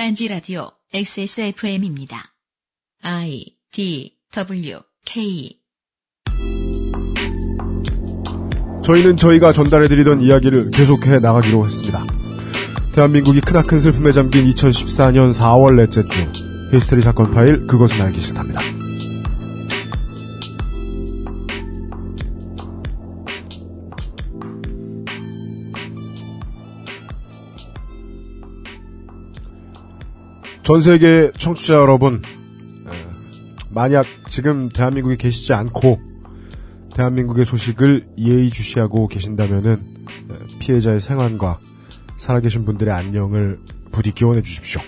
딴지 0.00 0.28
라디오 0.28 0.70
XSFM입니다. 0.94 2.32
I 3.02 3.44
D 3.70 4.16
W 4.32 4.78
K 5.04 5.58
저희는 8.82 9.18
저희가 9.18 9.52
전달해드리던 9.52 10.22
이야기를 10.22 10.70
계속해 10.70 11.18
나가기로 11.18 11.66
했습니다. 11.66 12.02
대한민국이 12.94 13.42
크나큰 13.42 13.78
슬픔에 13.78 14.10
잠긴 14.12 14.46
2014년 14.46 15.34
4월 15.34 15.76
넷째 15.76 16.06
주 16.06 16.20
히스테리 16.72 17.02
사건 17.02 17.30
파일 17.30 17.66
그것은 17.66 18.00
알기 18.00 18.20
싫답니다. 18.20 18.62
전 30.62 30.80
세계 30.80 31.32
청취자 31.36 31.74
여러분, 31.74 32.22
에, 32.86 33.06
만약 33.70 34.06
지금 34.28 34.68
대한민국에 34.68 35.16
계시지 35.16 35.52
않고 35.52 35.98
대한민국의 36.94 37.46
소식을 37.46 38.08
예의주시하고 38.18 39.08
계신다면은 39.08 39.74
에, 39.74 40.58
피해자의 40.58 41.00
생환과 41.00 41.58
살아계신 42.18 42.64
분들의 42.66 42.92
안녕을 42.92 43.58
부디 43.90 44.12
기원해 44.12 44.42
주십시오. 44.42 44.82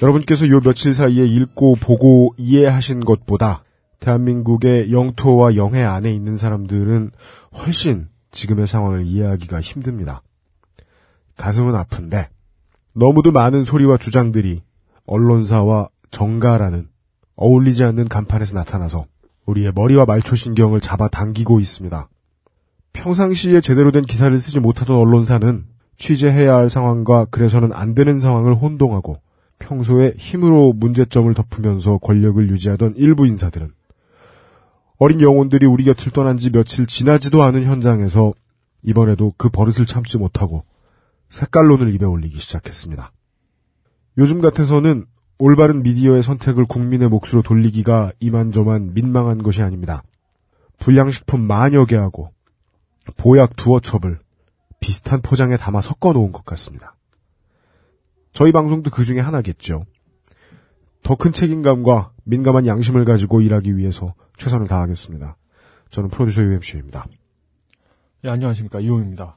여러분께서 0.00 0.48
요 0.48 0.60
며칠 0.60 0.94
사이에 0.94 1.26
읽고 1.26 1.76
보고 1.80 2.34
이해하신 2.38 3.00
것보다 3.00 3.64
대한민국의 3.98 4.92
영토와 4.92 5.56
영해 5.56 5.82
안에 5.82 6.12
있는 6.12 6.36
사람들은 6.36 7.10
훨씬 7.58 8.08
지금의 8.30 8.68
상황을 8.68 9.06
이해하기가 9.06 9.60
힘듭니다. 9.60 10.22
가슴은 11.36 11.74
아픈데 11.74 12.28
너무도 12.98 13.30
많은 13.30 13.62
소리와 13.62 13.96
주장들이 13.96 14.60
언론사와 15.06 15.88
정가라는 16.10 16.88
어울리지 17.36 17.84
않는 17.84 18.08
간판에서 18.08 18.56
나타나서 18.56 19.06
우리의 19.46 19.70
머리와 19.72 20.04
말초신경을 20.04 20.80
잡아당기고 20.80 21.60
있습니다. 21.60 22.08
평상시에 22.92 23.60
제대로 23.60 23.92
된 23.92 24.04
기사를 24.04 24.36
쓰지 24.36 24.58
못하던 24.58 24.96
언론사는 24.96 25.64
취재해야 25.96 26.56
할 26.56 26.68
상황과 26.68 27.26
그래서는 27.26 27.72
안 27.72 27.94
되는 27.94 28.18
상황을 28.18 28.56
혼동하고 28.56 29.20
평소에 29.60 30.14
힘으로 30.18 30.72
문제점을 30.72 31.32
덮으면서 31.34 31.98
권력을 31.98 32.50
유지하던 32.50 32.94
일부 32.96 33.28
인사들은 33.28 33.70
어린 34.98 35.20
영혼들이 35.20 35.66
우리 35.66 35.84
곁을 35.84 36.10
떠난 36.10 36.36
지 36.36 36.50
며칠 36.50 36.88
지나지도 36.88 37.44
않은 37.44 37.62
현장에서 37.62 38.34
이번에도 38.82 39.32
그 39.36 39.50
버릇을 39.50 39.86
참지 39.86 40.18
못하고 40.18 40.64
색깔론을 41.30 41.94
입에 41.94 42.04
올리기 42.04 42.38
시작했습니다. 42.38 43.12
요즘 44.18 44.40
같아서는 44.40 45.06
올바른 45.38 45.82
미디어의 45.82 46.22
선택을 46.22 46.66
국민의 46.66 47.08
몫으로 47.08 47.42
돌리기가 47.42 48.12
이만저만 48.18 48.94
민망한 48.94 49.42
것이 49.42 49.62
아닙니다. 49.62 50.02
불량식품 50.78 51.40
만여 51.40 51.84
개하고 51.84 52.32
보약 53.16 53.56
두어 53.56 53.80
첩을 53.80 54.18
비슷한 54.80 55.20
포장에 55.22 55.56
담아 55.56 55.80
섞어 55.80 56.12
놓은 56.12 56.32
것 56.32 56.44
같습니다. 56.44 56.96
저희 58.32 58.52
방송도 58.52 58.90
그 58.90 59.04
중에 59.04 59.20
하나겠죠. 59.20 59.84
더 61.02 61.14
큰 61.16 61.32
책임감과 61.32 62.12
민감한 62.24 62.66
양심을 62.66 63.04
가지고 63.04 63.40
일하기 63.40 63.76
위해서 63.76 64.14
최선을 64.36 64.66
다하겠습니다. 64.66 65.36
저는 65.90 66.10
프로듀서 66.10 66.42
UMC입니다. 66.42 67.06
예, 68.24 68.28
안녕하십니까. 68.28 68.80
이호입니다. 68.80 69.36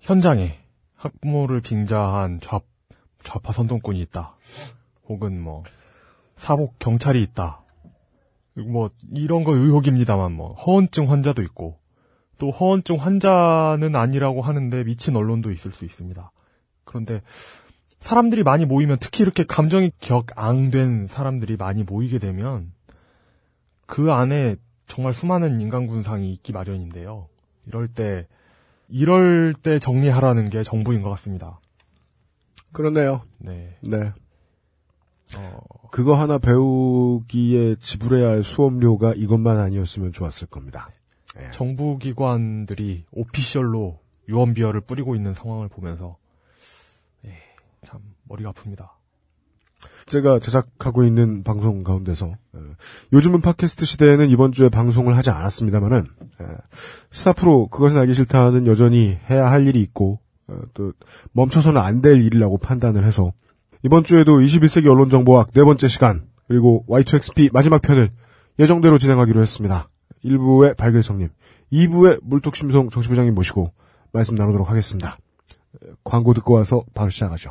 현장에 0.00 0.58
학부모를 1.06 1.60
빙자한 1.60 2.40
좌, 2.40 2.60
좌파 3.22 3.52
선동꾼이 3.52 4.00
있다. 4.02 4.36
혹은 5.08 5.40
뭐, 5.40 5.64
사복 6.36 6.78
경찰이 6.78 7.22
있다. 7.22 7.62
뭐, 8.54 8.88
이런 9.12 9.44
거 9.44 9.54
의혹입니다만 9.54 10.32
뭐, 10.32 10.52
허언증 10.54 11.10
환자도 11.10 11.42
있고, 11.42 11.78
또 12.38 12.50
허언증 12.50 12.96
환자는 12.96 13.96
아니라고 13.96 14.42
하는데 14.42 14.84
미친 14.84 15.16
언론도 15.16 15.52
있을 15.52 15.72
수 15.72 15.84
있습니다. 15.84 16.30
그런데 16.84 17.22
사람들이 18.00 18.42
많이 18.42 18.66
모이면 18.66 18.98
특히 19.00 19.22
이렇게 19.22 19.44
감정이 19.44 19.90
격앙된 20.00 21.06
사람들이 21.06 21.56
많이 21.56 21.82
모이게 21.82 22.18
되면 22.18 22.72
그 23.86 24.12
안에 24.12 24.56
정말 24.86 25.12
수많은 25.12 25.60
인간 25.60 25.86
군상이 25.86 26.30
있기 26.32 26.52
마련인데요. 26.52 27.28
이럴 27.66 27.88
때 27.88 28.26
이럴 28.88 29.52
때 29.52 29.78
정리하라는 29.78 30.48
게 30.48 30.62
정부인 30.62 31.02
것 31.02 31.10
같습니다. 31.10 31.60
그렇네요. 32.72 33.22
네. 33.38 33.76
네. 33.80 34.12
어, 35.36 35.58
그거 35.90 36.14
하나 36.14 36.38
배우기에 36.38 37.76
지불해야 37.76 38.28
할 38.28 38.42
수업료가 38.42 39.14
이것만 39.14 39.58
아니었으면 39.58 40.12
좋았을 40.12 40.46
겁니다. 40.48 40.88
예. 41.38 41.50
정부 41.50 41.98
기관들이 41.98 43.04
오피셜로 43.10 43.98
유언비어를 44.28 44.82
뿌리고 44.82 45.14
있는 45.14 45.34
상황을 45.34 45.68
보면서 45.68 46.16
예, 47.24 47.34
참 47.84 48.00
머리가 48.24 48.52
아픕니다. 48.52 48.90
제가 50.06 50.38
제작하고 50.38 51.04
있는 51.04 51.42
방송 51.42 51.82
가운데서 51.82 52.26
예, 52.28 52.60
요즘은 53.12 53.40
팟캐스트 53.40 53.84
시대에는 53.84 54.30
이번 54.30 54.52
주에 54.52 54.68
방송을 54.68 55.16
하지 55.16 55.30
않았습니다만은 55.30 56.06
예, 56.40 56.46
시사 57.10 57.32
프로 57.32 57.66
그것은 57.68 57.98
알기 57.98 58.14
싫다는 58.14 58.66
여전히 58.66 59.18
해야 59.28 59.50
할 59.50 59.66
일이 59.66 59.80
있고 59.82 60.20
어, 60.48 60.60
또 60.74 60.92
멈춰서는 61.32 61.80
안 61.80 62.02
될 62.02 62.20
일이라고 62.22 62.58
판단을 62.58 63.04
해서 63.04 63.32
이번 63.82 64.04
주에도 64.04 64.38
21세기 64.38 64.86
언론정보학 64.88 65.52
네 65.52 65.64
번째 65.64 65.88
시간 65.88 66.28
그리고 66.46 66.84
Y2XP 66.88 67.50
마지막 67.52 67.82
편을 67.82 68.10
예정대로 68.58 68.98
진행하기로 68.98 69.42
했습니다. 69.42 69.88
1부의 70.24 70.76
발길성님, 70.76 71.28
2부의 71.72 72.20
물독심송 72.22 72.90
정치부장님 72.90 73.34
모시고 73.34 73.72
말씀 74.12 74.34
나누도록 74.36 74.70
하겠습니다. 74.70 75.18
예, 75.84 75.90
광고 76.04 76.32
듣고 76.32 76.54
와서 76.54 76.84
바로 76.94 77.10
시작하죠. 77.10 77.50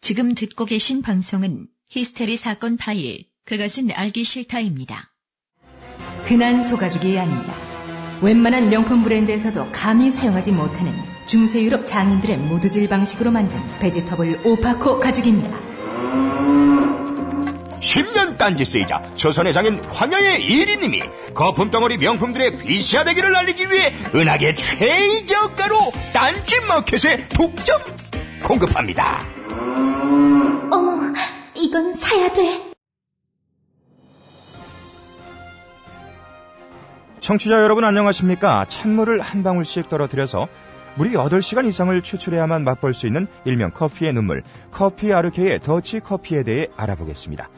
지금 0.00 0.34
듣고 0.34 0.64
계신 0.64 1.02
방송은 1.02 1.66
히스테리 1.90 2.36
사건 2.36 2.76
파일 2.76 3.26
그것은 3.44 3.90
알기 3.92 4.24
싫다입니다. 4.24 5.12
흔한 6.24 6.62
소가죽이 6.62 7.18
아닙니다. 7.18 7.54
웬만한 8.22 8.70
명품 8.70 9.02
브랜드에서도 9.02 9.70
감히 9.72 10.10
사용하지 10.10 10.52
못하는 10.52 10.94
중세 11.26 11.62
유럽 11.62 11.84
장인들의 11.86 12.38
모두질 12.38 12.88
방식으로 12.88 13.30
만든 13.30 13.60
베지터블 13.78 14.40
오파코 14.44 15.00
가죽입니다. 15.00 15.60
10년 17.80 18.38
딴지 18.38 18.64
쓰이자 18.64 19.02
조선의 19.16 19.52
장인 19.52 19.78
황야의 19.84 20.44
일인님이 20.44 21.02
거품 21.34 21.70
덩어리 21.70 21.96
명품들의 21.98 22.58
귀시화되기를 22.58 23.34
알리기 23.36 23.70
위해 23.70 23.94
은하계 24.14 24.54
최저가로 24.54 25.76
딴지 26.12 26.60
마켓에 26.68 27.28
독점 27.28 27.80
공급합니다. 28.44 29.39
어머, 30.72 30.98
이건 31.54 31.94
사야 31.94 32.32
돼. 32.32 32.70
청취자 37.20 37.62
여러분 37.62 37.84
안녕하십니까? 37.84 38.64
찬물을 38.66 39.20
한 39.20 39.42
방울씩 39.42 39.88
떨어뜨려서 39.88 40.48
무리 40.96 41.12
8시간 41.12 41.66
이상을 41.66 42.02
추출해야만 42.02 42.64
맛볼 42.64 42.94
수 42.94 43.06
있는 43.06 43.28
일명 43.44 43.70
커피의 43.70 44.12
눈물, 44.12 44.42
커피 44.72 45.12
아르케의 45.12 45.60
더치 45.60 46.00
커피에 46.00 46.42
대해 46.42 46.66
알아보겠습니다. 46.76 47.48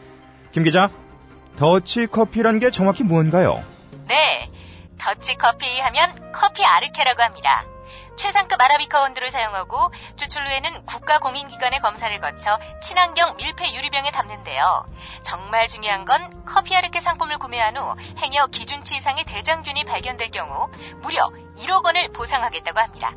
김 0.51 0.65
기자, 0.65 0.91
더치 1.57 2.09
커피란 2.09 2.59
게 2.59 2.71
정확히 2.71 3.05
뭔가요? 3.05 3.63
네, 4.09 4.51
더치 4.99 5.37
커피 5.37 5.65
하면 5.81 6.33
커피 6.33 6.63
아르케라고 6.65 7.23
합니다. 7.23 7.65
최상급 8.23 8.61
아라비카 8.61 9.01
원두를 9.01 9.33
사용하고 9.33 9.91
추출 10.15 10.47
후에는 10.47 10.87
국가 10.87 11.19
공인기관의 11.19 11.81
검사를 11.81 12.17
거쳐 12.21 12.57
친환경 12.81 13.37
밀폐 13.37 13.75
유리병에 13.75 14.13
담는데요. 14.13 14.87
정말 15.23 15.67
중요한 15.67 16.05
건 16.05 16.45
커피 16.45 16.77
아르케 16.77 17.01
상품을 17.01 17.39
구매한 17.39 17.77
후 17.77 17.97
행여 18.19 18.47
기준치 18.47 18.95
이상의 18.95 19.25
대장균이 19.25 19.83
발견될 19.87 20.31
경우 20.31 20.71
무려 21.03 21.29
1억 21.57 21.85
원을 21.85 22.13
보상하겠다고 22.13 22.79
합니다. 22.79 23.13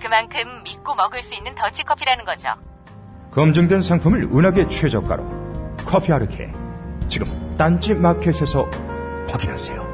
그만큼 0.00 0.64
믿고 0.64 0.96
먹을 0.96 1.22
수 1.22 1.36
있는 1.36 1.54
더치커피라는 1.54 2.24
거죠. 2.24 2.48
검증된 3.30 3.82
상품을 3.82 4.30
은하계 4.32 4.66
최저가로 4.66 5.76
커피 5.86 6.12
아르케 6.12 6.50
지금 7.06 7.54
딴지 7.56 7.94
마켓에서 7.94 8.68
확인하세요. 9.30 9.89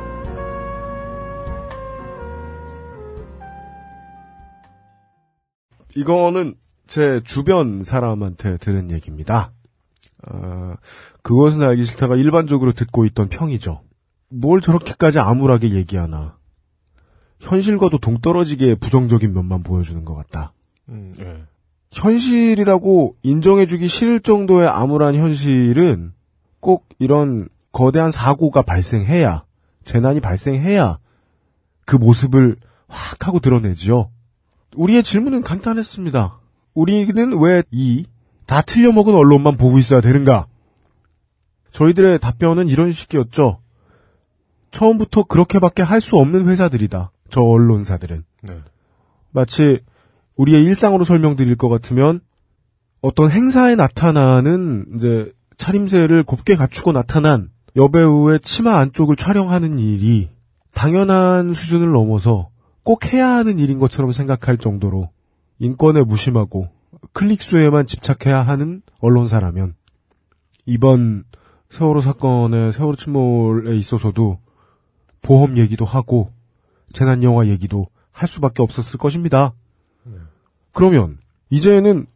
이거는 5.97 6.55
제 6.87 7.21
주변 7.25 7.83
사람한테 7.83 8.59
들은 8.59 8.91
얘기입니다. 8.91 9.53
어, 10.29 10.75
그것은 11.23 11.63
알기 11.63 11.85
싫다가 11.85 12.17
일반적으로 12.17 12.73
듣고 12.73 13.05
있던 13.07 13.29
평이죠. 13.29 13.83
뭘 14.29 14.61
저렇게까지 14.61 15.19
암울하게 15.19 15.75
얘기하나. 15.75 16.37
현실과도 17.41 17.99
동떨어지게 17.99 18.77
부정적인 18.77 19.33
면만 19.33 19.63
보여주는 19.63 20.05
것 20.05 20.15
같다. 20.15 20.53
음, 20.89 21.13
예. 21.21 21.45
현실이라고 21.93 23.17
인정해주기 23.23 23.89
싫을 23.89 24.21
정도의 24.21 24.69
암울한 24.69 25.15
현실은 25.15 26.13
꼭 26.61 26.87
이런 26.99 27.49
거대한 27.73 28.11
사고가 28.11 28.63
발생해야, 28.63 29.45
재난이 29.85 30.21
발생해야 30.21 30.99
그 31.85 31.97
모습을 31.97 32.57
확 32.89 33.27
하고 33.27 33.39
드러내지요. 33.39 34.11
우리의 34.77 35.03
질문은 35.03 35.43
간단했습니다. 35.43 36.39
우리는 36.75 37.39
왜 37.41 37.63
이 37.73 38.05
다 38.47 38.63
틀려먹은 38.63 39.13
언론만 39.13 39.57
보고 39.57 39.77
있어야 39.79 40.01
되는가? 40.01 40.47
저희들의 41.73 42.21
답변은 42.21 42.69
이런 42.69 42.93
식이었죠. 42.93 43.59
처음부터 44.71 45.25
그렇게밖에 45.25 45.83
할 45.83 46.01
수 46.01 46.17
없는 46.17 46.47
회사들이다. 46.47 47.11
저 47.29 47.41
언론사들은. 47.41 48.25
네. 48.43 48.61
마치 49.33 49.81
우리의 50.37 50.63
일상으로 50.65 51.03
설명드릴 51.05 51.57
것 51.57 51.69
같으면 51.69 52.21
어떤 53.01 53.31
행사에 53.33 53.75
나타나는 53.75 54.87
이제 54.95 55.33
차림새를 55.57 56.23
곱게 56.23 56.55
갖추고 56.55 56.93
나타난 56.93 57.49
여배우의 57.75 58.41
치마 58.41 58.77
안쪽을 58.77 59.17
촬영하는 59.17 59.79
일이 59.81 60.31
당연한 60.73 61.53
수준을 61.53 61.91
넘어서 61.91 62.51
꼭 62.87 63.13
해야 63.13 63.31
하는 63.31 63.59
일인 63.59 63.81
것처럼 63.81 64.13
생각할 64.13 64.59
정도로 64.59 65.11
인권에 65.59 66.05
무심하고 66.05 66.69
클릭 67.13 67.43
수에만 67.43 67.85
집착해야 67.85 68.43
하는 68.43 68.81
언론사라면 69.01 69.75
이번 70.67 71.25
세월호 71.69 72.01
사건의 72.01 72.73
세월호 72.73 72.95
침몰에 72.95 73.77
있어서도 73.77 74.39
보험 75.21 75.59
얘기도 75.59 75.85
하고 75.85 76.31
재난 76.93 77.25
영화 77.25 77.49
얘기도 77.49 77.89
할 78.13 78.29
수밖에 78.29 78.63
없었을 78.63 79.01
것입니다. 79.01 79.53
그러면 80.71 81.19
이제는 81.51 82.07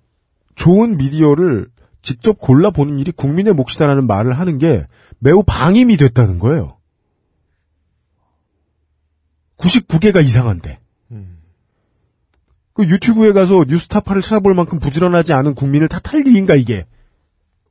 좋은 0.54 0.96
미디어를 0.98 1.68
직접 2.00 2.38
골라 2.38 2.70
보는 2.70 3.00
일이 3.00 3.10
국민의 3.10 3.54
몫이다라는 3.54 4.06
말을 4.06 4.38
하는 4.38 4.58
게 4.58 4.86
매우 5.18 5.42
방임이 5.44 5.96
됐다는 5.96 6.38
거예요. 6.38 6.76
99개가 9.60 10.24
이상한데. 10.24 10.78
음. 11.12 11.38
그 12.72 12.84
유튜브에 12.88 13.32
가서 13.32 13.64
뉴스타파를 13.68 14.22
찾아볼 14.22 14.54
만큼 14.54 14.78
부지런하지 14.78 15.32
않은 15.32 15.54
국민을 15.54 15.88
탓할 15.88 16.26
일인가 16.26 16.54
이게. 16.54 16.86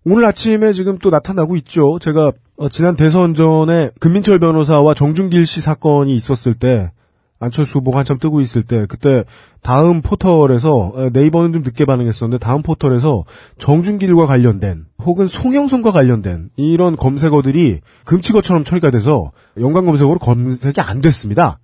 오늘 0.06 0.26
아침에 0.26 0.74
지금 0.74 0.98
또 0.98 1.10
나타나고 1.10 1.56
있죠. 1.58 2.00
제가 2.00 2.32
어, 2.58 2.70
지난 2.70 2.96
대선 2.96 3.34
전에 3.34 3.92
금민철 4.00 4.40
변호사와 4.40 4.94
정준길 4.94 5.46
씨 5.46 5.62
사건이 5.62 6.16
있었을 6.16 6.54
때 6.54 6.92
안철수 7.40 7.78
후보가 7.78 8.00
한참 8.00 8.18
뜨고 8.18 8.42
있을 8.42 8.64
때 8.64 8.86
그때 8.88 9.24
다음 9.62 10.02
포털에서 10.02 10.92
어, 10.94 11.10
네이버는 11.12 11.54
좀 11.54 11.62
늦게 11.64 11.86
반응했었는데 11.86 12.44
다음 12.44 12.62
포털에서 12.62 13.24
정준길과 13.58 14.26
관련된 14.26 14.86
혹은 15.04 15.28
송영선과 15.28 15.92
관련된 15.92 16.50
이런 16.58 16.96
검색어들이 16.96 17.80
금치거처럼 18.06 18.66
처리가 18.66 18.92
돼서 18.92 19.32
연관 19.60 19.86
검색어로 19.86 20.20
검색이 20.20 20.82
안 20.82 21.02
됐습니다. 21.02 21.60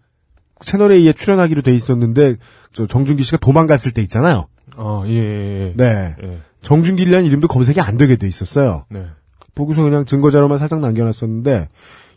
채널 0.62 0.92
A에 0.92 1.14
출연하기로 1.14 1.62
돼 1.62 1.74
있었는데 1.74 2.38
저 2.74 2.88
정준기 2.88 3.24
씨가 3.24 3.38
도망갔을 3.38 3.92
때 3.92 4.02
있잖아요. 4.04 4.48
아, 4.78 5.04
예, 5.06 5.12
예, 5.12 5.68
예. 5.68 5.74
네. 5.76 6.16
예. 6.22 6.42
정준길이라는 6.62 7.26
이름도 7.26 7.48
검색이 7.48 7.80
안 7.82 7.98
되게 7.98 8.16
돼 8.16 8.28
있었어요. 8.28 8.86
네. 8.90 9.06
보고서 9.54 9.84
그냥 9.84 10.06
증거 10.06 10.32
자료만 10.32 10.58
살짝 10.58 10.80
남겨놨었는데 10.80 11.70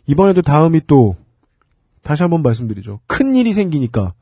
이번에도 0.07 0.41
다음이 0.41 0.81
또 0.87 1.15
다시 2.01 2.23
한번 2.23 2.41
말씀드리죠. 2.41 2.99
큰 3.07 3.35
일이 3.35 3.53
생기니까 3.53 4.13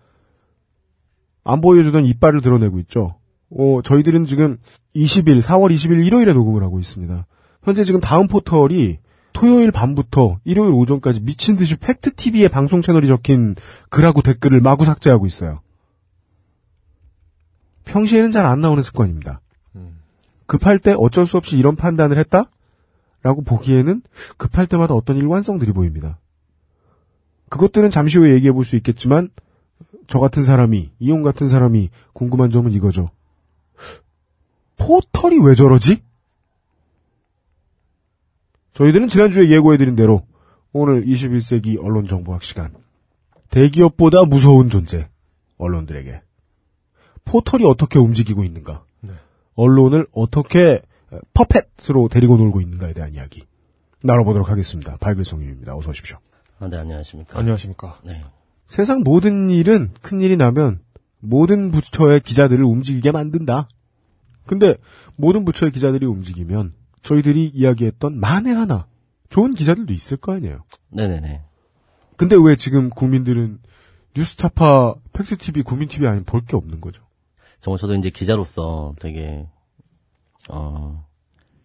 안 1.44 1.62
보여주던 1.62 2.06
이빨을 2.06 2.42
드러내고 2.42 2.80
있죠. 2.80 3.16
어, 3.50 3.80
저희들은 3.84 4.26
지금 4.26 4.58
20일, 4.96 5.42
4월 5.42 5.74
20일 5.74 6.06
일요일에 6.06 6.34
녹음을 6.34 6.62
하고 6.64 6.80
있습니다. 6.80 7.26
현재 7.64 7.84
지금 7.84 8.02
다음 8.02 8.28
포털이 8.28 8.98
토요일 9.38 9.72
밤부터 9.72 10.40
일요일 10.46 10.74
오전까지 10.74 11.22
미친 11.22 11.58
듯이 11.58 11.76
팩트 11.76 12.16
TV의 12.16 12.50
방송 12.50 12.82
채널이 12.82 13.06
적힌 13.06 13.56
글하고 13.90 14.24
댓글을 14.24 14.62
마구 14.62 14.84
삭제하고 14.84 15.28
있어요. 15.28 15.62
평시에는 17.86 18.32
잘 18.32 18.48
안 18.48 18.62
나오는 18.62 18.82
습관입니다. 18.82 19.42
급할 20.48 20.80
때 20.80 20.96
어쩔 20.98 21.28
수 21.28 21.38
없이 21.38 21.56
이런 21.56 21.76
판단을 21.76 22.18
했다? 22.18 22.50
라고 23.22 23.44
보기에는 23.44 24.02
급할 24.38 24.66
때마다 24.66 24.96
어떤 24.96 25.18
일관성들이 25.18 25.72
보입니다. 25.72 26.18
그것들은 27.50 27.92
잠시 27.92 28.18
후에 28.18 28.34
얘기해 28.34 28.52
볼 28.54 28.66
수 28.66 28.76
있겠지만, 28.76 29.30
저 30.08 30.18
같은 30.20 30.46
사람이, 30.46 30.94
이용 30.98 31.22
같은 31.22 31.48
사람이 31.48 31.92
궁금한 32.14 32.50
점은 32.50 32.72
이거죠. 32.72 33.12
포털이 34.78 35.38
왜 35.44 35.54
저러지? 35.54 36.02
저희들은 38.78 39.08
지난주에 39.08 39.50
예고해드린 39.50 39.96
대로 39.96 40.22
오늘 40.72 41.04
21세기 41.04 41.84
언론 41.84 42.06
정보학 42.06 42.44
시간. 42.44 42.76
대기업보다 43.50 44.26
무서운 44.26 44.70
존재, 44.70 45.10
언론들에게. 45.58 46.22
포털이 47.26 47.66
어떻게 47.66 47.98
움직이고 47.98 48.44
있는가? 48.44 48.86
네. 49.02 49.14
언론을 49.56 50.06
어떻게 50.12 50.84
퍼펫으로 51.34 52.08
데리고 52.10 52.38
놀고 52.38 52.62
있는가에 52.62 52.94
대한 52.94 53.16
이야기 53.16 53.42
나눠보도록 54.04 54.48
하겠습니다. 54.52 54.96
발글성님입니다. 54.98 55.76
어서 55.76 55.90
오십시오. 55.90 56.20
아, 56.60 56.68
네, 56.68 56.78
안녕하십니까. 56.78 57.40
안녕하십니까. 57.40 58.00
네. 58.06 58.24
세상 58.68 59.02
모든 59.02 59.50
일은 59.50 59.92
큰 60.04 60.22
일이 60.22 60.38
나면 60.38 60.82
모든 61.20 61.72
부처의 61.72 62.20
기자들을 62.20 62.64
움직이게 62.64 63.12
만든다. 63.12 63.70
근데 64.46 64.76
모든 65.16 65.46
부처의 65.46 65.72
기자들이 65.72 66.06
움직이면 66.06 66.74
저희들이 67.08 67.52
이야기했던 67.54 68.20
만에 68.20 68.52
하나 68.52 68.86
좋은 69.30 69.54
기자들도 69.54 69.94
있을 69.94 70.18
거 70.18 70.34
아니에요. 70.34 70.66
네네네. 70.90 71.42
근데 72.18 72.36
왜 72.36 72.58
지금 72.58 72.90
국민들은 72.90 73.60
뉴스타파, 74.14 74.96
팩트TV, 75.14 75.64
국민TV 75.64 76.06
아니면 76.06 76.26
볼게 76.26 76.58
없는 76.58 76.82
거죠? 76.82 77.04
정말 77.62 77.80
저도 77.80 77.96
이제 77.96 78.10
기자로서 78.10 78.94
되게, 79.00 79.48
어, 80.50 81.06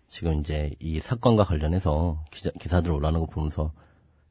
지금 0.09 0.39
이제 0.39 0.77
이 0.79 1.00
사건과 1.00 1.43
관련해서 1.44 2.23
기자, 2.31 2.50
기사들 2.61 2.93
올라오는 2.93 3.19
거 3.19 3.27
보면서 3.27 3.73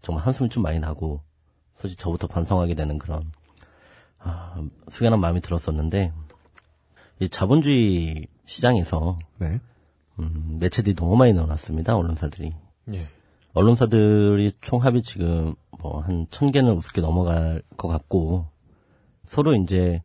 정말 0.01 0.25
한숨이 0.25 0.49
좀 0.49 0.63
많이 0.63 0.79
나고, 0.79 1.21
솔직히 1.75 2.01
저부터 2.01 2.27
반성하게 2.27 2.75
되는 2.75 2.97
그런, 2.97 3.31
아, 4.17 4.55
숙연한 4.89 5.19
마음이 5.19 5.41
들었었는데, 5.41 6.13
이 7.19 7.27
자본주의 7.29 8.27
시장에서, 8.45 9.17
네. 9.39 9.59
음, 10.19 10.57
매체들이 10.59 10.95
너무 10.95 11.15
많이 11.15 11.33
늘어났습니다, 11.33 11.95
언론사들이. 11.95 12.51
예. 12.93 13.07
언론사들이 13.53 14.51
총 14.61 14.83
합이 14.83 15.01
지금 15.03 15.55
뭐 15.79 16.01
한 16.01 16.27
천 16.29 16.51
개는 16.51 16.73
우습게 16.73 17.01
넘어갈 17.01 17.61
것 17.77 17.87
같고 17.87 18.47
서로 19.25 19.55
이제 19.55 20.01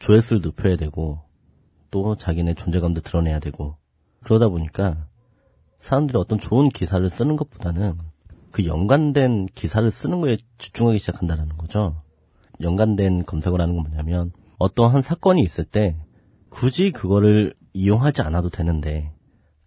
조회수를 0.00 0.42
높여야 0.42 0.76
되고 0.76 1.20
또 1.90 2.16
자기네 2.16 2.54
존재감도 2.54 3.00
드러내야 3.00 3.38
되고 3.40 3.76
그러다 4.22 4.48
보니까 4.48 5.06
사람들이 5.78 6.18
어떤 6.18 6.38
좋은 6.38 6.68
기사를 6.68 7.08
쓰는 7.08 7.36
것보다는 7.36 7.96
그 8.50 8.66
연관된 8.66 9.46
기사를 9.54 9.88
쓰는 9.90 10.20
거에 10.20 10.38
집중하기 10.58 10.98
시작한다는 10.98 11.48
거죠. 11.56 12.02
연관된 12.60 13.24
검색어라는 13.24 13.76
건 13.76 13.84
뭐냐면 13.84 14.32
어떠한 14.58 15.02
사건이 15.02 15.40
있을 15.42 15.64
때 15.64 15.96
굳이 16.48 16.90
그거를 16.90 17.54
이용하지 17.72 18.22
않아도 18.22 18.50
되는데 18.50 19.12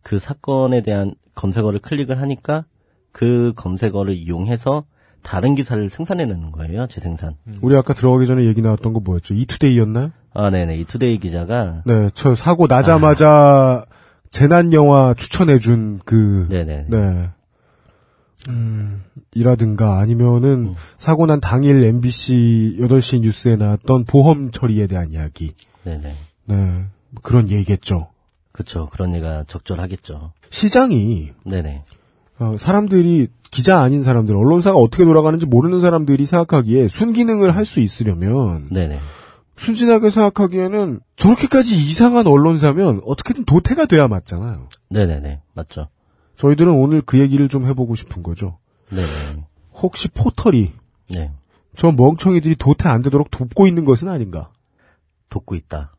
그 0.03 0.20
사건에 0.20 0.81
대한 0.81 1.13
검색어를 1.36 1.79
클릭을 1.79 2.22
하니까 2.22 2.65
그 3.12 3.53
검색어를 3.55 4.15
이용해서 4.15 4.86
다른 5.24 5.55
기사를 5.55 5.88
생산해내는 5.88 6.51
거예요, 6.51 6.88
재생산. 6.88 7.36
우리 7.62 7.75
아까 7.75 7.93
들어가기 7.93 8.25
전에 8.25 8.46
얘기 8.46 8.62
나왔던 8.62 8.93
거 8.93 9.00
뭐였죠? 9.00 9.34
이투데이였나요? 9.36 10.12
아, 10.34 10.50
네네. 10.50 10.77
이투데이 10.77 11.20
기자가, 11.20 11.84
네, 11.86 12.10
저 12.13 12.36
사고 12.36 12.67
나자마자 12.67 13.86
재난 14.31 14.74
영화 14.74 15.13
추천해준 15.13 16.01
그, 16.05 16.48
네네. 16.50 16.86
네. 16.89 17.29
음, 18.48 19.03
이라든가 19.36 20.00
아니면은 20.00 20.70
음. 20.70 20.75
사고 20.98 21.25
난 21.25 21.39
당일 21.39 21.84
MBC 21.84 22.77
8시 22.79 23.22
뉴스에 23.22 23.55
나왔던 23.55 24.05
보험 24.05 24.51
처리에 24.51 24.88
대한 24.88 25.12
이야기. 25.12 25.53
네네. 25.84 26.15
네. 26.46 26.55
뭐 26.55 27.22
그런 27.22 27.50
얘기겠죠. 27.50 28.11
그쵸. 28.62 28.88
그런 28.91 29.13
얘가 29.15 29.44
적절하겠죠. 29.48 30.34
시장이, 30.50 31.32
네네. 31.46 31.82
어, 32.39 32.56
사람들이, 32.58 33.27
기자 33.51 33.82
아닌 33.82 34.01
사람들, 34.03 34.36
언론사가 34.36 34.77
어떻게 34.77 35.03
돌아가는지 35.03 35.46
모르는 35.46 35.80
사람들이 35.80 36.25
생각하기에 36.25 36.88
순기능을 36.88 37.56
할 37.56 37.65
수 37.65 37.80
있으려면, 37.80 38.68
네네. 38.72 39.00
순진하게 39.58 40.10
생각하기에는 40.10 41.00
저렇게까지 41.18 41.75
이상한 41.75 42.25
언론사면 42.27 43.01
어떻게든 43.06 43.46
도태가 43.46 43.86
돼야 43.86 44.08
맞잖아요. 44.08 44.70
네네네. 44.89 45.41
맞죠. 45.53 45.88
저희들은 46.36 46.72
오늘 46.74 47.01
그 47.01 47.20
얘기를 47.20 47.48
좀 47.50 47.68
해보고 47.68 47.94
싶은 47.96 48.24
거죠. 48.24 48.58
네네. 48.89 49.44
혹시 49.74 50.08
포털이 50.08 50.72
네. 51.10 51.32
저 51.75 51.91
멍청이들이 51.91 52.56
도태 52.56 52.89
안 52.89 53.01
되도록 53.03 53.30
돕고 53.30 53.68
있는 53.68 53.86
것은 53.86 54.10
아닌가? 54.10 54.51
돕고 55.30 55.53
있다. 55.56 55.91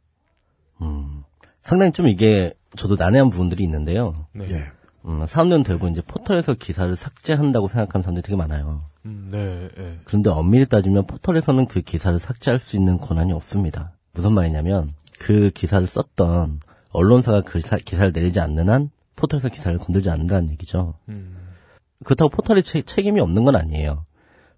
음. 0.81 1.23
상당히 1.63 1.93
좀 1.93 2.09
이게 2.09 2.55
저도 2.77 2.97
난해한 2.97 3.31
부분들이 3.31 3.63
있는데요. 3.65 4.27
네. 4.33 4.47
예. 4.51 4.65
음, 5.05 5.27
사람들은 5.27 5.63
대부분 5.65 5.93
이제 5.93 6.01
포털에서 6.01 6.55
기사를 6.55 6.95
삭제한다고 6.95 7.67
생각하는 7.69 8.03
사람들이 8.03 8.23
되게 8.23 8.37
많아요. 8.37 8.83
음, 9.05 9.29
네, 9.33 9.69
예. 9.79 9.99
그런데 10.05 10.31
엄밀히 10.31 10.67
따지면 10.67 11.07
포털에서는 11.07 11.67
그 11.67 11.81
기사를 11.81 12.17
삭제할 12.19 12.59
수 12.59 12.77
있는 12.77 12.99
권한이 12.99 13.33
없습니다. 13.33 13.93
무슨 14.13 14.33
말이냐면 14.33 14.93
그 15.19 15.51
기사를 15.51 15.85
썼던 15.87 16.61
언론사가 16.93 17.41
그 17.43 17.59
기사, 17.59 17.77
기사를 17.79 18.13
내리지 18.13 18.39
않는 18.41 18.69
한 18.69 18.91
포털에서 19.17 19.49
기사를 19.49 19.77
건들지 19.79 20.09
않는다는 20.11 20.51
얘기죠. 20.51 20.95
음, 21.09 21.37
그렇다고 22.05 22.29
포털이 22.31 22.63
체- 22.63 22.83
책임이 22.83 23.21
없는 23.21 23.45
건 23.45 23.57
아니에요. 23.57 24.05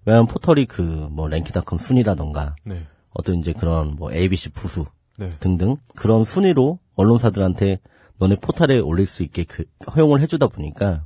왜냐하면 0.05 0.27
포털이 0.27 0.67
그 0.67 0.83
뭐 1.11 1.29
랭키닷컴 1.29 1.79
순위라던가 1.79 2.57
네, 2.65 2.87
어떤 3.15 3.37
이제 3.37 3.53
그런 3.55 3.95
뭐 3.97 4.13
ABC 4.13 4.51
부수 4.51 4.85
네, 5.17 5.31
등등 5.41 5.77
그런 5.95 6.25
순위로 6.25 6.79
언론사들한테 6.97 7.81
너네 8.19 8.37
포털에 8.37 8.79
올릴 8.79 9.07
수 9.07 9.23
있게 9.23 9.45
그 9.45 9.65
허용을 9.95 10.21
해주다 10.21 10.49
보니까 10.49 11.05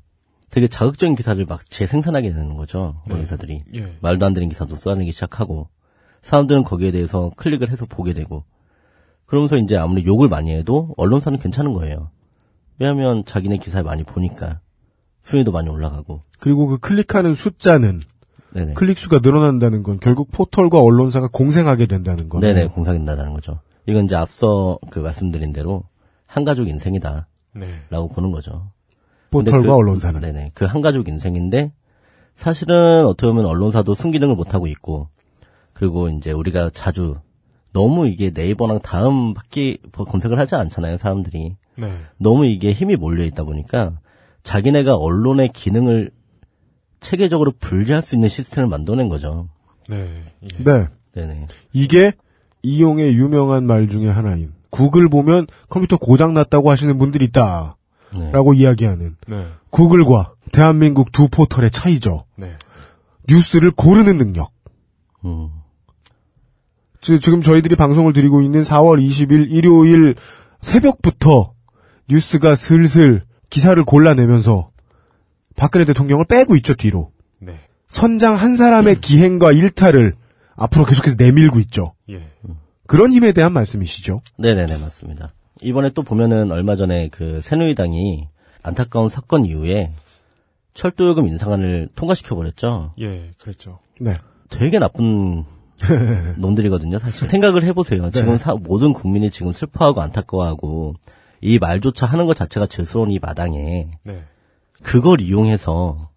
되게 0.51 0.69
자극적인 0.69 1.15
기사를 1.15 1.45
막 1.47 1.69
재생산하게 1.69 2.33
되는 2.33 2.57
거죠. 2.57 3.03
네. 3.07 3.15
언론사들이. 3.15 3.65
예, 3.75 3.97
말도 4.01 4.25
안 4.25 4.35
되는 4.35 4.49
기사도 4.49 4.75
쏟아내기 4.75 5.13
시작하고 5.13 5.69
사람들은 6.23 6.65
거기에 6.65 6.91
대해서 6.91 7.31
클릭을 7.37 7.71
해서 7.71 7.87
보게 7.87 8.13
되고 8.13 8.45
그러면서 9.27 9.57
이제 9.57 9.77
아무리 9.77 10.05
욕을 10.07 10.29
많이 10.29 10.53
해도 10.53 10.95
언론사는 10.97 11.39
괜찮은 11.39 11.75
거예요. 11.75 12.11
왜냐하면 12.79 13.25
자기네 13.25 13.59
기사를 13.59 13.85
많이 13.85 14.05
보니까 14.05 14.61
순위도 15.25 15.53
많이 15.53 15.69
올라가고 15.69 16.23
그리고 16.39 16.67
그 16.67 16.79
클릭하는 16.79 17.35
숫자는 17.35 18.01
네네 18.53 18.73
클릭 18.75 18.99
수가 18.99 19.21
늘어난다는 19.23 19.83
건 19.83 20.01
결국 20.01 20.31
포털과 20.31 20.81
언론사가 20.81 21.29
공생하게 21.29 21.87
된다는 21.87 22.29
거네요. 22.29 22.55
네네 22.55 22.69
공사된다는 22.69 23.35
거죠. 23.35 23.61
이건 23.89 24.05
이제 24.05 24.15
앞서 24.17 24.79
그 24.91 24.99
말씀드린 24.99 25.53
대로 25.53 25.83
한 26.27 26.45
가족 26.45 26.69
인생이다라고 26.69 27.25
네, 27.55 27.69
보는 27.91 28.31
거죠. 28.33 28.71
포털과 29.31 29.63
그- 29.63 29.73
언론사는. 29.75 30.21
네네. 30.21 30.51
그 30.55 30.67
한 30.67 30.81
가족 30.83 31.09
인생인데 31.09 31.73
사실은 32.35 33.07
어떻게 33.07 33.27
보면 33.29 33.47
언론사도 33.47 33.95
순기능을 33.95 34.37
못 34.37 34.55
하고 34.55 34.67
있고 34.67 35.09
그리고 35.73 36.09
이제 36.11 36.33
우리가 36.33 36.71
자주 36.75 37.17
너무 37.73 38.07
이게 38.09 38.31
네이버랑 38.35 38.81
다음 38.81 39.33
바퀴 39.35 39.79
검색을 39.93 40.39
하지 40.39 40.55
않잖아요, 40.55 40.97
사람들이. 40.99 41.57
네, 41.77 41.99
너무 42.19 42.45
이게 42.47 42.73
힘이 42.73 42.97
몰려 42.97 43.25
있다 43.25 43.45
보니까 43.45 44.01
자기네가 44.43 44.97
언론의 44.97 45.53
기능을 45.53 46.11
체계적으로 47.01 47.53
분리할 47.59 48.03
수 48.03 48.15
있는 48.17 48.29
시스템을 48.29 48.69
만들어낸 48.69 49.09
거죠. 49.09 49.49
네, 49.89 50.25
예. 50.43 50.65
네. 50.65 50.89
네네. 51.15 51.47
이게 51.73 52.13
이용의 52.63 53.15
유명한 53.15 53.65
말 53.65 53.89
중에 53.89 54.09
하나인 54.09 54.53
구글 54.71 55.09
보면 55.09 55.47
컴퓨터 55.69 55.97
고장 55.97 56.35
났다고 56.35 56.71
하시는 56.71 56.99
분들이 56.99 57.25
있다 57.27 57.77
라고 58.33 58.53
네. 58.53 58.61
이야기하는 58.61 59.17
네, 59.27 59.47
구글과 59.71 60.33
대한민국 60.53 61.13
두 61.13 61.29
포털의 61.29 61.71
차이죠. 61.71 62.25
네, 62.37 62.55
뉴스를 63.29 63.71
고르는 63.71 64.17
능력. 64.19 64.51
음. 65.25 65.51
지- 67.01 67.21
지금 67.21 67.43
저희들이 67.43 67.77
방송을 67.77 68.13
드리고 68.13 68.43
있는 68.43 68.63
4월 68.63 68.99
20일 69.05 69.51
일요일 69.51 70.15
새벽부터 70.61 71.53
뉴스가 72.09 72.57
슬슬 72.57 73.23
기사를 73.51 73.83
골라내면서 73.85 74.71
박근혜 75.57 75.85
대통령을 75.85 76.25
빼고 76.25 76.57
있죠, 76.57 76.75
뒤로. 76.75 77.13
네, 77.41 77.59
선장 77.89 78.35
한 78.35 78.57
사람의 78.57 79.01
기행과 79.01 79.53
일탈을 79.53 80.15
앞으로 80.59 80.85
계속해서 80.85 81.17
내밀고 81.19 81.59
있죠. 81.61 81.95
예, 82.11 82.23
그런 82.87 83.13
힘에 83.13 83.33
대한 83.33 83.53
말씀이시죠. 83.53 84.23
네네네, 84.39 84.79
맞습니다. 84.79 85.33
이번에 85.63 85.91
또 85.91 86.03
보면은 86.03 86.53
얼마 86.53 86.77
전에 86.77 87.09
그 87.09 87.41
새누리당이 87.43 88.29
안타까운 88.63 89.09
사건 89.09 89.45
이후에 89.45 89.93
철도요금 90.75 91.27
인상안을 91.29 91.89
통과시켜버렸죠. 91.97 92.93
예, 93.01 93.31
그랬죠. 93.39 93.79
네. 94.01 94.19
되게 94.51 94.79
나쁜 94.79 95.45
놈들이거든요, 96.39 96.99
사실. 96.99 97.29
생각을 97.29 97.63
해보세요. 97.65 98.11
지금 98.11 98.37
사- 98.39 98.55
모든 98.55 98.93
국민이 98.93 99.31
지금 99.31 99.53
슬퍼하고 99.53 100.01
안타까워하고 100.01 100.95
이 101.41 101.59
말조차 101.59 102.07
하는 102.07 102.27
것 102.27 102.35
자체가 102.35 102.67
죄스러운 102.67 103.11
이 103.13 103.19
마당에 103.21 103.89
네, 104.05 104.25
그걸 104.83 105.21
이용해서 105.21 106.11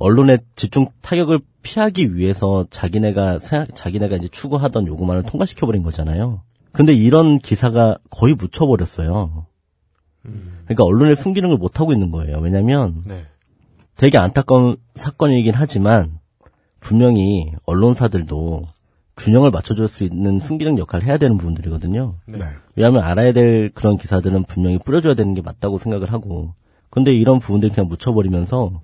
언론의 0.00 0.38
집중 0.56 0.86
타격을 1.02 1.40
피하기 1.62 2.16
위해서 2.16 2.66
자기네가 2.70 3.38
생각- 3.38 3.68
자기네가 3.76 4.16
이제 4.16 4.28
추구하던 4.28 4.86
요구만을 4.86 5.22
통과시켜 5.24 5.66
버린 5.66 5.82
거잖아요. 5.82 6.40
근데 6.72 6.94
이런 6.94 7.38
기사가 7.38 7.98
거의 8.10 8.34
묻혀 8.34 8.66
버렸어요. 8.66 9.46
그러니까 10.22 10.84
언론의 10.84 11.16
순기능을 11.16 11.56
못 11.58 11.80
하고 11.80 11.92
있는 11.92 12.10
거예요. 12.10 12.38
왜냐하면 12.38 13.02
네, 13.06 13.24
되게 13.96 14.16
안타까운 14.18 14.76
사건이긴 14.94 15.52
하지만 15.54 16.18
분명히 16.80 17.52
언론사들도 17.66 18.62
균형을 19.18 19.50
맞춰줄 19.50 19.86
수 19.88 20.04
있는 20.04 20.40
순기능 20.40 20.78
역할을 20.78 21.06
해야 21.06 21.18
되는 21.18 21.36
부분들이거든요. 21.36 22.14
네, 22.26 22.38
네. 22.38 22.44
왜냐하면 22.74 23.02
알아야 23.02 23.32
될 23.32 23.70
그런 23.74 23.98
기사들은 23.98 24.44
분명히 24.44 24.78
뿌려줘야 24.78 25.14
되는 25.14 25.34
게 25.34 25.42
맞다고 25.42 25.76
생각을 25.76 26.10
하고 26.12 26.54
근데 26.88 27.12
이런 27.12 27.38
부분들 27.38 27.68
그냥 27.70 27.88
묻혀버리면서 27.88 28.80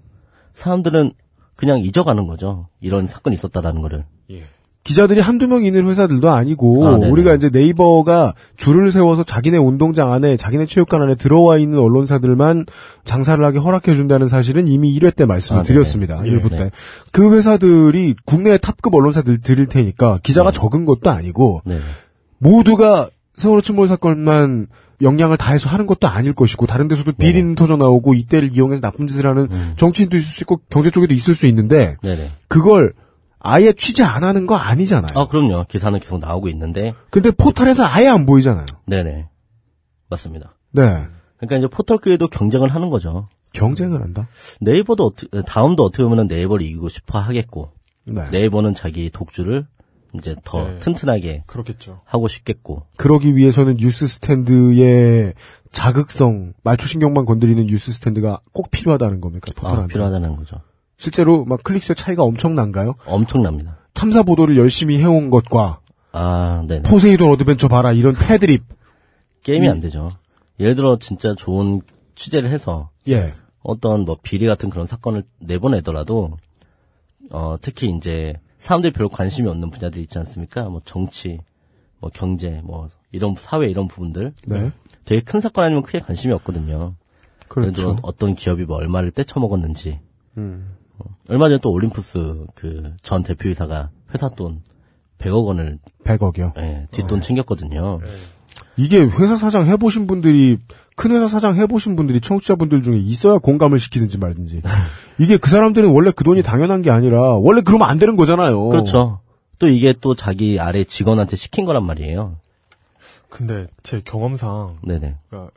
사람들은 0.56 1.12
그냥 1.54 1.78
잊어가는 1.78 2.26
거죠. 2.26 2.68
이런 2.80 3.06
사건이 3.06 3.34
있었다라는 3.34 3.80
거를. 3.82 4.04
예, 4.30 4.42
기자들이 4.82 5.20
한두 5.20 5.48
명 5.48 5.64
있는 5.64 5.86
회사들도 5.88 6.30
아니고 6.30 6.86
아, 6.86 6.98
네네. 6.98 7.10
우리가 7.10 7.34
이제 7.34 7.50
네이버가 7.52 8.34
줄을 8.56 8.92
세워서 8.92 9.24
자기네 9.24 9.58
운동장 9.58 10.12
안에 10.12 10.36
자기네 10.36 10.66
체육관 10.66 11.02
안에 11.02 11.14
들어와 11.16 11.58
있는 11.58 11.78
언론사들만 11.78 12.66
장사를 13.04 13.44
하게 13.44 13.58
허락해 13.58 13.94
준다는 13.94 14.28
사실은 14.28 14.68
이미 14.68 14.98
1회 14.98 15.14
때 15.14 15.24
말씀을 15.26 15.60
아, 15.60 15.62
네네. 15.62 15.74
드렸습니다. 15.74 16.20
예, 16.24 16.28
일부 16.28 16.48
네. 16.48 16.56
때. 16.56 16.70
그 17.12 17.36
회사들이 17.36 18.14
국내 18.24 18.58
탑급 18.58 18.94
언론사들 18.94 19.40
드릴 19.40 19.66
테니까 19.66 20.20
기자가 20.22 20.50
네. 20.50 20.58
적은 20.58 20.84
것도 20.84 21.10
아니고 21.10 21.60
네. 21.64 21.78
모두가 22.38 23.10
세월호 23.36 23.60
침몰 23.62 23.88
사건만 23.88 24.68
역량을 25.02 25.36
다해서 25.36 25.68
하는 25.68 25.86
것도 25.86 26.08
아닐 26.08 26.32
것이고 26.32 26.66
다른 26.66 26.88
데서도 26.88 27.12
네. 27.12 27.26
비리는 27.26 27.54
터져 27.54 27.76
나오고 27.76 28.14
이때를 28.14 28.50
이용해서 28.52 28.80
나쁜 28.80 29.06
짓을 29.06 29.26
하는 29.26 29.48
음. 29.50 29.74
정치인도 29.76 30.16
있을 30.16 30.28
수 30.28 30.42
있고 30.42 30.60
경제 30.70 30.90
쪽에도 30.90 31.14
있을 31.14 31.34
수 31.34 31.46
있는데 31.46 31.96
네네. 32.02 32.30
그걸 32.48 32.92
아예 33.38 33.72
취재 33.72 34.02
안 34.02 34.24
하는 34.24 34.46
거 34.46 34.56
아니잖아요. 34.56 35.18
아, 35.18 35.28
그럼요. 35.28 35.66
기사는 35.68 35.98
계속 36.00 36.18
나오고 36.18 36.48
있는데. 36.48 36.94
근데 37.10 37.30
포털에서 37.30 37.84
아예 37.84 38.08
안 38.08 38.26
보이잖아요. 38.26 38.66
네네. 38.86 39.28
맞습니다. 40.08 40.54
네. 40.72 41.06
그러니까 41.36 41.58
이제 41.58 41.66
포털교회도 41.68 42.28
경쟁을 42.28 42.74
하는 42.74 42.90
거죠. 42.90 43.28
경쟁을 43.52 44.02
한다. 44.02 44.28
네이버도 44.60 45.04
어떻게, 45.04 45.42
다음도 45.42 45.84
어떻게 45.84 46.02
보면 46.02 46.26
네이버를 46.26 46.66
이기고 46.66 46.88
싶어 46.88 47.20
하겠고, 47.20 47.70
네. 48.04 48.24
네이버는 48.30 48.74
자기 48.74 49.10
독주를 49.10 49.66
이제 50.18 50.36
더 50.44 50.68
네. 50.68 50.78
튼튼하게 50.78 51.44
그렇겠죠. 51.46 52.00
하고 52.04 52.28
싶겠고, 52.28 52.82
그러기 52.96 53.36
위해서는 53.36 53.76
뉴스 53.76 54.06
스탠드의 54.06 55.34
자극성, 55.70 56.54
말초 56.62 56.86
신경만 56.86 57.24
건드리는 57.26 57.66
뉴스 57.66 57.92
스탠드가 57.92 58.40
꼭 58.52 58.70
필요하다는 58.70 59.20
겁니까? 59.20 59.52
아, 59.56 59.60
포털한테. 59.60 59.92
필요하다는 59.92 60.36
거죠. 60.36 60.60
실제로 60.98 61.44
막 61.44 61.62
클릭수의 61.62 61.96
차이가 61.96 62.22
엄청난가요? 62.22 62.94
엄청납니다. 63.06 63.76
탐사 63.92 64.22
보도를 64.22 64.56
열심히 64.56 64.98
해온 64.98 65.30
것과 65.30 65.80
아, 66.12 66.64
네네. 66.66 66.82
포세이돈 66.88 67.30
어드벤처 67.32 67.68
봐라 67.68 67.92
이런 67.92 68.14
패드립. 68.14 68.64
게임이 69.42 69.66
이- 69.66 69.68
안 69.68 69.80
되죠. 69.80 70.08
예를 70.58 70.74
들어 70.74 70.98
진짜 70.98 71.34
좋은 71.36 71.82
취재를 72.14 72.48
해서 72.50 72.88
예. 73.08 73.34
어떤 73.62 74.06
뭐 74.06 74.16
비리 74.22 74.46
같은 74.46 74.70
그런 74.70 74.86
사건을 74.86 75.24
내보내더라도 75.40 76.36
어 77.30 77.56
특히 77.60 77.90
이제 77.90 78.34
사람들이 78.58 78.92
별로 78.92 79.08
관심이 79.08 79.48
없는 79.48 79.70
분야들 79.70 80.00
있지 80.02 80.18
않습니까? 80.18 80.68
뭐 80.68 80.80
정치, 80.84 81.38
뭐 82.00 82.10
경제, 82.12 82.60
뭐 82.64 82.88
이런 83.12 83.34
사회 83.38 83.68
이런 83.68 83.88
부분들 83.88 84.32
네. 84.46 84.70
되게 85.04 85.20
큰 85.20 85.40
사건 85.40 85.64
아니면 85.64 85.82
크게 85.82 86.00
관심이 86.00 86.32
없거든요. 86.34 86.94
그렇죠. 87.48 87.96
어떤 88.02 88.34
기업이 88.34 88.64
뭐 88.64 88.76
얼마를 88.76 89.10
떼쳐먹었는지 89.12 90.00
음. 90.36 90.74
얼마 91.28 91.48
전에 91.48 91.58
또 91.62 91.70
올림푸스 91.72 92.46
그 92.54 92.94
전 93.02 93.22
대표이사가 93.22 93.90
회사 94.14 94.28
돈 94.30 94.62
100억 95.18 95.46
원을 95.46 95.78
100억이요. 96.04 96.56
예, 96.58 96.88
뒷돈 96.90 97.20
챙겼거든요. 97.20 98.00
이게 98.76 99.00
회사 99.02 99.36
사장 99.36 99.66
해보신 99.66 100.06
분들이 100.06 100.58
큰 100.96 101.12
회사 101.12 101.28
사장 101.28 101.56
해보신 101.56 101.94
분들이 101.94 102.20
청취자분들 102.20 102.82
중에 102.82 102.96
있어야 102.96 103.38
공감을 103.38 103.78
시키든지 103.78 104.18
말든지. 104.18 104.62
이게 105.18 105.36
그 105.36 105.50
사람들은 105.50 105.90
원래 105.90 106.10
그 106.10 106.24
돈이 106.24 106.42
당연한 106.42 106.82
게 106.82 106.90
아니라 106.90 107.36
원래 107.36 107.60
그러면 107.60 107.88
안 107.88 107.98
되는 107.98 108.16
거잖아요. 108.16 108.68
그렇죠. 108.68 109.20
또 109.58 109.68
이게 109.68 109.94
또 110.00 110.14
자기 110.14 110.58
아래 110.58 110.84
직원한테 110.84 111.36
시킨 111.36 111.64
거란 111.64 111.84
말이에요. 111.84 112.36
근데 113.28 113.66
제 113.82 114.00
경험상 114.04 114.78
네네. 114.82 115.16
그러니까 115.28 115.52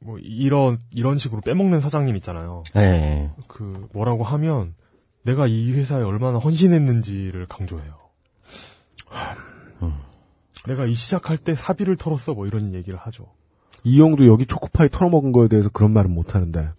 뭐 0.00 0.18
이런 0.18 0.78
이런 0.90 1.16
식으로 1.16 1.40
빼먹는 1.40 1.80
사장님 1.80 2.14
있잖아요. 2.16 2.62
예. 2.76 3.30
그 3.48 3.88
뭐라고 3.92 4.24
하면 4.24 4.74
내가 5.22 5.46
이 5.46 5.72
회사에 5.72 6.02
얼마나 6.02 6.38
헌신했는지를 6.38 7.46
강조해요. 7.46 7.94
내가 10.66 10.86
이 10.86 10.94
시작할 10.94 11.38
때 11.38 11.54
사비를 11.54 11.96
털었어 11.96 12.34
뭐 12.34 12.46
이런 12.46 12.74
얘기를 12.74 12.98
하죠. 12.98 13.26
이용도 13.84 14.26
여기 14.26 14.46
초코파이 14.46 14.88
털어먹은 14.90 15.32
거에 15.32 15.48
대해서 15.48 15.68
그런 15.68 15.92
말은 15.92 16.12
못 16.14 16.34
하는데. 16.34 16.70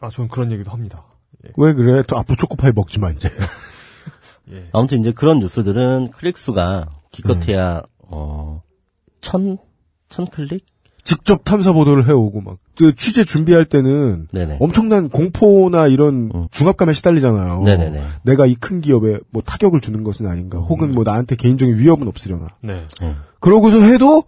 아, 0.00 0.08
저는 0.10 0.28
그런 0.28 0.52
얘기도 0.52 0.70
합니다. 0.70 1.04
예. 1.44 1.50
왜 1.56 1.72
그래? 1.74 2.02
또 2.06 2.18
앞으로 2.18 2.36
초코파이 2.36 2.72
먹지 2.74 2.98
마, 2.98 3.10
이제. 3.10 3.30
예. 4.52 4.68
아무튼 4.72 5.00
이제 5.00 5.12
그런 5.12 5.40
뉴스들은 5.40 6.10
클릭 6.12 6.38
수가 6.38 6.88
기껏해야 7.10 7.82
어, 8.08 8.62
천, 9.20 9.58
천 10.08 10.26
클릭? 10.26 10.64
직접 11.04 11.42
탐사 11.44 11.72
보도를 11.72 12.06
해오고 12.06 12.40
막. 12.42 12.58
그 12.76 12.94
취재 12.94 13.24
준비할 13.24 13.64
때는 13.64 14.28
네네. 14.30 14.58
엄청난 14.60 15.08
공포나 15.08 15.86
이런 15.86 16.30
음. 16.34 16.48
중압감에 16.50 16.92
시달리잖아요. 16.92 17.62
네네네. 17.62 18.02
내가 18.24 18.44
이 18.46 18.54
큰 18.54 18.80
기업에 18.82 19.18
뭐 19.30 19.42
타격을 19.42 19.80
주는 19.80 20.04
것은 20.04 20.26
아닌가. 20.26 20.58
혹은 20.58 20.90
뭐 20.92 21.04
나한테 21.04 21.36
개인적인 21.36 21.78
위협은 21.78 22.08
없으려나. 22.08 22.48
네. 22.60 22.86
그러고서 23.40 23.80
해도 23.80 24.22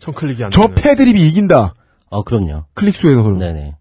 천클릭이 0.00 0.42
안 0.44 0.50
저 0.50 0.62
되는. 0.62 0.74
패드립이 0.74 1.28
이긴다. 1.28 1.74
아, 2.10 2.22
그럼요. 2.22 2.64
클릭수에서는. 2.74 3.38
네네. 3.38 3.76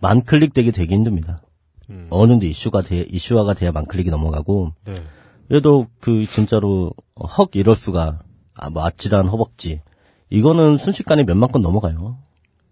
만 0.00 0.22
클릭 0.22 0.52
되기 0.52 0.72
되게 0.72 0.94
힘듭니다. 0.94 1.40
음. 1.88 2.06
어느 2.10 2.30
정도 2.32 2.46
이슈가 2.46 2.82
돼, 2.82 3.00
이슈화가 3.08 3.54
돼야 3.54 3.72
만 3.72 3.86
클릭이 3.86 4.10
넘어가고, 4.10 4.72
네. 4.84 5.02
그래도 5.48 5.86
그 6.00 6.26
진짜로 6.26 6.92
헉 7.18 7.50
이럴 7.54 7.74
수가, 7.74 8.20
아, 8.54 8.70
뭐 8.70 8.84
아찔한 8.84 9.26
허벅지. 9.28 9.80
이거는 10.28 10.76
순식간에 10.76 11.24
몇만 11.24 11.50
건 11.50 11.62
넘어가요. 11.62 12.18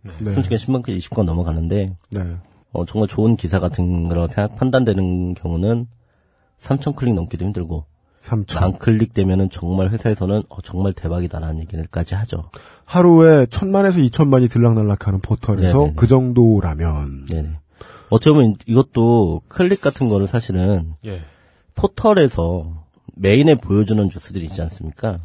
네. 0.02 0.12
순식간에 0.32 0.56
10만 0.56 0.82
건, 0.82 0.96
20건 0.96 1.24
넘어가는데, 1.24 1.96
네. 2.10 2.36
어, 2.72 2.84
정말 2.84 3.08
좋은 3.08 3.36
기사 3.36 3.58
같은 3.58 4.08
거라고 4.08 4.28
생각, 4.32 4.56
판단되는 4.56 5.34
경우는 5.34 5.86
3천 6.60 6.94
클릭 6.94 7.14
넘기도 7.14 7.44
힘들고, 7.44 7.84
3천. 8.20 8.60
만 8.60 8.78
클릭 8.78 9.14
되면은 9.14 9.50
정말 9.50 9.90
회사에서는 9.90 10.42
어, 10.48 10.60
정말 10.62 10.92
대박이다라는 10.92 11.60
얘기를까지 11.60 12.14
하죠. 12.14 12.44
하루에 12.84 13.46
천만에서 13.46 14.00
이천만이 14.00 14.48
들락날락하는 14.48 15.20
포털에서 15.20 15.78
네네네. 15.78 15.94
그 15.96 16.06
정도라면. 16.06 17.26
네네. 17.26 17.50
보면 18.08 18.56
이것도 18.66 19.42
클릭 19.48 19.80
같은 19.80 20.08
거를 20.08 20.26
사실은 20.26 20.94
예. 21.04 21.22
포털에서 21.74 22.84
메인에 23.14 23.54
보여주는 23.56 24.02
뉴스들이 24.02 24.46
있지 24.46 24.62
않습니까? 24.62 25.20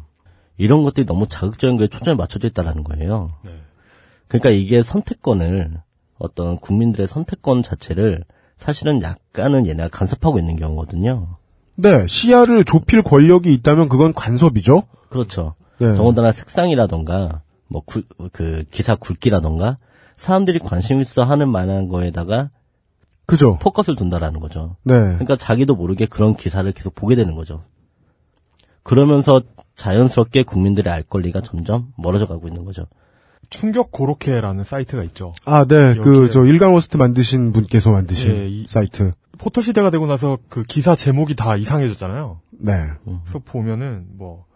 이런 0.56 0.84
것들이 0.84 1.06
너무 1.06 1.26
자극적인 1.28 1.76
거에 1.78 1.88
초점이 1.88 2.16
맞춰져 2.16 2.48
있다라는 2.48 2.84
거예요. 2.84 3.32
네. 3.44 3.52
그러니까 4.28 4.50
이게 4.50 4.82
선택권을 4.82 5.80
어떤 6.18 6.58
국민들의 6.58 7.08
선택권 7.08 7.62
자체를 7.62 8.24
사실은 8.56 9.02
약간은 9.02 9.66
얘네가 9.66 9.88
간섭하고 9.88 10.38
있는 10.38 10.56
경우거든요. 10.56 11.36
네, 11.76 12.06
시야를 12.06 12.64
좁힐 12.64 13.02
권력이 13.02 13.52
있다면 13.54 13.88
그건 13.88 14.12
간섭이죠. 14.12 14.84
그렇죠. 15.08 15.54
네. 15.78 15.94
더군다나 15.94 16.32
색상이라던가 16.32 17.42
뭐그 17.68 18.64
기사 18.70 18.94
굵기라던가 18.94 19.78
사람들이 20.16 20.60
관심 20.60 21.00
있어 21.00 21.24
하는 21.24 21.48
만한 21.48 21.88
거에다가 21.88 22.50
그죠. 23.26 23.58
포커스를 23.60 23.96
둔다라는 23.96 24.38
거죠. 24.38 24.76
네. 24.84 24.94
그러니까 24.94 25.36
자기도 25.36 25.74
모르게 25.74 26.06
그런 26.06 26.36
기사를 26.36 26.70
계속 26.72 26.94
보게 26.94 27.16
되는 27.16 27.34
거죠. 27.34 27.64
그러면서 28.82 29.40
자연스럽게 29.76 30.42
국민들의 30.44 30.92
알 30.92 31.02
권리가 31.02 31.40
점점 31.40 31.92
멀어져 31.96 32.26
가고 32.26 32.46
있는 32.48 32.64
거죠. 32.64 32.86
충격 33.50 33.90
고로케라는 33.90 34.64
사이트가 34.64 35.02
있죠. 35.04 35.32
아, 35.44 35.64
네. 35.64 35.94
그, 35.96 36.30
저, 36.30 36.44
일간 36.44 36.72
워스트 36.72 36.96
만드신 36.96 37.52
분께서 37.52 37.90
만드신 37.90 38.30
예, 38.36 38.48
이- 38.48 38.64
사이트. 38.66 39.12
포털 39.38 39.62
시대가 39.62 39.90
되고 39.90 40.06
나서 40.06 40.38
그 40.48 40.62
기사 40.62 40.94
제목이 40.94 41.34
다 41.34 41.56
이상해졌잖아요. 41.56 42.40
네. 42.52 42.72
그래서 43.04 43.38
보면은 43.44 44.06
뭐 44.12 44.46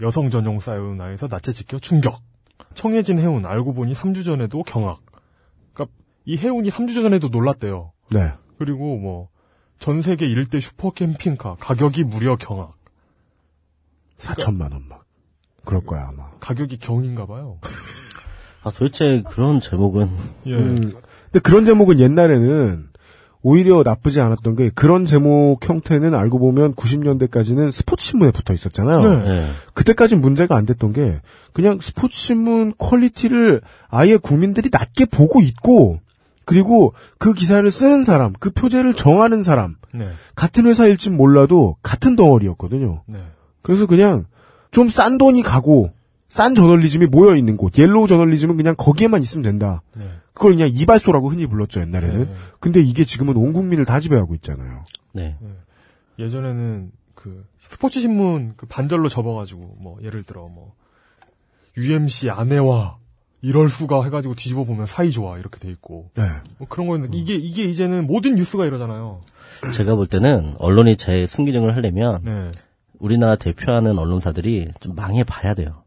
여성 0.00 0.30
전용 0.30 0.60
사우나에서 0.60 1.28
낮에 1.30 1.52
지켜 1.52 1.78
충격. 1.78 2.20
청해진 2.74 3.18
해운 3.18 3.46
알고 3.46 3.74
보니 3.74 3.92
3주 3.94 4.24
전에도 4.24 4.62
경악. 4.62 5.00
그러니까 5.72 5.94
이 6.24 6.36
해운이 6.36 6.70
3주 6.70 6.94
전에도 6.94 7.28
놀랐대요. 7.28 7.92
네. 8.10 8.32
그리고 8.58 8.96
뭐 8.96 9.28
전 9.78 10.02
세계 10.02 10.26
1대 10.26 10.60
슈퍼 10.60 10.90
캠핑카 10.90 11.56
가격이 11.60 12.04
무려 12.04 12.36
경악. 12.36 12.72
4천만 14.18 14.72
원 14.72 14.88
막. 14.88 15.04
그럴 15.64 15.84
거야, 15.84 16.08
아마. 16.08 16.30
가격이 16.40 16.78
경인가 16.78 17.26
봐요. 17.26 17.60
아 18.64 18.70
도대체 18.72 19.22
그런 19.28 19.60
제목은 19.60 20.10
예. 20.46 20.54
음, 20.54 20.80
근데 20.80 21.38
그런 21.44 21.64
제목은 21.64 22.00
옛날에는 22.00 22.88
오히려 23.42 23.82
나쁘지 23.84 24.20
않았던 24.20 24.56
게 24.56 24.70
그런 24.74 25.04
제목 25.04 25.58
형태는 25.62 26.14
알고 26.14 26.38
보면 26.38 26.74
90년대까지는 26.74 27.70
스포츠신문에 27.70 28.32
붙어 28.32 28.52
있었잖아요. 28.52 29.18
네. 29.18 29.30
예. 29.30 29.44
그때까진 29.74 30.20
문제가 30.20 30.56
안 30.56 30.66
됐던 30.66 30.92
게 30.92 31.20
그냥 31.52 31.78
스포츠신문 31.80 32.74
퀄리티를 32.78 33.60
아예 33.88 34.16
국민들이 34.16 34.70
낮게 34.72 35.06
보고 35.06 35.40
있고 35.40 36.00
그리고 36.44 36.94
그 37.18 37.34
기사를 37.34 37.70
쓰는 37.70 38.04
사람, 38.04 38.32
그 38.40 38.50
표제를 38.50 38.94
정하는 38.94 39.42
사람 39.42 39.76
네. 39.92 40.08
같은 40.34 40.66
회사일진 40.66 41.16
몰라도 41.16 41.76
같은 41.82 42.16
덩어리였거든요. 42.16 43.02
네. 43.06 43.18
그래서 43.62 43.86
그냥 43.86 44.24
좀 44.70 44.88
싼 44.88 45.18
돈이 45.18 45.42
가고 45.42 45.92
싼 46.28 46.54
저널리즘이 46.54 47.06
모여 47.06 47.36
있는 47.36 47.56
곳, 47.56 47.76
옐로우 47.76 48.06
저널리즘은 48.06 48.56
그냥 48.56 48.74
거기에만 48.76 49.22
있으면 49.22 49.42
된다. 49.42 49.82
네. 49.96 50.04
그걸 50.34 50.52
그냥 50.52 50.70
이발소라고 50.72 51.30
흔히 51.30 51.46
불렀죠 51.46 51.80
옛날에는. 51.80 52.24
네. 52.26 52.34
근데 52.60 52.80
이게 52.80 53.04
지금은 53.04 53.36
온 53.36 53.52
국민을 53.52 53.84
다 53.84 53.98
지배하고 53.98 54.34
있잖아요. 54.36 54.84
네. 55.12 55.36
예전에는 56.18 56.92
그 57.14 57.44
스포츠 57.60 58.00
신문 58.00 58.52
그 58.56 58.66
반절로 58.66 59.08
접어가지고 59.08 59.76
뭐 59.80 59.98
예를 60.02 60.22
들어 60.22 60.48
뭐 60.48 60.74
UMC 61.76 62.30
아내와 62.30 62.98
이럴 63.40 63.70
수가 63.70 64.04
해가지고 64.04 64.34
뒤집어 64.34 64.64
보면 64.64 64.86
사이 64.86 65.10
좋아 65.10 65.38
이렇게 65.38 65.58
돼 65.58 65.70
있고 65.70 66.10
네. 66.14 66.22
뭐 66.58 66.68
그런 66.68 66.88
거였는데 66.88 67.16
이게 67.16 67.34
이게 67.34 67.64
이제는 67.64 68.06
모든 68.06 68.34
뉴스가 68.34 68.66
이러잖아요. 68.66 69.20
제가 69.74 69.94
볼 69.94 70.06
때는 70.06 70.56
언론이 70.58 70.96
제 70.96 71.26
순기능을 71.26 71.74
하려면 71.74 72.20
네. 72.22 72.50
우리나라 72.98 73.36
대표하는 73.36 73.98
언론사들이 73.98 74.72
좀 74.80 74.94
망해 74.94 75.24
봐야 75.24 75.54
돼요. 75.54 75.84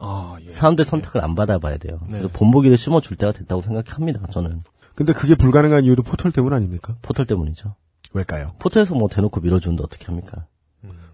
아 0.00 0.36
예. 0.44 0.48
사람들 0.48 0.84
선택을 0.84 1.22
안 1.22 1.34
받아봐야 1.34 1.78
돼요. 1.78 1.98
네. 2.02 2.18
그래서 2.18 2.28
본보기를 2.32 2.76
심어줄 2.76 3.16
때가 3.16 3.32
됐다고 3.32 3.62
생각합니다. 3.62 4.26
저는 4.30 4.60
근데 4.94 5.12
그게 5.12 5.34
불가능한 5.34 5.84
이유도 5.84 6.02
포털 6.02 6.32
때문 6.32 6.52
아닙니까? 6.52 6.96
포털 7.02 7.26
때문이죠. 7.26 7.74
왜일까요? 8.14 8.52
포털에서 8.58 8.94
뭐 8.94 9.08
대놓고 9.08 9.40
밀어주는데 9.40 9.82
어떻게 9.84 10.06
합니까? 10.06 10.46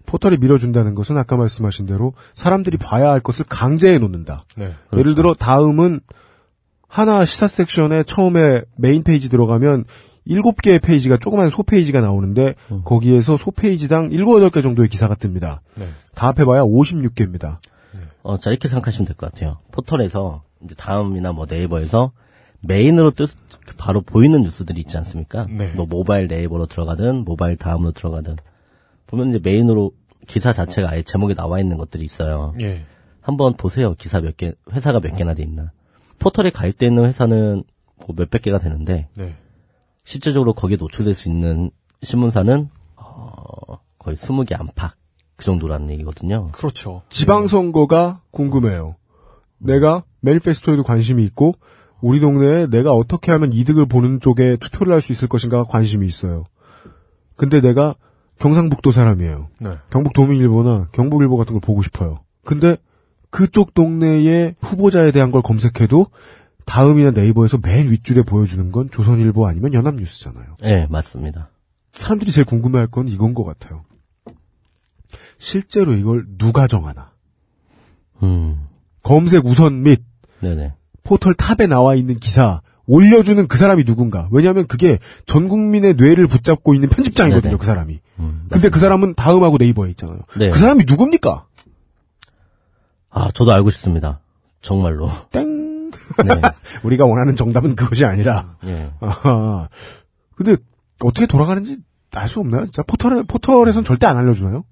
포털이 0.05 0.37
밀어준다는 0.37 0.95
것은 0.95 1.17
아까 1.17 1.35
말씀하신 1.35 1.87
대로 1.87 2.13
사람들이 2.35 2.77
봐야 2.77 3.09
할 3.09 3.19
것을 3.19 3.45
강제해 3.47 3.97
놓는다. 3.97 4.43
네. 4.55 4.73
그렇죠. 4.89 4.99
예를 4.99 5.15
들어 5.15 5.33
다음은 5.33 5.99
하나 6.87 7.25
시사 7.25 7.47
섹션에 7.47 8.03
처음에 8.03 8.61
메인 8.77 9.03
페이지 9.03 9.29
들어가면 9.29 9.85
일곱 10.25 10.61
개의 10.61 10.79
페이지가 10.79 11.17
조그만 11.17 11.49
소 11.49 11.63
페이지가 11.63 12.01
나오는데 12.01 12.55
음. 12.71 12.81
거기에서 12.83 13.37
소 13.37 13.51
페이지당 13.51 14.11
일곱 14.11 14.37
여덟 14.37 14.49
개 14.49 14.61
정도의 14.61 14.89
기사가 14.89 15.15
뜹니다. 15.15 15.59
네. 15.75 15.89
다 16.15 16.27
합해봐야 16.27 16.63
56개입니다. 16.63 17.57
어, 18.25 18.39
자, 18.39 18.49
이렇게 18.49 18.67
생각하시면 18.67 19.05
될 19.05 19.15
것 19.15 19.31
같아요. 19.31 19.57
포털에서, 19.71 20.43
이제 20.63 20.73
다음이나 20.75 21.31
뭐 21.31 21.45
네이버에서 21.47 22.11
메인으로 22.61 23.11
뜻, 23.11 23.35
바로 23.77 24.01
보이는 24.01 24.41
뉴스들이 24.41 24.81
있지 24.81 24.97
않습니까? 24.97 25.45
네. 25.49 25.71
뭐 25.73 25.85
모바일 25.85 26.27
네이버로 26.27 26.65
들어가든, 26.65 27.23
모바일 27.23 27.55
다음으로 27.55 27.91
들어가든. 27.91 28.37
보면 29.07 29.29
이제 29.29 29.39
메인으로 29.43 29.91
기사 30.27 30.53
자체가 30.53 30.89
아예 30.89 31.03
제목에 31.03 31.35
나와 31.35 31.59
있는 31.59 31.77
것들이 31.77 32.03
있어요. 32.03 32.53
예. 32.59 32.83
한번 33.21 33.53
보세요. 33.53 33.93
기사 33.95 34.19
몇 34.19 34.35
개, 34.37 34.53
회사가 34.71 34.99
몇 34.99 35.15
개나 35.15 35.35
돼 35.35 35.43
있나. 35.43 35.71
포털에 36.17 36.49
가입돼 36.49 36.87
있는 36.87 37.05
회사는 37.05 37.63
뭐 37.97 38.15
몇백 38.17 38.41
개가 38.41 38.57
되는데, 38.57 39.07
네. 39.13 39.35
실제적으로 40.03 40.53
거기에 40.53 40.77
노출될 40.77 41.13
수 41.13 41.29
있는 41.29 41.69
신문사는, 42.01 42.69
어, 42.95 43.77
거의 43.99 44.15
20개 44.15 44.59
안팎. 44.59 44.93
그 45.35 45.45
정도라는 45.45 45.89
얘기거든요. 45.91 46.51
그렇죠. 46.51 47.01
지방선거가 47.09 48.21
궁금해요. 48.31 48.95
내가 49.57 50.03
매니페스토에도 50.21 50.83
관심이 50.83 51.23
있고 51.25 51.55
우리 52.01 52.19
동네에 52.19 52.67
내가 52.67 52.93
어떻게 52.93 53.31
하면 53.31 53.51
이득을 53.53 53.85
보는 53.87 54.19
쪽에 54.19 54.57
투표를 54.57 54.93
할 54.93 55.01
수 55.01 55.11
있을 55.11 55.27
것인가 55.27 55.63
관심이 55.63 56.05
있어요. 56.05 56.45
근데 57.35 57.61
내가 57.61 57.95
경상북도 58.39 58.91
사람이에요. 58.91 59.47
네. 59.59 59.71
경북 59.89 60.13
도민일보나 60.13 60.87
경북일보 60.91 61.37
같은 61.37 61.53
걸 61.53 61.61
보고 61.61 61.81
싶어요. 61.81 62.19
근데 62.43 62.77
그쪽 63.29 63.73
동네의 63.73 64.55
후보자에 64.61 65.11
대한 65.11 65.31
걸 65.31 65.41
검색해도 65.41 66.07
다음이나 66.65 67.11
네이버에서 67.11 67.59
맨 67.61 67.89
윗줄에 67.91 68.23
보여주는 68.23 68.71
건 68.71 68.89
조선일보 68.91 69.45
아니면 69.47 69.73
연합뉴스잖아요. 69.73 70.57
네, 70.61 70.87
맞습니다. 70.89 71.49
사람들이 71.93 72.31
제일 72.31 72.45
궁금해할 72.45 72.87
건 72.87 73.07
이건 73.07 73.33
것 73.33 73.45
같아요. 73.45 73.84
실제로 75.45 75.93
이걸 75.93 76.25
누가 76.39 76.65
정하나? 76.65 77.11
음, 78.23 78.67
검색 79.03 79.45
우선 79.45 79.83
및 79.83 80.01
네네. 80.39 80.73
포털 81.03 81.35
탑에 81.35 81.67
나와 81.67 81.93
있는 81.93 82.15
기사 82.15 82.61
올려주는 82.87 83.47
그 83.47 83.55
사람이 83.55 83.83
누군가. 83.83 84.27
왜냐하면 84.31 84.65
그게 84.65 84.97
전 85.27 85.47
국민의 85.47 85.93
뇌를 85.95 86.25
붙잡고 86.25 86.73
있는 86.73 86.89
편집장이거든요. 86.89 87.51
네네. 87.51 87.57
그 87.59 87.65
사람이. 87.67 87.99
음, 88.19 88.47
근데 88.49 88.69
그 88.69 88.79
사람은 88.79 89.13
다음하고 89.13 89.57
네이버에 89.59 89.91
있잖아요. 89.91 90.17
네. 90.35 90.49
그 90.49 90.57
사람이 90.57 90.85
누굽니까? 90.87 91.45
아, 93.11 93.31
저도 93.31 93.53
알고 93.53 93.69
싶습니다. 93.69 94.21
정말로. 94.63 95.11
땡. 95.31 95.91
네. 95.91 96.41
우리가 96.81 97.05
원하는 97.05 97.35
정답은 97.35 97.75
그것이 97.75 98.03
아니라. 98.03 98.55
예. 98.65 98.89
아하. 98.99 99.69
근데 100.35 100.57
어떻게 101.03 101.27
돌아가는지 101.27 101.77
알 102.15 102.27
수 102.29 102.39
없나요? 102.39 102.63
진짜 102.65 102.81
포털에 102.81 103.21
포털에선 103.23 103.83
절대 103.83 104.07
안 104.07 104.17
알려주나요? 104.17 104.63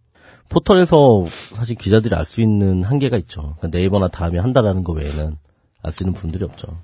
포털에서 0.49 1.25
사실 1.53 1.75
기자들이 1.75 2.15
알 2.15 2.25
수 2.25 2.41
있는 2.41 2.83
한계가 2.83 3.17
있죠. 3.17 3.55
그러니까 3.57 3.69
네이버나 3.69 4.07
다음에 4.09 4.39
한다라는 4.39 4.83
거 4.83 4.93
외에는 4.93 5.35
알 5.81 5.91
수 5.91 6.03
있는 6.03 6.13
분들이 6.13 6.43
없죠. 6.45 6.79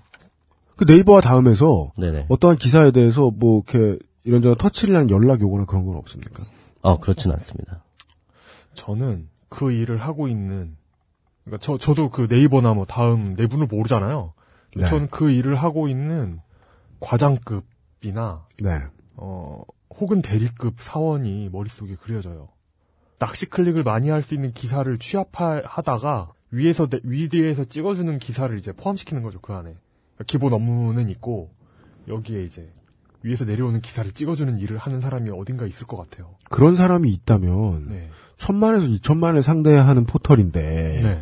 그 0.75 0.85
네이버와 0.85 1.21
다음에서 1.21 1.91
네네. 1.97 2.25
어떠한 2.29 2.57
기사에 2.57 2.91
대해서 2.91 3.31
뭐 3.31 3.61
이렇게 3.67 3.99
이런저런 4.23 4.57
터치를 4.57 4.95
하는 4.95 5.09
연락이 5.09 5.43
오거나 5.43 5.65
그런 5.65 5.85
건 5.85 5.95
없습니까? 5.97 6.43
어, 6.81 6.99
그렇진 6.99 7.31
않습니다. 7.31 7.83
저는 8.73 9.29
그 9.49 9.71
일을 9.71 9.97
하고 9.97 10.27
있는 10.27 10.77
그러니까 11.43 11.65
저 11.65 11.77
저도 11.77 12.09
그 12.09 12.27
네이버나 12.29 12.73
뭐 12.73 12.85
다음 12.85 13.33
내분을 13.33 13.67
모르잖아요. 13.67 14.33
네. 14.75 14.85
저는 14.87 15.07
그 15.09 15.31
일을 15.31 15.55
하고 15.55 15.87
있는 15.87 16.39
과장급이나 16.99 18.45
네. 18.61 18.69
어 19.15 19.63
혹은 19.99 20.21
대리급 20.21 20.75
사원이 20.79 21.49
머릿속에 21.51 21.95
그려져요. 21.95 22.49
낚시 23.19 23.45
클릭을 23.45 23.83
많이 23.83 24.09
할 24.09 24.23
수 24.23 24.33
있는 24.33 24.53
기사를 24.53 24.97
취합하다가 24.97 26.31
위에서 26.51 26.87
내- 26.87 26.99
위에서 27.03 27.63
찍어주는 27.65 28.17
기사를 28.19 28.57
이제 28.57 28.71
포함시키는 28.71 29.21
거죠 29.23 29.39
그 29.39 29.53
안에 29.53 29.63
그러니까 30.15 30.23
기본 30.25 30.53
업무는 30.53 31.09
있고 31.09 31.51
여기에 32.07 32.43
이제 32.43 32.71
위에서 33.21 33.43
내려오는 33.45 33.81
기사를 33.81 34.09
찍어주는 34.11 34.59
일을 34.59 34.77
하는 34.77 35.01
사람이 35.01 35.29
어딘가 35.31 35.65
있을 35.65 35.85
것 35.85 35.97
같아요. 35.97 36.35
그런 36.49 36.73
사람이 36.75 37.11
있다면 37.11 37.89
네. 37.89 38.09
천만에서 38.37 38.85
이천만을 38.85 39.43
상대해야 39.43 39.85
하는 39.85 40.05
포털인데 40.05 40.61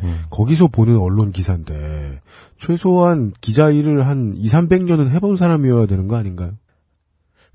거기서 0.30 0.68
보는 0.68 0.96
언론 0.96 1.32
기사인데 1.32 2.20
최소한 2.56 3.32
기자 3.40 3.70
일을 3.70 4.06
한 4.06 4.34
2, 4.36 4.44
300년은 4.48 5.08
해본 5.10 5.34
사람이어야 5.34 5.86
되는 5.86 6.06
거 6.06 6.14
아닌가요? 6.14 6.52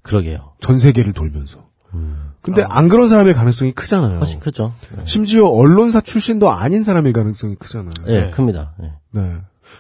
그러게요. 0.02 0.56
전 0.60 0.78
세계를 0.78 1.14
돌면서. 1.14 1.70
음. 1.94 2.33
근데 2.44 2.64
안 2.68 2.90
그런 2.90 3.08
사람일 3.08 3.34
가능성이 3.34 3.72
크잖아요. 3.72 4.20
훨씬 4.20 4.40
크죠. 4.40 4.74
네. 4.96 5.04
심지어 5.06 5.46
언론사 5.46 6.02
출신도 6.02 6.52
아닌 6.52 6.84
사람일 6.84 7.14
가능성이 7.14 7.56
크잖아요. 7.56 7.92
예, 8.08 8.22
네. 8.24 8.32
큽니다. 8.32 8.74
예. 8.84 8.92
네. 9.12 9.32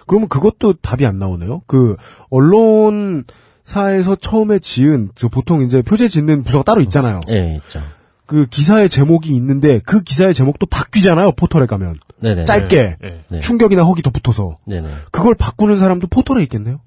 그러면 0.08 0.30
그것도 0.30 0.76
답이 0.82 1.06
안 1.06 1.19
나오네요. 1.19 1.62
그 1.67 1.97
언론사에서 2.30 4.15
처음에 4.15 4.60
지은 4.60 5.10
저 5.13 5.28
보통 5.28 5.62
이제 5.62 5.82
표제 5.82 6.08
짓는 6.08 6.43
부서가 6.43 6.63
따로 6.63 6.82
있잖아요. 6.82 7.19
예, 7.30 7.60
있죠. 7.65 7.82
그 8.26 8.45
기사의 8.45 8.88
제목이 8.88 9.36
있는데 9.36 9.80
그 9.86 10.02
기사의 10.02 10.34
제목도 10.34 10.65
바뀌잖아요. 10.67 11.34
포털에 11.34 11.65
가면 11.65 11.97
네네. 12.21 12.45
짧게 12.45 12.97
네. 13.02 13.26
네. 13.28 13.39
충격이나 13.41 13.84
허기 13.84 14.02
더 14.02 14.10
붙어서 14.10 14.58
네네. 14.65 14.88
그걸 15.12 15.36
바꾸는 15.36 15.78
사람도 15.78 16.08
포털에 16.08 16.41
있겠네요. 16.43 16.80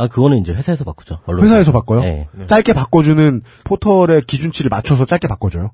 아, 0.00 0.06
그거는 0.08 0.38
이제 0.38 0.54
회사에서 0.54 0.82
바꾸죠. 0.84 1.18
언론. 1.26 1.44
회사에서 1.44 1.72
바꿔요. 1.72 2.02
예. 2.04 2.28
네. 2.32 2.46
짧게 2.46 2.72
바꿔주는 2.72 3.42
포털의 3.64 4.22
기준치를 4.22 4.70
맞춰서 4.70 5.04
짧게 5.04 5.28
바꿔줘요. 5.28 5.72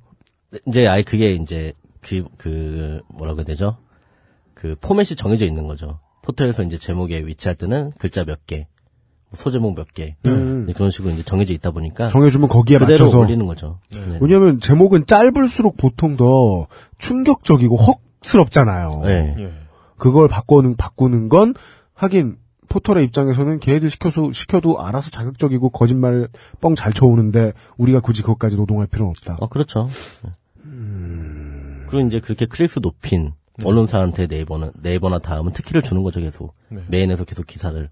이제 0.66 0.88
아예 0.88 1.02
그게 1.02 1.34
이제 1.34 1.74
그, 2.00 2.24
그, 2.36 3.00
뭐라고 3.08 3.38
해야 3.38 3.44
되죠? 3.44 3.76
그 4.52 4.74
포맷이 4.80 5.14
정해져 5.16 5.44
있는 5.44 5.68
거죠. 5.68 6.00
포털에서 6.22 6.64
이제 6.64 6.76
제목에 6.76 7.24
위치할 7.24 7.54
때는 7.54 7.92
글자 7.98 8.24
몇 8.24 8.46
개, 8.46 8.66
뭐 9.30 9.36
소제목 9.36 9.76
몇 9.76 9.94
개, 9.94 10.16
음. 10.26 10.66
그런 10.74 10.90
식으로 10.90 11.12
이제 11.14 11.22
정해져 11.22 11.52
있다 11.52 11.70
보니까 11.70 12.08
정해주면 12.08 12.48
거기에 12.48 12.78
그대로 12.78 12.94
맞춰서 12.94 13.20
올리는 13.20 13.46
거죠. 13.46 13.78
네. 13.92 14.18
왜냐하면 14.20 14.58
제목은 14.58 15.06
짧을수록 15.06 15.76
보통 15.76 16.16
더 16.16 16.66
충격적이고 16.98 17.76
헉스럽잖아요. 18.24 19.02
네. 19.04 19.34
예. 19.38 19.52
그걸 19.96 20.26
바꾸는 20.26 20.76
바꾸는 20.76 21.28
건 21.28 21.54
하긴 21.94 22.38
포털의 22.68 23.04
입장에서는 23.04 23.60
걔네들 23.60 23.90
시켜서 23.90 24.30
시켜도 24.32 24.80
알아서 24.80 25.10
자극적이고 25.10 25.70
거짓말 25.70 26.28
뻥 26.60 26.74
잘 26.74 26.92
쳐오는데 26.92 27.52
우리가 27.78 28.00
굳이 28.00 28.22
그것까지 28.22 28.56
노동할 28.56 28.86
필요는 28.86 29.10
없다. 29.10 29.38
어, 29.40 29.48
그렇죠. 29.48 29.88
그리고 31.86 32.08
이제 32.08 32.20
그렇게 32.20 32.46
클릭수 32.46 32.80
높인 32.80 33.32
언론사한테 33.64 34.26
네이버는, 34.26 34.72
네이버나 34.82 35.20
다음은 35.20 35.52
특혜를 35.52 35.82
주는 35.82 36.02
거죠, 36.02 36.20
계속. 36.20 36.54
네. 36.68 36.84
메인에서 36.88 37.24
계속 37.24 37.46
기사를 37.46 37.88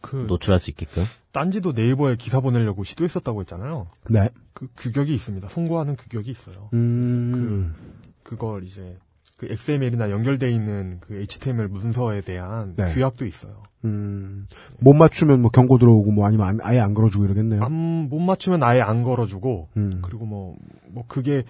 그 0.00 0.26
노출할 0.28 0.58
수 0.58 0.70
있게끔. 0.70 1.04
딴지도 1.30 1.72
네이버에 1.72 2.16
기사 2.16 2.40
보내려고 2.40 2.84
시도했었다고 2.84 3.40
했잖아요. 3.40 3.86
네. 4.10 4.28
그 4.52 4.68
규격이 4.76 5.14
있습니다. 5.14 5.48
송고하는 5.48 5.96
규격이 5.96 6.30
있어요. 6.30 6.68
음. 6.74 7.74
그걸 8.22 8.64
이제 8.64 8.98
그 9.38 9.46
XML이나 9.50 10.10
연결돼 10.10 10.50
있는 10.50 11.00
그 11.00 11.14
HTML 11.14 11.68
문서에 11.68 12.20
대한 12.20 12.74
네. 12.74 12.92
규약도 12.92 13.24
있어요. 13.24 13.62
음. 13.84 14.46
못 14.78 14.92
맞추면 14.94 15.42
뭐 15.42 15.50
경고 15.50 15.78
들어오고 15.78 16.12
뭐 16.12 16.26
아니면 16.26 16.46
안- 16.46 16.58
아예 16.62 16.78
안 16.80 16.94
걸어주고 16.94 17.24
이러겠네요. 17.24 17.62
안, 17.64 17.72
못 18.08 18.18
맞추면 18.20 18.62
아예 18.62 18.80
안 18.80 19.02
걸어주고 19.02 19.68
음. 19.76 20.02
그리고 20.02 20.24
뭐뭐 20.26 21.04
그게 21.08 21.44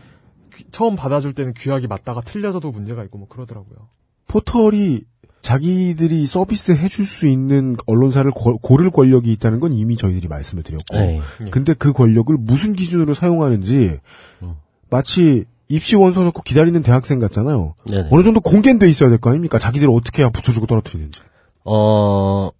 귀- 0.54 0.64
처음 0.70 0.96
받아줄 0.96 1.34
때는 1.34 1.54
규약이 1.56 1.86
맞다가 1.86 2.20
틀려져도 2.20 2.70
문제가 2.70 3.02
있고 3.04 3.18
뭐 3.18 3.28
그러더라고요. 3.28 3.88
포털이 4.28 5.02
자기들이 5.42 6.24
서비스 6.26 6.70
해줄 6.72 7.04
수 7.04 7.26
있는 7.26 7.76
언론사를 7.86 8.30
고, 8.30 8.58
고를 8.58 8.90
권력이 8.90 9.32
있다는 9.32 9.58
건 9.60 9.72
이미 9.72 9.96
저희들이 9.96 10.28
말씀을 10.28 10.62
드렸고. 10.62 10.96
네. 10.96 11.20
근데 11.50 11.74
그 11.74 11.92
권력을 11.92 12.34
무슨 12.38 12.74
기준으로 12.74 13.12
사용하는지 13.14 13.98
음. 14.42 14.54
마치 14.88 15.44
입시 15.68 15.96
원서 15.96 16.22
넣고 16.22 16.42
기다리는 16.42 16.80
대학생 16.82 17.18
같잖아요. 17.18 17.74
네네. 17.88 18.08
어느 18.12 18.22
정도 18.22 18.40
공개는 18.40 18.78
돼 18.78 18.88
있어야 18.88 19.08
될 19.08 19.18
거 19.18 19.30
아닙니까? 19.30 19.58
자기들 19.58 19.88
어떻게 19.90 20.22
해야 20.22 20.30
붙여주고 20.30 20.66
떨어뜨리는지. 20.66 21.20
어, 21.64 22.50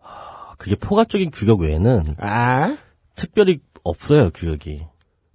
하, 0.00 0.54
그게 0.56 0.76
포괄적인 0.76 1.30
규격 1.30 1.60
외에는 1.60 2.16
아? 2.18 2.76
특별히 3.14 3.60
없어요, 3.82 4.30
규격이. 4.30 4.86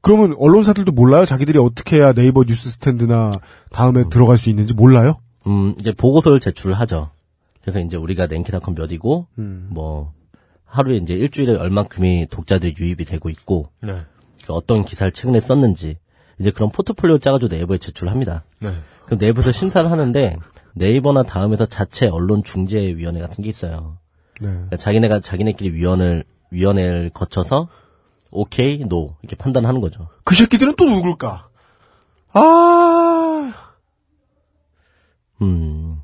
그러면 0.01 0.35
언론사들도 0.37 0.91
몰라요? 0.91 1.25
자기들이 1.25 1.57
어떻게 1.59 1.97
해야 1.97 2.11
네이버 2.11 2.43
뉴스 2.43 2.69
스탠드나 2.69 3.31
다음에 3.71 4.03
들어갈 4.09 4.37
수 4.37 4.49
있는지 4.49 4.73
몰라요? 4.73 5.19
음, 5.47 5.75
이제 5.79 5.93
보고서를 5.93 6.39
제출하죠. 6.39 7.09
그래서 7.61 7.79
이제 7.79 7.95
우리가 7.95 8.25
랭키닷컴 8.25 8.75
몇이고, 8.75 9.27
음. 9.39 9.69
뭐, 9.71 10.11
하루에 10.65 10.97
이제 10.97 11.13
일주일에 11.13 11.55
얼만큼이 11.55 12.27
독자들이 12.29 12.75
유입이 12.77 13.05
되고 13.05 13.29
있고, 13.29 13.69
네. 13.81 14.01
그 14.45 14.53
어떤 14.53 14.83
기사를 14.83 15.09
최근에 15.13 15.39
썼는지, 15.39 15.95
이제 16.39 16.51
그런 16.51 16.69
포트폴리오 16.71 17.19
짜가지고 17.19 17.55
네이버에 17.55 17.77
제출합니다. 17.77 18.43
네. 18.59 18.73
그럼 19.05 19.19
네이버에서 19.19 19.53
심사를 19.53 19.89
하는데, 19.89 20.35
네이버나 20.73 21.23
다음에서 21.23 21.65
자체 21.65 22.07
언론 22.07 22.43
중재위원회 22.43 23.19
같은 23.19 23.43
게 23.43 23.49
있어요. 23.49 23.97
네. 24.41 24.47
그러니까 24.47 24.77
자기네가 24.77 25.19
자기네끼리 25.19 25.71
위원을, 25.73 26.23
위원회를 26.51 27.11
거쳐서, 27.13 27.67
오케이, 28.31 28.79
노, 28.79 29.15
이렇게 29.21 29.35
판단하는 29.35 29.81
거죠. 29.81 30.07
그 30.23 30.35
새끼들은 30.35 30.75
또 30.75 30.85
누굴까? 30.85 31.49
아, 32.33 33.53
음, 35.41 36.01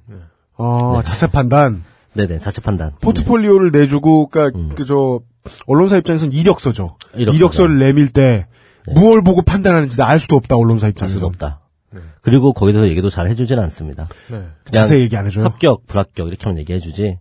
어, 0.57 1.01
자체 1.03 1.27
판단. 1.27 1.83
네네, 2.13 2.39
자체 2.39 2.61
판단. 2.61 2.91
포트폴리오를 3.01 3.71
내주고, 3.71 4.27
그니까, 4.27 4.57
음. 4.57 4.75
그, 4.75 4.85
저, 4.85 5.21
언론사 5.65 5.97
입장에서는 5.97 6.31
이력서죠. 6.33 6.97
이력서죠. 7.15 7.35
이력서를 7.35 7.79
내밀 7.79 8.09
때, 8.09 8.47
무얼 8.93 9.23
보고 9.23 9.41
판단하는지 9.41 10.01
알 10.01 10.19
수도 10.19 10.35
없다, 10.35 10.55
언론사 10.55 10.87
알 10.87 10.91
입장에서. 10.91 11.13
수도 11.15 11.27
없다. 11.27 11.58
네. 11.93 11.99
그리고 12.21 12.53
거기에 12.53 12.73
대해서 12.73 12.89
얘기도 12.89 13.09
잘 13.09 13.27
해주지는 13.27 13.63
않습니다. 13.63 14.03
네. 14.29 14.37
그냥 14.37 14.71
자세히 14.71 15.01
얘기 15.01 15.15
안 15.17 15.25
해줘요. 15.25 15.45
합격, 15.45 15.85
불합격 15.87 16.27
이렇게 16.27 16.43
하면 16.45 16.59
얘기해주지. 16.59 17.19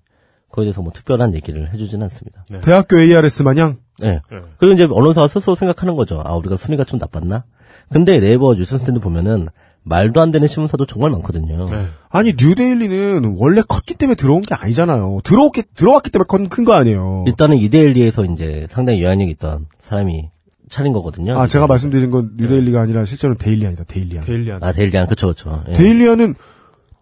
거기에 0.51 0.67
대해서 0.67 0.83
뭐 0.83 0.93
특별한 0.93 1.35
얘기를 1.35 1.73
해주지는 1.73 2.05
않습니다. 2.05 2.45
대학교 2.63 2.99
ARS 2.99 3.43
마냥, 3.43 3.79
네. 4.01 4.21
네. 4.31 4.39
그리고 4.57 4.75
이제 4.75 4.85
언론사가 4.91 5.29
스스로 5.29 5.55
생각하는 5.55 5.95
거죠. 5.97 6.23
아 6.25 6.35
우리가 6.37 6.57
순위가 6.57 6.85
좀 6.85 6.99
나빴나? 6.99 7.45
근데 7.91 8.19
네이버 8.21 8.55
뉴스 8.55 8.79
스탠드 8.79 9.01
보면은 9.01 9.49
말도 9.85 10.21
안 10.21 10.31
되는 10.31 10.47
신문사도 10.47 10.85
정말 10.87 11.11
많거든요. 11.13 11.65
네. 11.67 11.87
아니, 12.11 12.35
뉴데일리는 12.39 13.37
원래 13.39 13.63
컸기 13.67 13.95
때문에 13.95 14.17
들어온 14.17 14.43
게 14.43 14.55
아니잖아요. 14.55 15.21
들어왔기, 15.25 15.63
들어왔기 15.75 16.11
때문에 16.11 16.49
큰 16.49 16.65
거 16.65 16.75
아니에요. 16.75 17.25
일단은 17.27 17.57
이데일리에서 17.57 18.25
이제 18.27 18.67
상당히 18.69 19.03
영향력 19.03 19.31
있던 19.31 19.67
사람이 19.81 20.29
차린 20.69 20.93
거거든요. 20.93 21.33
아, 21.39 21.47
제가 21.47 21.65
이데일리. 21.65 21.69
말씀드린 21.69 22.11
건 22.11 22.31
뉴데일리가 22.37 22.81
아니라 22.81 23.05
실제로는 23.05 23.39
데일리안이다, 23.39 23.85
데일리안. 23.85 24.25
데일리안. 24.25 24.63
아 24.63 24.73
데일리안 24.73 25.07
그쵸 25.07 25.29
그쵸. 25.29 25.65
예. 25.69 25.73
데일리안은 25.75 26.35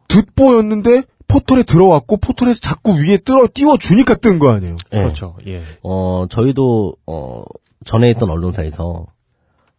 듣보였는데 0.09 1.03
포털에 1.29 1.63
들어왔고 1.65 2.19
포털에서 2.19 2.61
자꾸 2.61 2.93
위에 2.95 3.19
뜰어 3.19 3.49
띄워주니까 3.53 4.15
뜬 4.17 4.39
거 4.39 4.51
아니에요. 4.51 4.77
예. 4.93 4.99
그렇죠. 4.99 5.37
예. 5.47 5.63
어 5.83 6.27
저희도 6.31 6.97
어 7.07 7.45
전에 7.85 8.11
있던 8.11 8.31
언론사에서 8.31 9.07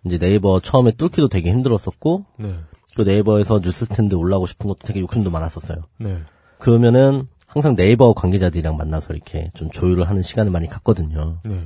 이제 0.06 0.18
네이버 0.18 0.60
처음에 0.60 0.92
뚫기도 0.92 1.30
되게 1.30 1.50
힘들었었고 1.52 2.26
네. 2.38 2.56
그 2.96 3.02
네이버에서 3.04 3.62
뉴스 3.62 3.86
스탠드 3.86 4.16
올라오고 4.16 4.48
싶은 4.48 4.68
것도 4.68 4.80
되게 4.84 5.00
욕심도 5.00 5.30
많았었어요. 5.30 5.80
네. 6.00 6.18
그러면은 6.60 7.28
항상 7.46 7.76
네이버 7.76 8.14
관계자들이랑 8.14 8.76
만나서 8.78 9.14
이렇게 9.14 9.50
좀 9.54 9.70
조율을 9.70 10.10
하는 10.10 10.22
시간을 10.22 10.52
많이 10.52 10.68
갖거든요. 10.68 11.38
네. 11.46 11.66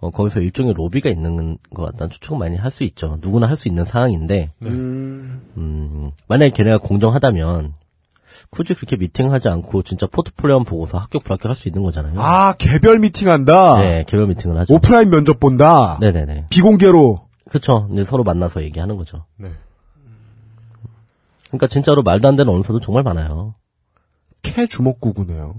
어, 0.00 0.10
거기서 0.10 0.40
일종의 0.40 0.74
로비가 0.74 1.10
있는 1.10 1.58
것 1.74 1.84
같다는 1.84 2.10
추측은 2.10 2.38
많이 2.38 2.56
할 2.56 2.70
수 2.70 2.84
있죠. 2.84 3.18
누구나 3.20 3.46
할 3.48 3.56
수 3.56 3.68
있는 3.68 3.84
상황인데, 3.84 4.52
네. 4.58 4.68
음, 4.70 6.10
만약에 6.28 6.50
걔네가 6.52 6.78
공정하다면, 6.78 7.74
굳이 8.48 8.74
그렇게 8.74 8.96
미팅하지 8.96 9.48
않고 9.48 9.82
진짜 9.82 10.06
포트폴리오만 10.06 10.64
보고서 10.64 10.96
합격 10.98 11.24
불합격 11.24 11.48
할 11.50 11.54
수 11.56 11.68
있는 11.68 11.82
거잖아요. 11.82 12.14
아, 12.20 12.54
개별 12.54 12.98
미팅한다. 13.00 13.80
네, 13.80 14.04
개별 14.06 14.26
미팅을 14.26 14.56
하죠. 14.58 14.74
오프라인 14.74 15.10
면접 15.10 15.38
본다. 15.40 15.98
네네네. 16.00 16.46
비공개로. 16.48 17.26
그쵸. 17.50 17.88
이제 17.92 18.04
서로 18.04 18.22
만나서 18.24 18.62
얘기하는 18.62 18.96
거죠. 18.96 19.24
네. 19.36 19.50
그러니까 21.48 21.66
진짜로 21.66 22.02
말도 22.02 22.28
안 22.28 22.36
되는 22.36 22.52
언사도 22.52 22.78
정말 22.80 23.02
많아요. 23.02 23.54
캐 24.42 24.66
주먹구구네요. 24.66 25.56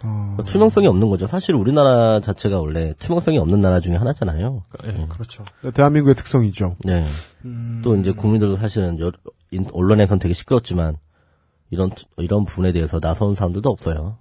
그러니까 0.00 0.44
투명성이 0.44 0.86
없는 0.86 1.08
거죠. 1.08 1.26
사실 1.26 1.54
우리나라 1.54 2.20
자체가 2.20 2.60
원래 2.60 2.94
투명성이 2.98 3.38
없는 3.38 3.60
나라 3.60 3.80
중에 3.80 3.96
하나잖아요. 3.96 4.62
예, 4.84 5.06
그렇죠. 5.08 5.44
대한민국의 5.74 6.14
특성이죠. 6.14 6.76
네. 6.84 7.04
또 7.82 7.96
이제 7.96 8.12
국민들도 8.12 8.56
사실은 8.56 9.00
여- 9.00 9.10
인- 9.50 9.66
언론에선 9.72 10.18
되게 10.18 10.34
시끄럽지만 10.34 10.96
이런 11.70 11.90
이런 12.16 12.44
부분에 12.44 12.72
대해서 12.72 12.98
나서는 13.02 13.34
사람들도 13.34 13.68
없어요. 13.68 14.16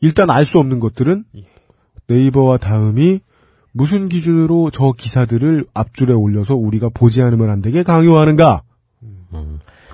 일단 0.00 0.30
알 0.30 0.44
수 0.44 0.58
없는 0.58 0.78
것들은 0.80 1.24
네이버와 2.08 2.58
다음이 2.58 3.20
무슨 3.72 4.08
기준으로 4.08 4.70
저 4.70 4.92
기사들을 4.92 5.64
앞줄에 5.72 6.12
올려서 6.12 6.56
우리가 6.56 6.90
보지 6.90 7.22
않으면 7.22 7.48
안 7.48 7.62
되게 7.62 7.82
강요하는가? 7.82 8.62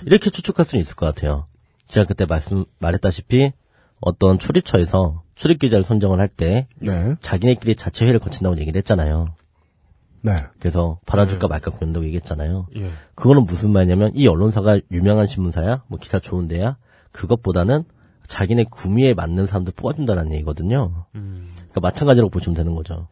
이렇게 0.04 0.30
추측할 0.30 0.64
수는 0.64 0.80
있을 0.82 0.96
것 0.96 1.06
같아요. 1.06 1.46
제가 1.86 2.06
그때 2.06 2.26
말씀 2.26 2.64
말했다시피 2.80 3.52
어떤 4.00 4.38
출입처에서 4.38 5.22
출입 5.34 5.58
기자를 5.58 5.82
선정을 5.82 6.20
할때 6.20 6.68
네. 6.80 7.14
자기네끼리 7.20 7.74
자체 7.76 8.04
회의를 8.04 8.20
거친다고 8.20 8.58
얘기를 8.58 8.78
했잖아요. 8.78 9.28
네. 10.22 10.32
그래서 10.58 10.98
받아줄까 11.06 11.48
말까 11.48 11.70
고민다고 11.70 12.04
얘기했잖아요. 12.06 12.66
예. 12.76 12.90
그거는 13.14 13.44
무슨 13.44 13.70
말이냐면 13.70 14.10
이 14.14 14.26
언론사가 14.26 14.80
유명한 14.90 15.26
신문사야, 15.26 15.84
뭐 15.86 15.98
기사 15.98 16.18
좋은데야 16.18 16.76
그것보다는 17.12 17.84
자기네 18.26 18.64
구미에 18.64 19.14
맞는 19.14 19.46
사람들 19.46 19.72
뽑아준다는 19.74 20.32
얘기거든요. 20.34 21.06
음. 21.14 21.50
그러니까 21.52 21.80
마찬가지로 21.80 22.28
보시면 22.28 22.56
되는 22.56 22.74
거죠. 22.74 23.08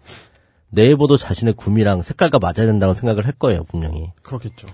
네이버도 0.71 1.17
자신의 1.17 1.55
구미랑 1.55 2.03
색깔과 2.03 2.39
맞아야 2.39 2.67
된다고 2.67 2.93
생각을 2.93 3.25
할 3.25 3.33
거예요, 3.33 3.65
분명히. 3.65 4.13
그렇겠죠. 4.23 4.67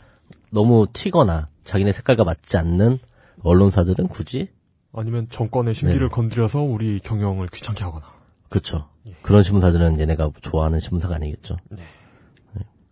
너무 0.51 0.87
튀거나 0.93 1.49
자기네 1.65 1.93
색깔과 1.93 2.25
맞지 2.25 2.57
않는 2.57 2.99
언론사들은 3.43 4.09
굳이 4.09 4.49
아니면 4.93 5.27
정권의 5.31 5.75
심기를 5.75 6.09
네. 6.09 6.15
건드려서 6.15 6.61
우리 6.63 7.01
경영을 7.01 7.47
귀찮게 7.49 7.83
하거나. 7.85 8.05
그렇죠. 8.49 8.89
그런 9.23 9.43
신문사들은 9.43 9.99
얘네가 10.01 10.31
좋아하는 10.43 10.79
신문사가 10.81 11.15
아니겠죠. 11.17 11.57
네. 11.71 11.83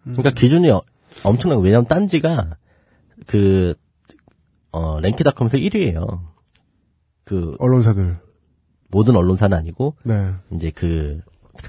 그러니까 0.04 0.30
기준이 0.30 0.70
어- 0.70 0.80
엄청나고 1.24 1.60
왜냐하면 1.62 1.86
딴지가 1.86 2.56
그 3.26 3.74
어, 4.72 4.98
랭키닷컴에서 5.00 5.58
1위예요. 5.58 6.20
그 7.24 7.54
언론사들. 7.58 8.16
모든 8.88 9.14
언론사는 9.14 9.56
아니고 9.56 9.94
네. 10.04 10.32
이제 10.52 10.70
그 10.74 11.20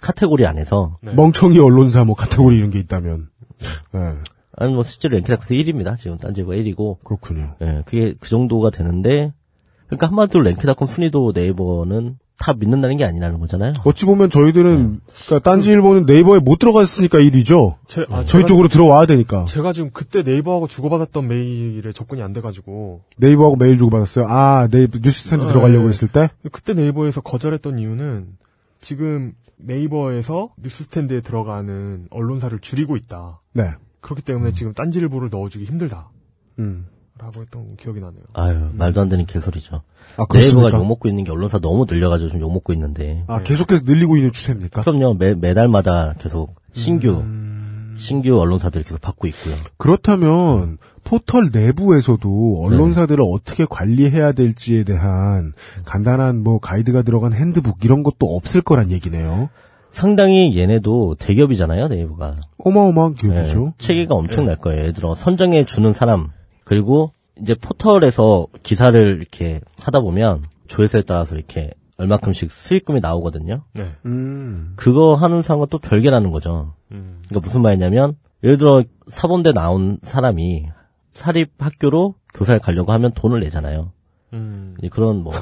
카테고리 0.02 0.48
안에서 0.48 0.98
네. 1.02 1.14
멍청이 1.14 1.60
언론사 1.60 2.04
뭐 2.06 2.16
카테고리 2.16 2.58
이런 2.58 2.70
게 2.72 2.80
있다면. 2.80 3.30
네. 3.94 4.00
아니 4.56 4.74
뭐 4.74 4.84
실제로 4.84 5.16
랭키닷컴에서 5.16 5.54
1위입니다. 5.54 5.98
지금 5.98 6.18
딴지가 6.18 6.48
1위고 6.54 7.04
그렇군요. 7.04 7.56
예, 7.62 7.84
그게 7.86 8.16
그 8.20 8.30
정도가 8.30 8.70
되는데 8.72 9.34
그러니까 9.92 10.08
한마디로 10.08 10.44
랭키닷컴 10.44 10.88
순위도 10.88 11.34
네이버는 11.36 12.18
다 12.38 12.54
믿는다는 12.54 12.98
게 12.98 13.04
아니라는 13.04 13.40
거잖아요. 13.40 13.74
어찌 13.86 14.06
보면 14.06 14.30
저희들은 14.30 14.94
네. 14.94 15.00
그러니까 15.26 15.50
딴지일보는 15.50 16.06
네이버에 16.06 16.40
못 16.40 16.58
들어갔으니까 16.60 17.20
1위죠. 17.20 17.76
제, 17.88 18.06
아, 18.10 18.24
저희 18.24 18.46
쪽으로 18.46 18.68
들어와야 18.68 19.06
되니까. 19.06 19.46
제가 19.46 19.74
지금 19.74 19.92
그때 19.94 20.24
네이버하고 20.24 20.68
주고받았던 20.68 21.28
메일에 21.28 21.92
접근이 21.92 22.24
안 22.24 22.34
돼가지고 22.34 23.02
네이버하고 23.18 23.58
메일 23.58 23.78
주고 23.78 23.92
받았어요. 23.92 24.26
아, 24.28 24.68
네이버 24.72 24.98
뉴스탠드 25.04 25.44
아, 25.44 25.48
들어가려고 25.50 25.86
예. 25.86 25.90
했을 25.90 26.08
때? 26.08 26.30
그때 26.52 26.74
네이버에서 26.74 27.22
거절했던 27.22 27.78
이유는 27.78 28.28
지금 28.80 29.34
네이버에서 29.58 30.54
뉴스스탠드에 30.58 31.22
들어가는 31.22 32.08
언론사를 32.10 32.58
줄이고 32.60 32.96
있다. 32.96 33.42
네. 33.54 33.72
그렇기 34.00 34.24
때문에 34.24 34.52
지금 34.54 34.74
딴지일보를 34.74 35.30
넣어주기 35.32 35.66
힘들다. 35.66 36.10
음. 36.60 36.88
라고 37.22 37.42
했던 37.42 37.76
기억이 37.78 38.00
나네요. 38.00 38.24
아유 38.34 38.70
말도 38.74 39.00
안 39.00 39.10
되는 39.10 39.26
개소리죠. 39.26 39.82
아, 40.18 40.26
네이버가? 40.34 40.72
욕먹고 40.76 41.08
있는 41.08 41.24
게 41.24 41.32
언론사 41.32 41.60
너무 41.60 41.86
늘려가지고 41.88 42.32
좀 42.32 42.42
욕먹고 42.42 42.74
있는데. 42.74 43.24
아, 43.28 43.44
계속해서 43.44 43.84
늘리고 43.86 44.18
있는 44.18 44.32
추세입니까? 44.32 44.82
그럼요, 44.82 45.14
매, 45.14 45.36
매달마다 45.36 46.16
계속 46.18 46.56
신규, 46.74 47.12
음. 47.12 47.96
신규 47.98 48.40
언론사들이 48.40 48.84
계속 48.84 49.00
받고 49.02 49.28
있고요. 49.28 49.56
그렇다면 49.78 50.80
포털 51.04 51.50
내부에서도 51.54 52.64
언론사들을 52.66 53.24
어떻게 53.24 53.66
관리해야 53.70 54.32
될지에 54.32 54.84
대한 54.84 55.54
간단한 55.86 56.42
뭐 56.44 56.60
가이드가 56.60 57.04
들어간 57.04 57.34
핸드북 57.34 57.86
이런 57.86 58.02
것도 58.02 58.36
없을 58.36 58.62
거란 58.62 58.90
얘기네요. 58.92 59.50
상당히 59.92 60.58
얘네도 60.58 61.18
대기업이잖아요, 61.20 61.90
네이버가. 61.90 62.38
어마어마한 62.58 63.14
기업이죠. 63.14 63.66
네, 63.66 63.72
체계가 63.78 64.16
엄청날 64.16 64.56
거예요. 64.56 64.80
예를 64.80 64.94
들어, 64.94 65.14
선정해 65.16 65.66
주는 65.66 65.92
사람, 65.94 66.30
그리고 66.72 67.12
이제 67.38 67.54
포털에서 67.54 68.48
기사를 68.64 68.98
이렇게 69.20 69.60
하다 69.82 70.00
보면 70.00 70.44
조회수에 70.68 71.02
따라서 71.02 71.36
이렇게 71.36 71.72
얼마큼씩 71.98 72.50
수익금이 72.50 73.02
나오거든요. 73.02 73.64
네. 73.74 73.92
음. 74.06 74.72
그거 74.78 75.14
하는 75.14 75.42
사람과 75.42 75.66
또 75.70 75.80
별개라는 75.80 76.32
거죠. 76.32 76.74
음. 76.94 77.24
그러니까 77.28 77.46
무슨 77.46 77.62
말이냐면 77.62 78.16
예를 78.42 78.58
들어 78.58 78.86
사범대 79.10 79.52
나온 79.52 79.98
사람이 80.02 80.70
사립 81.12 81.52
학교로 81.58 82.16
교사를 82.34 82.62
가려고 82.62 82.94
하면 82.94 83.12
돈을 83.12 83.42
내잖아요. 83.42 83.92
음. 84.32 84.78
그런 84.92 85.24
뭐 85.24 85.34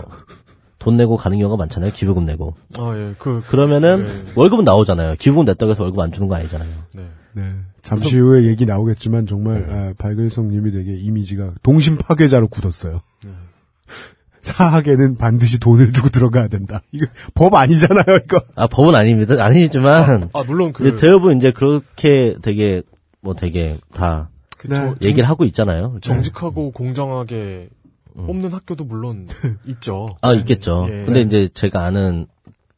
돈 0.79 0.95
내고 0.95 1.17
가는 1.17 1.37
경우가 1.37 1.57
많잖아요. 1.57 1.91
기부금 1.91 2.25
내고. 2.25 2.55
아, 2.77 2.95
예. 2.95 3.13
그, 3.19 3.41
그러면은 3.47 4.05
네. 4.05 4.13
월급은 4.35 4.63
나오잖아요. 4.63 5.15
기부금 5.19 5.45
냈다고 5.45 5.71
해서 5.71 5.83
월급 5.83 5.99
안 5.99 6.11
주는 6.11 6.27
거 6.29 6.35
아니잖아요. 6.35 6.69
네. 6.95 7.03
네. 7.33 7.53
잠시 7.81 8.17
후에 8.17 8.45
얘기 8.47 8.65
나오겠지만 8.65 9.25
정말 9.27 9.65
아, 9.69 9.93
발글성님이 9.97 10.71
되게 10.71 10.95
이미지가 10.95 11.53
동심 11.63 11.97
파괴자로 11.97 12.47
굳었어요. 12.47 13.01
사학에는 14.41 15.15
반드시 15.17 15.59
돈을 15.59 15.91
주고 15.93 16.09
들어가야 16.09 16.47
된다. 16.47 16.81
이거 16.91 17.05
법 17.33 17.53
아니잖아요, 17.55 18.17
이거. 18.23 18.41
아 18.55 18.67
법은 18.67 18.95
아닙니다. 18.95 19.35
아니지만 19.43 20.29
아, 20.33 20.43
물론 20.43 20.71
그, 20.73 20.95
대부분 20.97 21.37
이제 21.37 21.51
그렇게 21.51 22.35
되게 22.41 22.81
뭐 23.21 23.33
되게 23.35 23.77
다그 23.93 24.67
네. 24.67 24.75
저- 24.75 24.95
얘기를 25.03 25.27
하고 25.27 25.43
있잖아요. 25.45 25.97
정직하고 26.01 26.71
공정하게 26.71 27.69
뽑는 28.15 28.51
학교도 28.51 28.85
물론 28.85 29.27
있죠. 29.67 30.15
아 30.21 30.33
있겠죠. 30.33 30.87
예. 30.89 31.05
근데 31.05 31.21
이제 31.21 31.49
제가 31.53 31.83
아는 31.85 32.25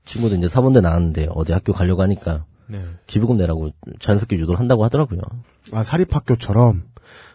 친구도 0.05 0.35
이제 0.35 0.47
사범대 0.47 0.81
나왔는데 0.81 1.27
어디 1.29 1.53
학교 1.53 1.73
가려고 1.73 2.01
하니까 2.01 2.45
네. 2.71 2.85
기부금 3.05 3.37
내라고 3.37 3.71
자연스럽게 3.99 4.37
유도를 4.37 4.59
한다고 4.59 4.85
하더라고요. 4.85 5.19
아, 5.73 5.83
사립학교처럼 5.83 6.83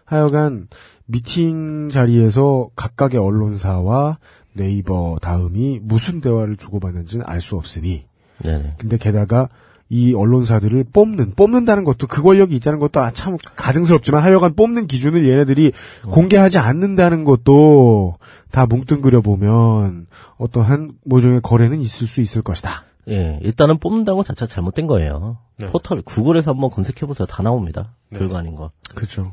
하여간 0.05 0.68
미팅 1.05 1.90
자리에서 1.90 2.70
각각의 2.75 3.20
언론사와 3.20 4.18
네이버 4.55 5.18
다음이 5.20 5.81
무슨 5.83 6.20
대화를 6.22 6.57
주고받는지는 6.57 7.27
알 7.29 7.40
수 7.42 7.57
없으니 7.57 8.07
네네. 8.42 8.70
근데 8.79 8.96
게다가 8.96 9.49
이 9.88 10.14
언론사들을 10.14 10.85
뽑는 10.92 11.35
뽑는다는 11.37 11.85
것도 11.85 12.07
그 12.09 12.22
권력이 12.22 12.57
있다는 12.57 12.81
것도 12.81 13.01
아, 13.01 13.12
참 13.12 13.37
가증스럽지만 13.55 14.22
하여간 14.22 14.55
뽑는 14.55 14.88
기준을 14.88 15.29
얘네들이 15.29 15.72
공개하지 16.11 16.59
않는다는 16.59 17.22
것도 17.22 18.16
다 18.51 18.66
뭉뚱그려 18.66 19.20
보면 19.20 20.07
어떠한 20.38 20.92
모종의 21.05 21.40
거래는 21.42 21.81
있을 21.81 22.09
수 22.09 22.20
있을 22.20 22.42
것이다. 22.42 22.85
예, 23.09 23.38
일단은 23.42 23.79
뽑는다는 23.79 24.16
것 24.16 24.27
자체가 24.27 24.49
잘못된 24.49 24.87
거예요. 24.87 25.38
네. 25.59 25.66
포털, 25.66 26.03
구글에서 26.03 26.53
한번 26.53 26.71
검색해 26.71 27.07
보세요. 27.07 27.27
다 27.27 27.42
나옵니다. 27.42 27.95
네. 28.11 28.19
별거 28.19 28.37
아닌 28.37 28.55
거. 28.57 28.73
그렇죠. 28.95 29.33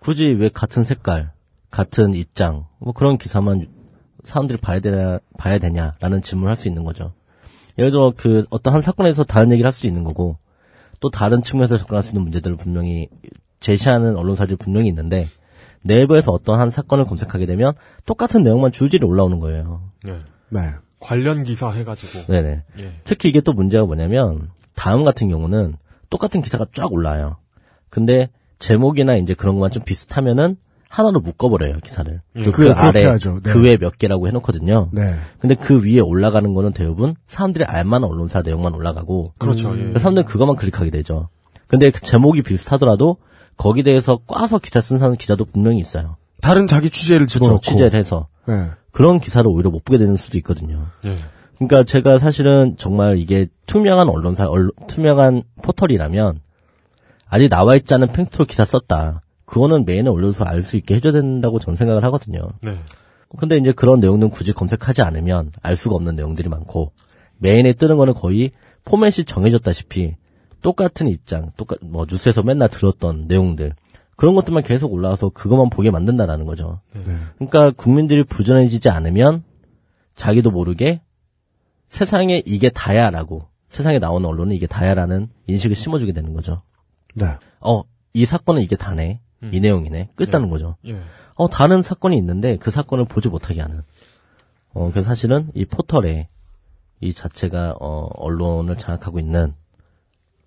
굳이 0.00 0.26
왜 0.26 0.48
같은 0.48 0.84
색깔, 0.84 1.32
같은 1.70 2.14
입장, 2.14 2.66
뭐 2.78 2.92
그런 2.92 3.18
기사만 3.18 3.66
사람들이 4.24 4.58
봐야 4.60 4.80
되냐, 4.80 5.18
봐야 5.38 5.58
되냐라는 5.58 6.22
질문을 6.22 6.50
할 6.50 6.56
수 6.56 6.68
있는 6.68 6.84
거죠. 6.84 7.12
예를 7.78 7.90
들어 7.90 8.12
그 8.16 8.44
어떤 8.50 8.74
한 8.74 8.82
사건에서 8.82 9.24
다른 9.24 9.52
얘기를 9.52 9.66
할수 9.66 9.86
있는 9.86 10.04
거고, 10.04 10.38
또 11.00 11.10
다른 11.10 11.42
측면에서 11.42 11.76
접근할 11.76 12.02
수 12.02 12.10
있는 12.10 12.22
문제들을 12.22 12.56
분명히 12.56 13.08
제시하는 13.60 14.16
언론사들이 14.16 14.56
분명히 14.56 14.88
있는데, 14.88 15.28
내부에서 15.82 16.32
어떤 16.32 16.58
한 16.58 16.70
사건을 16.70 17.04
검색하게 17.04 17.46
되면 17.46 17.74
똑같은 18.06 18.42
내용만 18.42 18.72
줄줄이 18.72 19.04
올라오는 19.04 19.38
거예요. 19.38 19.90
네. 20.04 20.18
네. 20.48 20.72
관련 21.00 21.44
기사 21.44 21.70
해가지고. 21.70 22.26
네네. 22.32 22.62
예. 22.80 22.92
특히 23.04 23.28
이게 23.28 23.40
또 23.40 23.52
문제가 23.52 23.84
뭐냐면 23.84 24.50
다음 24.74 25.04
같은 25.04 25.28
경우는 25.28 25.76
똑같은 26.10 26.42
기사가 26.42 26.66
쫙 26.72 26.92
올라요. 26.92 27.36
근데 27.90 28.28
제목이나 28.58 29.16
이제 29.16 29.34
그런 29.34 29.54
것만 29.56 29.70
좀 29.70 29.82
비슷하면은 29.84 30.56
하나로 30.88 31.20
묶어버려요 31.20 31.80
기사를. 31.80 32.20
예. 32.36 32.42
그, 32.42 32.50
그- 32.52 32.62
그렇게 32.64 32.80
아래. 32.80 33.02
네. 33.18 33.18
그 33.42 33.62
외에 33.62 33.76
몇 33.76 33.98
개라고 33.98 34.28
해놓거든요. 34.28 34.88
네. 34.92 35.14
근데 35.38 35.54
그 35.54 35.82
위에 35.84 35.98
올라가는 36.00 36.52
거는 36.54 36.72
대부분 36.72 37.14
사람들이 37.26 37.64
알만한 37.64 38.08
언론사 38.08 38.42
내용만 38.42 38.74
올라가고 38.74 39.34
그렇죠. 39.38 39.72
예. 39.76 39.82
그래서 39.82 39.98
사람들은 40.00 40.26
그것만 40.26 40.56
클릭하게 40.56 40.90
되죠. 40.90 41.28
근데 41.66 41.90
그 41.90 42.00
제목이 42.00 42.42
비슷하더라도 42.42 43.16
거기 43.56 43.82
대해서 43.82 44.18
꽈서 44.26 44.58
기사 44.58 44.80
쓴 44.80 44.98
사람 44.98 45.16
기자도 45.16 45.44
분명히 45.46 45.80
있어요. 45.80 46.16
다른 46.40 46.68
자기 46.68 46.90
취재를 46.90 47.26
집어넣고 47.26 47.60
집어넣고. 47.60 47.78
취재를 47.78 47.98
해서 47.98 48.28
네. 48.46 48.70
그런 48.96 49.20
기사를 49.20 49.46
오히려 49.46 49.68
못 49.68 49.84
보게 49.84 49.98
되는 49.98 50.16
수도 50.16 50.38
있거든요. 50.38 50.86
예. 51.04 51.16
그러니까 51.56 51.84
제가 51.84 52.18
사실은 52.18 52.76
정말 52.78 53.18
이게 53.18 53.46
투명한 53.66 54.08
언론사, 54.08 54.48
언론- 54.48 54.70
투명한 54.86 55.42
포털이라면 55.60 56.40
아직 57.28 57.50
나와 57.50 57.76
있지 57.76 57.92
않은 57.92 58.08
팩트로 58.12 58.46
기사 58.46 58.64
썼다. 58.64 59.20
그거는 59.44 59.84
메인에 59.84 60.08
올려서 60.08 60.44
알 60.44 60.62
수 60.62 60.76
있게 60.78 60.94
해줘야 60.94 61.12
된다고 61.12 61.58
저는 61.58 61.76
생각을 61.76 62.04
하거든요. 62.04 62.40
네. 62.62 62.78
근데 63.38 63.58
이제 63.58 63.72
그런 63.72 64.00
내용들은 64.00 64.30
굳이 64.30 64.54
검색하지 64.54 65.02
않으면 65.02 65.50
알 65.60 65.76
수가 65.76 65.94
없는 65.96 66.16
내용들이 66.16 66.48
많고 66.48 66.92
메인에 67.36 67.74
뜨는 67.74 67.98
거는 67.98 68.14
거의 68.14 68.52
포맷이 68.86 69.24
정해졌다시피 69.26 70.14
똑같은 70.62 71.08
입장, 71.08 71.52
똑같 71.58 71.80
뭐 71.82 72.06
뉴스에서 72.10 72.42
맨날 72.42 72.70
들었던 72.70 73.24
내용들 73.26 73.74
그런 74.16 74.34
것들만 74.34 74.62
계속 74.62 74.92
올라와서 74.92 75.28
그것만 75.28 75.70
보게 75.70 75.90
만든다라는 75.90 76.46
거죠. 76.46 76.80
네. 76.94 77.16
그러니까 77.36 77.70
국민들이 77.70 78.24
부전해지지 78.24 78.88
않으면 78.88 79.44
자기도 80.14 80.50
모르게 80.50 81.02
세상에 81.88 82.42
이게 82.46 82.70
다야라고 82.70 83.48
세상에 83.68 83.98
나오는 83.98 84.26
언론은 84.26 84.54
이게 84.56 84.66
다야라는 84.66 85.28
인식을 85.46 85.76
심어주게 85.76 86.12
되는 86.12 86.32
거죠. 86.32 86.62
네. 87.14 87.36
어, 87.60 87.82
이 88.14 88.24
사건은 88.24 88.62
이게 88.62 88.76
다네. 88.76 89.20
이 89.52 89.60
내용이네. 89.60 90.10
끝다는 90.16 90.48
거죠. 90.48 90.76
예. 90.86 90.98
어, 91.34 91.48
다른 91.48 91.82
사건이 91.82 92.16
있는데 92.16 92.56
그 92.56 92.70
사건을 92.70 93.04
보지 93.04 93.28
못하게 93.28 93.60
하는. 93.60 93.82
어, 94.72 94.90
그래서 94.90 95.08
사실은 95.08 95.50
이 95.54 95.64
포털에 95.64 96.28
이 97.00 97.12
자체가 97.12 97.76
어, 97.78 98.08
언론을 98.14 98.76
장악하고 98.76 99.18
있는 99.18 99.54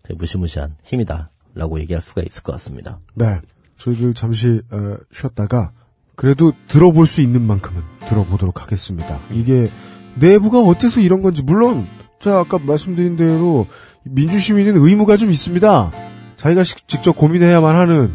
되게 0.03 0.17
무시무시한 0.17 0.75
힘이다라고 0.84 1.79
얘기할 1.82 2.01
수가 2.01 2.23
있을 2.23 2.43
것 2.43 2.51
같습니다. 2.53 2.99
네. 3.15 3.39
저희들 3.80 4.13
잠시 4.13 4.62
어, 4.72 4.98
쉬었다가 5.12 5.72
그래도 6.15 6.52
들어볼 6.68 7.08
수 7.08 7.22
있는 7.22 7.42
만큼은 7.42 7.82
들어보도록 8.10 8.62
하겠습니다. 8.62 9.20
이게 9.32 9.72
내부가 10.15 10.60
어째서 10.60 11.00
이런 11.00 11.22
건지 11.22 11.42
물론 11.44 11.88
제가 12.22 12.39
아까 12.39 12.60
말씀드린 12.60 13.15
대로 13.15 13.68
민주시민은 14.04 14.76
의무가 14.78 15.15
좀 15.18 15.32
있습니다. 15.32 15.92
자기가 16.36 16.63
시- 16.63 16.76
직접 16.88 17.15
고민해야만 17.15 17.76
하는 17.76 18.12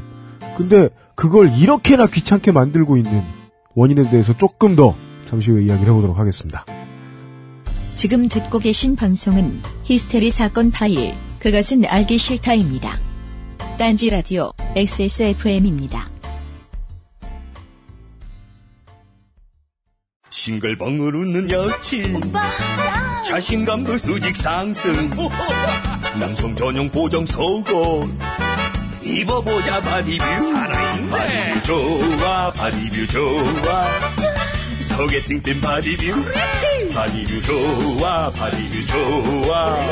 근데 0.56 0.90
그걸 1.14 1.50
이렇게나 1.52 2.06
귀찮게 2.08 2.52
만들고 2.52 2.96
있는 2.98 3.22
원인에 3.74 4.08
대해서 4.10 4.36
조금 4.36 4.76
더 4.76 4.94
잠시 5.24 5.50
후에 5.50 5.64
이야기를 5.64 5.90
해보도록 5.90 6.18
하겠습니다. 6.18 6.64
지금 7.96 8.28
듣고 8.28 8.58
계신 8.58 8.96
방송은 8.96 9.62
히스테리 9.84 10.28
사건 10.30 10.70
파일, 10.70 11.14
그것은 11.38 11.84
알기 11.86 12.18
싫다입니다. 12.18 12.90
딴지 13.78 14.10
라디오 14.10 14.52
XSFM입니다. 14.76 16.10
싱글벙글 20.30 21.14
웃는 21.14 21.48
여친. 21.50 22.20
자신감도 23.24 23.96
수직 23.98 24.36
상승. 24.36 25.10
남성 26.18 26.56
전용 26.56 26.90
보정 26.90 27.24
속옷. 27.24 28.10
입어보자 29.04 29.80
바디뷰. 29.80 30.24
살아있네 30.24 31.08
바디뷰 31.60 31.66
좋아 32.18 32.50
바디뷰 32.52 33.06
좋아. 33.06 33.86
소개팅 34.80 35.40
땐 35.40 35.60
바디뷰. 35.60 36.14
바디뷰 36.92 37.40
좋아 37.42 38.30
바디뷰 38.30 38.86
좋아. 38.86 39.86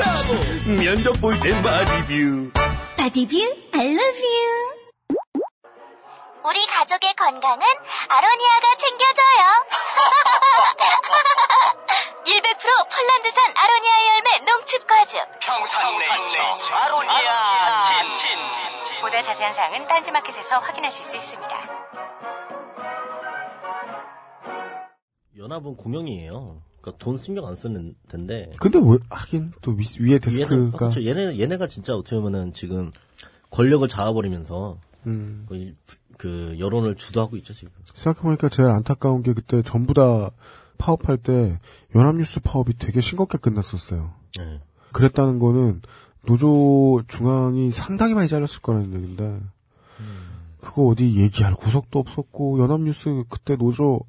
면접 0.67 1.13
볼 1.21 1.39
땐 1.41 1.63
바디뷰. 1.63 2.51
바디뷰 2.97 3.37
I 3.75 3.87
love 3.87 3.99
you. 3.99 4.72
우리 6.45 6.67
가족의 6.67 7.15
건강은 7.15 7.67
아로니아가 8.09 8.75
챙겨줘요. 8.77 9.43
100% 12.25 12.89
폴란드산 12.91 13.45
아로니아 13.57 13.95
열매 14.15 14.39
농축 14.51 14.87
과즙. 14.87 15.19
평산네이처 15.41 16.75
아로니아 16.75 17.81
진 17.83 18.13
진 18.15 19.01
보다 19.01 19.21
자세한 19.21 19.53
사항은 19.55 19.87
딴지마켓에서 19.89 20.59
확인하실 20.61 21.05
수 21.05 21.17
있습니다. 21.17 21.57
연합은 25.39 25.77
공영이에요. 25.77 26.63
그러니까 26.81 27.05
돈 27.05 27.19
신경 27.19 27.47
안 27.47 27.57
쓰는 27.57 27.95
텐데. 28.09 28.51
근데 28.61 28.79
왜 28.79 28.99
하긴 29.11 29.53
또 29.63 29.73
위, 29.73 29.85
위에 30.01 30.07
얘는, 30.15 30.21
데스크가 30.21 30.79
그렇죠. 30.79 31.05
얘네, 31.05 31.39
얘네가 31.41 31.67
진짜 31.67 31.95
어떻게 31.95 32.17
보면은 32.17 32.53
지금 32.53 32.93
권력을 33.51 33.87
잡아버리면서 33.89 34.79
음, 35.07 35.47
그 36.23 36.55
여론을 36.61 36.95
주도하고 36.95 37.37
있죠, 37.39 37.53
지금. 37.53 37.73
생각해보니까 37.95 38.49
제일 38.49 38.69
안타까운 38.69 39.25
게 39.25 39.33
그때 39.33 39.61
전부 39.63 39.93
다 39.93 40.31
파업할 40.79 41.17
때 41.17 41.59
연합뉴스 41.97 42.39
파업이 42.39 42.79
되게 42.79 43.01
싱겁게 43.01 43.39
끝났었어요. 43.39 44.13
네. 44.39 44.61
그랬다는 44.93 45.41
거는 45.41 45.83
노조 46.25 47.03
중앙이 47.09 47.73
상당히 47.73 48.15
많이 48.15 48.29
잘렸을 48.29 48.61
거라는 48.61 48.95
얘기인데 48.95 49.41
그거 50.61 50.87
어디 50.87 51.17
얘기할 51.17 51.57
구석도 51.57 51.99
없었고 51.99 52.61
연합뉴스 52.61 53.25
그때 53.29 53.57
노조 53.57 54.03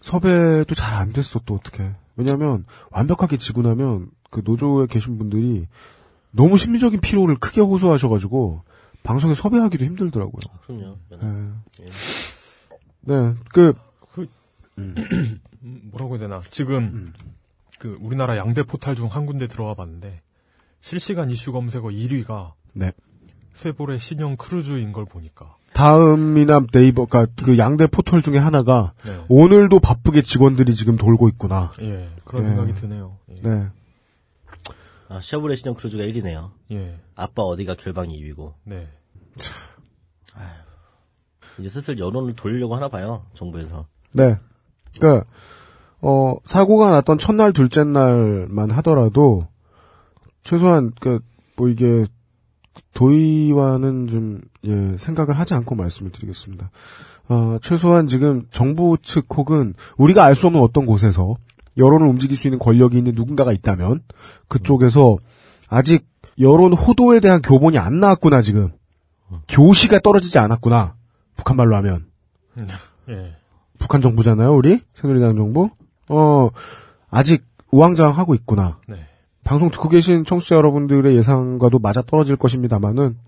섭외도 0.00 0.76
잘 0.76 0.94
안 0.94 1.12
됐어 1.12 1.40
또 1.44 1.56
어떻게 1.56 1.92
왜냐하면 2.14 2.66
완벽하게 2.92 3.36
지고 3.36 3.62
나면 3.62 4.10
그 4.30 4.42
노조에 4.44 4.86
계신 4.86 5.18
분들이 5.18 5.66
너무 6.30 6.56
심리적인 6.56 7.00
피로를 7.00 7.36
크게 7.36 7.62
호소하셔가지고 7.62 8.62
방송에 9.04 9.34
섭외하기도 9.36 9.84
힘들더라고요. 9.84 10.40
그럼요. 10.66 10.96
네, 11.10 11.18
예. 11.82 11.88
네, 13.02 13.34
그 13.50 13.74
음, 14.78 14.94
뭐라고 15.92 16.14
해야 16.14 16.20
되나. 16.26 16.40
지금, 16.50 17.12
그, 17.78 17.96
우리나라 18.00 18.36
양대 18.36 18.64
포탈 18.64 18.96
중 18.96 19.06
한 19.06 19.24
군데 19.24 19.46
들어와 19.46 19.74
봤는데, 19.74 20.20
실시간 20.80 21.30
이슈 21.30 21.52
검색어 21.52 21.88
1위가, 21.90 22.52
네. 22.74 22.90
쉐보레의 23.54 24.00
신형 24.00 24.36
크루즈인 24.36 24.92
걸 24.92 25.04
보니까. 25.04 25.54
다음이나 25.74 26.62
네이버가 26.72 27.26
그 27.44 27.56
양대 27.58 27.86
포털 27.86 28.20
중에 28.22 28.38
하나가 28.38 28.94
네. 29.06 29.24
오늘도 29.28 29.78
바쁘게 29.80 30.22
직원들이 30.22 30.74
지금 30.74 30.96
돌고 30.96 31.28
있구나. 31.28 31.72
예, 31.80 32.10
그런 32.24 32.42
네. 32.44 32.48
생각이 32.48 32.74
드네요. 32.74 33.16
예. 33.30 33.34
네. 33.48 33.66
아, 35.08 35.20
쉐보레 35.20 35.56
신형 35.56 35.74
크루즈가 35.74 36.02
1위네요. 36.04 36.50
예, 36.72 36.98
아빠 37.14 37.42
어디가 37.42 37.74
결방이 37.74 38.18
2위고. 38.20 38.54
네. 38.64 38.88
이제 41.58 41.68
슬슬 41.68 41.98
여론을 41.98 42.34
돌리려고 42.34 42.74
하나 42.74 42.88
봐요, 42.88 43.26
정부에서. 43.34 43.86
네. 44.12 44.38
그니까, 44.98 45.24
어, 46.00 46.36
사고가 46.46 46.90
났던 46.90 47.18
첫날, 47.18 47.52
둘째 47.52 47.84
날만 47.84 48.70
하더라도, 48.72 49.42
최소한, 50.42 50.92
그, 51.00 51.20
뭐 51.56 51.68
이게, 51.68 52.06
도의와는 52.92 54.08
좀, 54.08 54.40
예, 54.64 54.96
생각을 54.98 55.38
하지 55.38 55.54
않고 55.54 55.76
말씀을 55.76 56.10
드리겠습니다. 56.10 56.70
어, 57.28 57.58
최소한 57.62 58.06
지금 58.08 58.46
정부 58.50 58.96
측 59.00 59.26
혹은 59.36 59.74
우리가 59.96 60.24
알 60.24 60.34
수 60.34 60.48
없는 60.48 60.60
어떤 60.60 60.84
곳에서 60.84 61.36
여론을 61.76 62.06
움직일 62.06 62.36
수 62.36 62.46
있는 62.46 62.58
권력이 62.58 62.96
있는 62.96 63.12
누군가가 63.14 63.52
있다면, 63.52 64.02
그쪽에서 64.48 65.16
아직 65.68 66.06
여론 66.40 66.72
호도에 66.72 67.20
대한 67.20 67.42
교본이 67.42 67.78
안 67.78 68.00
나왔구나, 68.00 68.42
지금. 68.42 68.72
교시가 69.48 70.00
떨어지지 70.00 70.38
않았구나. 70.38 70.94
북한 71.36 71.56
말로 71.56 71.76
하면. 71.76 72.06
예. 73.08 73.36
북한 73.78 74.00
정부잖아요, 74.00 74.54
우리? 74.54 74.80
새누리당 74.94 75.36
정부? 75.36 75.70
어, 76.08 76.50
아직 77.10 77.44
우왕좌왕하고 77.70 78.34
있구나. 78.34 78.78
네. 78.88 78.96
방송 79.42 79.70
듣고 79.70 79.88
계신 79.88 80.24
청취자 80.24 80.56
여러분들의 80.56 81.16
예상과도 81.16 81.78
맞아 81.78 82.02
떨어질 82.02 82.36
것입니다만은, 82.36 83.18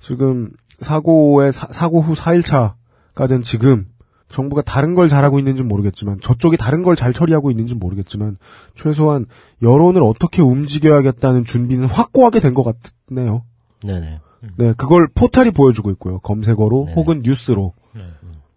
지금, 0.00 0.52
사고의, 0.80 1.52
사, 1.52 1.88
고후 1.88 2.14
4일차가 2.14 3.28
된 3.28 3.42
지금, 3.42 3.86
정부가 4.34 4.62
다른 4.62 4.94
걸 4.94 5.08
잘하고 5.08 5.38
있는지 5.38 5.62
모르겠지만, 5.62 6.18
저쪽이 6.20 6.56
다른 6.56 6.82
걸 6.82 6.96
잘 6.96 7.12
처리하고 7.12 7.50
있는지 7.50 7.74
모르겠지만, 7.76 8.36
최소한 8.74 9.26
여론을 9.62 10.02
어떻게 10.02 10.42
움직여야겠다는 10.42 11.44
준비는 11.44 11.86
확고하게 11.88 12.40
된 12.40 12.52
것 12.54 12.64
같네요. 13.08 13.42
네네. 13.84 14.20
네, 14.58 14.72
그걸 14.76 15.08
포탈이 15.14 15.52
보여주고 15.52 15.90
있고요. 15.92 16.18
검색어로 16.18 16.84
네네. 16.86 16.94
혹은 16.96 17.22
뉴스로. 17.24 17.72
네. 17.94 18.02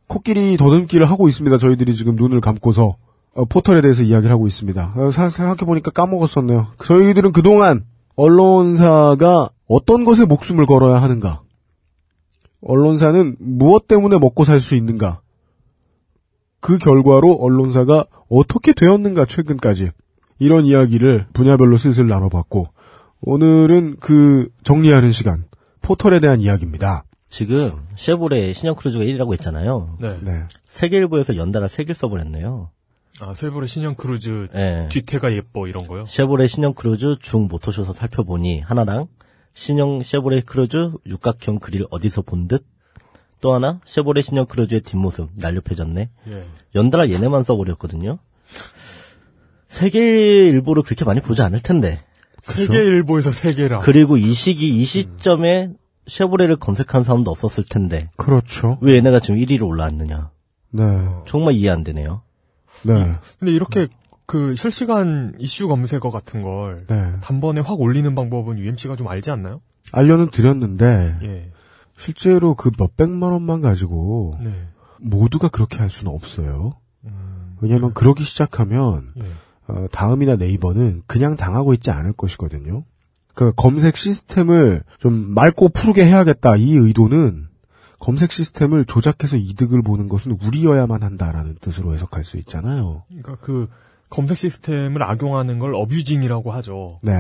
코끼리 0.08 0.58
더듬기를 0.58 1.06
하고 1.10 1.28
있습니다. 1.28 1.58
저희들이 1.58 1.94
지금 1.96 2.16
눈을 2.16 2.42
감고서 2.42 2.96
어, 3.36 3.46
포털에 3.46 3.82
대해서 3.82 4.02
이야기를 4.04 4.32
하고 4.34 4.48
있습니다. 4.48 4.94
어, 4.96 5.12
사- 5.12 5.30
생각해 5.30 5.58
보니까 5.66 5.92
까먹었었네요. 5.92 6.68
저희들은 6.84 7.32
그동안 7.34 7.86
언론사가 8.16 9.50
어떤 9.68 10.06
것에 10.06 10.26
목숨을 10.26 10.66
걸어야 10.66 11.02
하는가? 11.02 11.42
언론사는 12.62 13.36
무엇 13.40 13.88
때문에 13.88 14.18
먹고 14.18 14.44
살 14.46 14.60
수 14.60 14.76
있는가? 14.76 15.22
그 16.60 16.78
결과로 16.78 17.34
언론사가 17.34 18.05
어떻게 18.30 18.74
되었는가 18.74 19.26
최근까지 19.26 19.91
이런 20.39 20.66
이야기를 20.66 21.28
분야별로 21.34 21.78
슬슬 21.78 22.08
나눠봤고 22.08 22.68
오늘은 23.22 23.97
그 23.99 24.49
정리하는 24.64 25.12
시간 25.12 25.45
포털에 25.82 26.20
대한 26.20 26.41
이야기입니다. 26.41 27.03
지금 27.30 27.74
쉐보레 27.95 28.53
신형 28.53 28.76
크루즈가 28.76 29.03
1위라고 29.03 29.34
했잖아요. 29.34 29.97
네. 29.99 30.18
네. 30.22 30.43
세계일보에서 30.66 31.36
연달아 31.36 31.68
세 31.68 31.73
개를 31.73 31.93
써버렸네요. 31.93 32.70
아, 33.20 33.34
쉐보레 33.34 33.68
신형 33.68 33.95
크루즈 33.95 34.47
예. 34.53 34.88
뒤태가 34.91 35.34
예뻐 35.34 35.68
이런 35.68 35.84
거요? 35.84 36.05
쉐보레 36.05 36.47
신형 36.47 36.74
크루즈 36.74 37.18
중 37.20 37.47
모터쇼에서 37.47 37.91
살펴보니 37.91 38.62
하나랑 38.62 39.08
신형 39.55 40.03
쉐보레 40.03 40.41
크루즈 40.41 40.91
육각형 41.05 41.60
그릴 41.60 41.86
어디서 41.89 42.22
본 42.22 42.47
듯? 42.47 42.64
또 43.40 43.54
하나 43.54 43.80
쉐보레 43.86 44.22
신형 44.22 44.46
크루즈의 44.46 44.82
뒷모습 44.82 45.30
날렵해졌네. 45.36 46.10
예. 46.30 46.44
연달아 46.76 47.10
얘네만 47.10 47.44
써버렸거든요. 47.44 48.18
세계 49.68 50.48
일보를 50.50 50.84
그렇게 50.84 51.06
많이 51.06 51.22
보지 51.22 51.42
않을 51.42 51.60
텐데. 51.62 52.00
세계 52.42 52.78
일보에서 52.78 53.32
세계라. 53.32 53.80
그리고 53.80 54.18
이 54.18 54.32
시기 54.34 54.82
이 54.82 54.86
시점에 54.86 55.72
쉐보레를 56.08 56.56
검색한 56.56 57.04
사람도 57.04 57.30
없었을 57.30 57.66
텐데 57.70 58.10
그렇죠. 58.16 58.78
왜 58.82 58.96
얘네가 58.96 59.20
지금 59.20 59.38
1위로 59.40 59.68
올라왔느냐. 59.68 60.32
네. 60.72 60.84
정말 61.28 61.54
이해 61.56 61.70
안 61.70 61.84
되네요. 61.84 62.22
네. 62.84 62.94
근데 63.40 63.52
이렇게 63.52 63.88
그 64.26 64.56
실시간 64.56 65.34
이슈 65.40 65.68
검색어 65.68 66.10
같은 66.10 66.42
걸 66.42 66.86
네. 66.88 67.14
단번에 67.22 67.62
확 67.62 67.80
올리는 67.80 68.14
방법은 68.16 68.60
UMC가 68.60 68.96
좀 68.96 69.08
알지 69.08 69.32
않나요? 69.32 69.62
알려는 69.92 70.30
드렸는데 70.32 71.18
예. 71.24 71.52
실제로 71.98 72.56
그 72.56 72.72
몇백만 72.78 73.32
원만 73.32 73.62
가지고 73.62 74.38
네. 74.41 74.54
모두가 75.00 75.50
그렇게 75.50 75.80
할 75.80 75.89
수는 75.89 76.12
없어요. 76.12 76.74
음, 77.06 77.58
왜냐하면 77.60 77.93
그러기 77.93 78.24
시작하면 78.24 79.14
예. 79.18 79.24
어, 79.68 79.88
다음이나 79.91 80.36
네이버는 80.36 81.02
그냥 81.08 81.36
당하고 81.36 81.74
있지 81.74 81.91
않을 81.91 82.14
것이거든요. 82.14 82.84
그 83.34 83.52
검색 83.56 83.98
시스템을 83.98 84.84
좀 84.98 85.14
맑고 85.14 85.70
푸르게 85.70 86.06
해야겠다 86.06 86.56
이 86.56 86.76
의도는 86.76 87.48
검색 88.00 88.32
시스템을 88.32 88.86
조작해서 88.86 89.38
이득을 89.38 89.82
보는 89.82 90.08
것은 90.08 90.38
우리여야만 90.43 91.04
한다라는 91.04 91.58
뜻으로 91.62 91.93
해석할 91.93 92.24
수 92.24 92.38
있잖아요. 92.38 93.04
그러니까 93.08 93.38
그 93.41 93.68
검색 94.10 94.38
시스템을 94.38 95.04
악용하는 95.04 95.60
걸 95.60 95.76
어뷰징이라고 95.76 96.52
하죠. 96.54 97.00
네. 97.04 97.14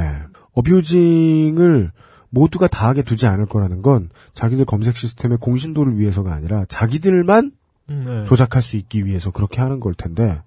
어뷰징을 0.53 1.91
모두가 2.37 2.67
다 2.67 2.87
하게 2.87 3.01
두지 3.01 3.25
않을 3.25 3.47
거라는 3.47 3.81
건 3.81 4.09
자기들 4.33 4.65
검색 4.65 4.95
시스템의 4.95 5.39
공신도를 5.39 5.97
위해서가 5.97 6.33
아니라 6.33 6.65
자기들만 6.65 7.51
음, 7.89 8.03
네. 8.05 8.25
조작할 8.25 8.61
수 8.61 8.77
있기 8.77 9.05
위해서 9.05 9.31
그렇게 9.31 9.59
하는 9.59 9.79
걸 9.79 9.95
텐데 9.95 10.41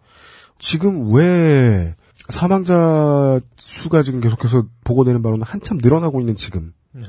지금 0.58 1.12
왜 1.12 1.96
사망자 2.28 3.40
수가 3.56 4.02
지금 4.02 4.20
계속해서 4.20 4.66
보고되는 4.84 5.20
바로는 5.22 5.44
한참 5.44 5.78
늘어나고 5.82 6.20
있는 6.20 6.36
지금 6.36 6.72
네. 6.92 7.02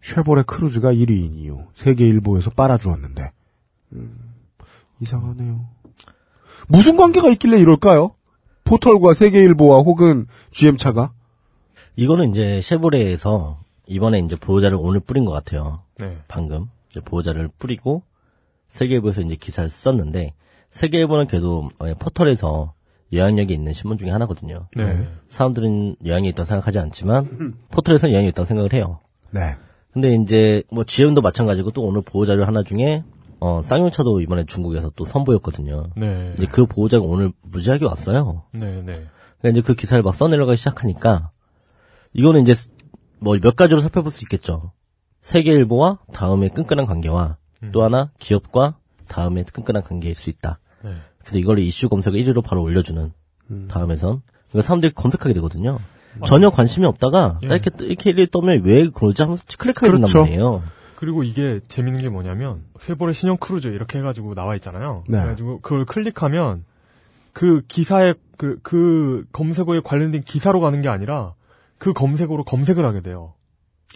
쉐보레 0.00 0.44
크루즈가 0.46 0.92
1위인 0.92 1.34
이유 1.34 1.64
세계 1.74 2.06
일보에서 2.08 2.50
빨아주었는데 2.50 3.32
음, 3.92 4.34
이상하네요. 5.00 5.66
무슨 6.68 6.96
관계가 6.96 7.28
있길래 7.30 7.58
이럴까요? 7.58 8.14
포털과 8.64 9.14
세계일보와 9.14 9.80
혹은 9.80 10.26
GM차가 10.50 11.12
이거는 11.96 12.30
이제 12.30 12.60
쉐보레에서 12.62 13.65
이번에 13.86 14.18
이제 14.18 14.36
보호자를 14.36 14.76
오늘 14.80 15.00
뿌린 15.00 15.24
것 15.24 15.32
같아요. 15.32 15.82
네. 15.98 16.18
방금 16.28 16.68
이제 16.90 17.00
보호자를 17.00 17.48
뿌리고 17.58 18.02
세계일보에서 18.68 19.22
이제 19.22 19.36
기사를 19.36 19.68
썼는데 19.68 20.34
세계일보는 20.70 21.26
그래도 21.26 21.70
어, 21.78 21.92
포털에서 21.98 22.74
영향력이 23.12 23.54
있는 23.54 23.72
신문 23.72 23.98
중에 23.98 24.10
하나거든요. 24.10 24.68
네. 24.76 25.08
사람들은 25.28 25.96
영향이 26.04 26.28
있다고 26.30 26.44
생각하지 26.44 26.78
않지만 26.78 27.54
포털에서는 27.70 28.12
영향이 28.12 28.28
있다고 28.30 28.44
생각을 28.44 28.72
해요. 28.72 29.00
네. 29.30 29.56
근데 29.92 30.14
이제 30.14 30.62
뭐 30.70 30.84
GM도 30.84 31.22
마찬가지고 31.22 31.70
또 31.70 31.82
오늘 31.82 32.02
보호자료 32.02 32.44
하나 32.44 32.62
중에 32.62 33.04
어 33.38 33.60
쌍용차도 33.62 34.20
이번에 34.20 34.44
중국에서 34.44 34.90
또 34.96 35.04
선보였거든요. 35.04 35.90
네. 35.96 36.34
이제 36.36 36.46
그 36.46 36.66
보호자가 36.66 37.04
오늘 37.04 37.32
무지하게 37.42 37.86
왔어요. 37.86 38.42
네, 38.52 38.82
네. 38.82 39.06
그러니까 39.40 39.48
이제 39.50 39.60
그 39.62 39.74
기사를 39.74 40.02
막 40.02 40.14
써내려가기 40.14 40.56
시작하니까 40.58 41.30
이거는 42.12 42.42
이제 42.42 42.54
뭐 43.18 43.38
몇 43.38 43.56
가지로 43.56 43.80
살펴볼 43.80 44.10
수 44.12 44.24
있겠죠. 44.24 44.72
세계일보와 45.22 45.98
다음에 46.12 46.48
끈끈한 46.48 46.86
관계와 46.86 47.36
또 47.72 47.82
하나 47.82 48.10
기업과 48.18 48.76
다음에 49.08 49.44
끈끈한 49.44 49.82
관계일 49.82 50.14
수 50.14 50.30
있다. 50.30 50.58
네. 50.84 50.92
그래서 51.18 51.38
이걸 51.38 51.58
이슈 51.58 51.88
검색어 51.88 52.14
1위로 52.14 52.44
바로 52.44 52.62
올려주는 52.62 53.12
다음에선 53.68 54.22
이거 54.50 54.62
사람들이 54.62 54.92
검색하게 54.94 55.34
되거든요. 55.34 55.78
전혀 56.26 56.48
관심이 56.50 56.86
없다가 56.86 57.40
예. 57.42 57.46
이렇게 57.46 57.70
이렇게 57.80 58.12
1위 58.12 58.30
떠면 58.30 58.62
왜 58.64 58.88
그러지 58.88 59.22
하면서 59.22 59.42
클릭하게 59.58 59.88
그렇죠. 59.88 60.06
된단 60.06 60.22
말이에요. 60.22 60.62
그리고 60.94 61.24
이게 61.24 61.60
재밌는 61.68 62.00
게 62.00 62.08
뭐냐면 62.08 62.62
쉐보레 62.80 63.12
신형 63.12 63.36
크루즈 63.36 63.68
이렇게 63.68 63.98
해가지고 63.98 64.34
나와 64.34 64.54
있잖아요. 64.54 65.04
네. 65.08 65.18
그래가지고 65.18 65.60
그걸 65.60 65.84
클릭하면 65.84 66.64
그 67.32 67.62
기사에 67.68 68.14
그, 68.38 68.58
그 68.62 69.26
검색어에 69.32 69.80
관련된 69.80 70.22
기사로 70.22 70.60
가는 70.60 70.80
게 70.80 70.88
아니라 70.88 71.34
그 71.78 71.92
검색어로 71.92 72.44
검색을 72.44 72.84
하게 72.84 73.00
돼요. 73.00 73.34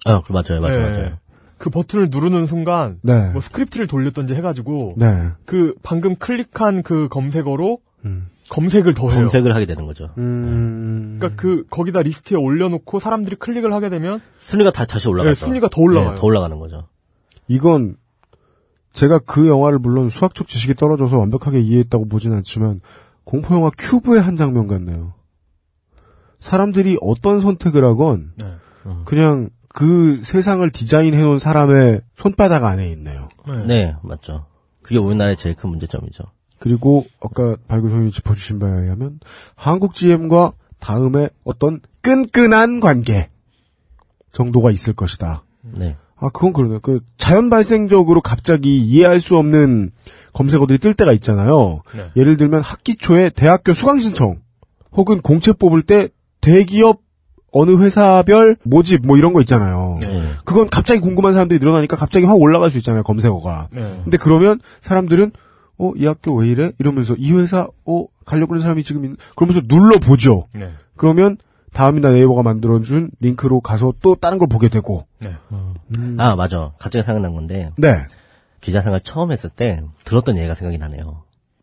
아, 0.04 0.22
그 0.22 0.32
맞아요, 0.32 0.60
맞아요, 0.60 0.90
네. 0.90 0.98
맞아요. 0.98 1.18
그 1.58 1.68
버튼을 1.68 2.08
누르는 2.10 2.46
순간 2.46 2.98
네. 3.02 3.30
뭐 3.30 3.42
스크립트를 3.42 3.86
돌렸던지 3.86 4.34
해가지고 4.34 4.94
네. 4.96 5.28
그 5.44 5.74
방금 5.82 6.16
클릭한 6.16 6.82
그 6.82 7.08
검색어로 7.08 7.78
음. 8.06 8.28
검색을 8.48 8.94
더해요. 8.94 9.20
검색을 9.20 9.54
하게 9.54 9.66
되는 9.66 9.84
거죠. 9.84 10.08
음. 10.16 11.18
그러니까 11.18 11.40
그 11.40 11.64
거기다 11.68 12.00
리스트에 12.00 12.36
올려놓고 12.36 12.98
사람들이 12.98 13.36
클릭을 13.36 13.72
하게 13.74 13.90
되면 13.90 14.22
순위가 14.38 14.72
다 14.72 14.86
다시 14.86 15.08
올라가죠. 15.08 15.34
네, 15.34 15.34
순위가 15.34 15.68
더 15.68 15.82
올라가요. 15.82 16.14
네, 16.14 16.16
더 16.16 16.26
올라가는 16.26 16.58
거죠. 16.58 16.88
이건 17.46 17.96
제가 18.94 19.20
그 19.20 19.46
영화를 19.46 19.78
물론 19.78 20.08
수학적 20.08 20.48
지식이 20.48 20.74
떨어져서 20.74 21.18
완벽하게 21.18 21.60
이해했다고 21.60 22.08
보진 22.08 22.32
않지만 22.32 22.80
공포 23.24 23.54
영화 23.54 23.70
큐브의 23.76 24.20
한 24.20 24.36
장면 24.36 24.66
같네요. 24.66 25.12
사람들이 26.40 26.98
어떤 27.00 27.40
선택을 27.40 27.84
하건 27.84 28.32
네. 28.36 28.46
그냥 29.04 29.50
그 29.68 30.20
세상을 30.24 30.68
디자인해 30.70 31.22
놓은 31.22 31.38
사람의 31.38 32.00
손바닥 32.16 32.64
안에 32.64 32.90
있네요. 32.92 33.28
네. 33.46 33.66
네, 33.66 33.96
맞죠. 34.02 34.46
그게 34.82 34.98
우리나라의 34.98 35.36
제일 35.36 35.54
큰 35.54 35.70
문제점이죠. 35.70 36.24
그리고 36.58 37.06
아까 37.22 37.56
발굴선이 37.68 38.10
짚어주신 38.10 38.58
바에 38.58 38.70
의하면 38.70 39.20
한국 39.54 39.94
GM과 39.94 40.52
다음에 40.78 41.28
어떤 41.44 41.80
끈끈한 42.02 42.80
관계 42.80 43.30
정도가 44.32 44.70
있을 44.70 44.94
것이다. 44.94 45.44
네. 45.62 45.96
아, 46.16 46.28
그건 46.28 46.52
그러네요. 46.52 46.80
그 46.80 47.00
자연 47.16 47.48
발생적으로 47.48 48.20
갑자기 48.20 48.78
이해할 48.78 49.20
수 49.20 49.38
없는 49.38 49.90
검색어들이 50.32 50.78
뜰 50.78 50.94
때가 50.94 51.12
있잖아요. 51.14 51.82
네. 51.94 52.10
예를 52.16 52.36
들면 52.36 52.60
학기 52.60 52.96
초에 52.96 53.30
대학교 53.30 53.72
수강 53.72 54.00
신청 54.00 54.40
혹은 54.92 55.22
공채 55.22 55.52
뽑을 55.52 55.82
때 55.82 56.08
대기업 56.40 57.00
어느 57.52 57.76
회사별 57.82 58.56
모집 58.62 59.06
뭐 59.06 59.16
이런 59.16 59.32
거 59.32 59.40
있잖아요. 59.40 59.98
네. 60.02 60.22
그건 60.44 60.68
갑자기 60.70 61.00
궁금한 61.00 61.32
사람들이 61.32 61.58
늘어나니까 61.60 61.96
갑자기 61.96 62.24
확 62.26 62.40
올라갈 62.40 62.70
수 62.70 62.78
있잖아요, 62.78 63.02
검색어가. 63.02 63.68
네. 63.72 64.00
근데 64.04 64.16
그러면 64.16 64.60
사람들은 64.82 65.32
어, 65.78 65.92
이 65.96 66.06
학교 66.06 66.34
왜 66.34 66.48
이래? 66.48 66.72
이러면서 66.78 67.14
이 67.18 67.32
회사 67.32 67.66
어, 67.86 68.04
가려고 68.24 68.52
하는 68.52 68.60
사람이 68.62 68.84
지금 68.84 69.04
있... 69.04 69.16
그러면서 69.34 69.62
눌러 69.62 69.98
보죠. 69.98 70.46
네. 70.54 70.70
그러면 70.96 71.38
다음이나 71.72 72.10
네이버가 72.10 72.42
만들어준 72.42 73.12
링크로 73.20 73.60
가서 73.60 73.94
또 74.02 74.14
다른 74.14 74.38
걸 74.38 74.48
보게 74.48 74.68
되고. 74.68 75.06
네. 75.20 75.32
아, 76.18 76.36
맞아. 76.36 76.72
갑자기 76.78 77.04
생각난 77.04 77.34
건데, 77.34 77.70
네. 77.76 77.94
기자 78.60 78.82
생활 78.82 79.00
처음 79.00 79.32
했을 79.32 79.48
때 79.48 79.82
들었던 80.04 80.36
얘기가 80.36 80.54
생각이 80.54 80.78
나네요. 80.78 81.22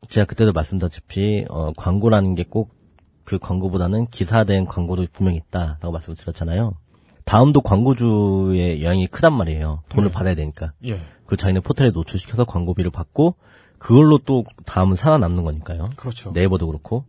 제가 0.10 0.26
그때도 0.26 0.54
말씀드렸다시피, 0.54 1.46
어, 1.50 1.74
광고라는 1.76 2.36
게 2.36 2.46
꼭 2.50 2.77
그 3.28 3.38
광고보다는 3.40 4.08
기사된 4.08 4.64
광고도 4.64 5.08
분명히 5.12 5.40
있다라고 5.40 5.92
말씀을 5.92 6.16
드렸잖아요. 6.16 6.76
다음도 7.26 7.60
광고주의 7.60 8.82
영향이 8.82 9.08
크단 9.08 9.34
말이에요. 9.34 9.84
돈을 9.90 10.12
받아야 10.12 10.34
되니까. 10.34 10.72
예. 10.86 11.02
그 11.26 11.36
자기네 11.36 11.60
포털에 11.60 11.92
노출시켜서 11.92 12.46
광고비를 12.46 12.90
받고, 12.90 13.36
그걸로 13.80 14.18
또 14.20 14.46
다음은 14.66 14.96
살아남는 14.96 15.44
거니까요. 15.44 15.90
그렇죠. 15.98 16.32
네이버도 16.32 16.68
그렇고. 16.68 17.04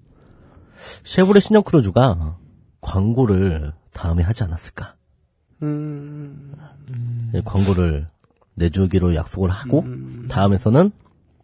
쉐보레 1.04 1.38
신형 1.38 1.62
크루즈가 1.62 2.36
광고를 2.80 3.72
다음에 3.92 4.24
하지 4.24 4.42
않았을까? 4.42 4.96
네, 5.60 7.42
광고를 7.44 8.08
내주기로 8.54 9.14
약속을 9.14 9.50
하고 9.50 9.84
다음에서는 10.28 10.90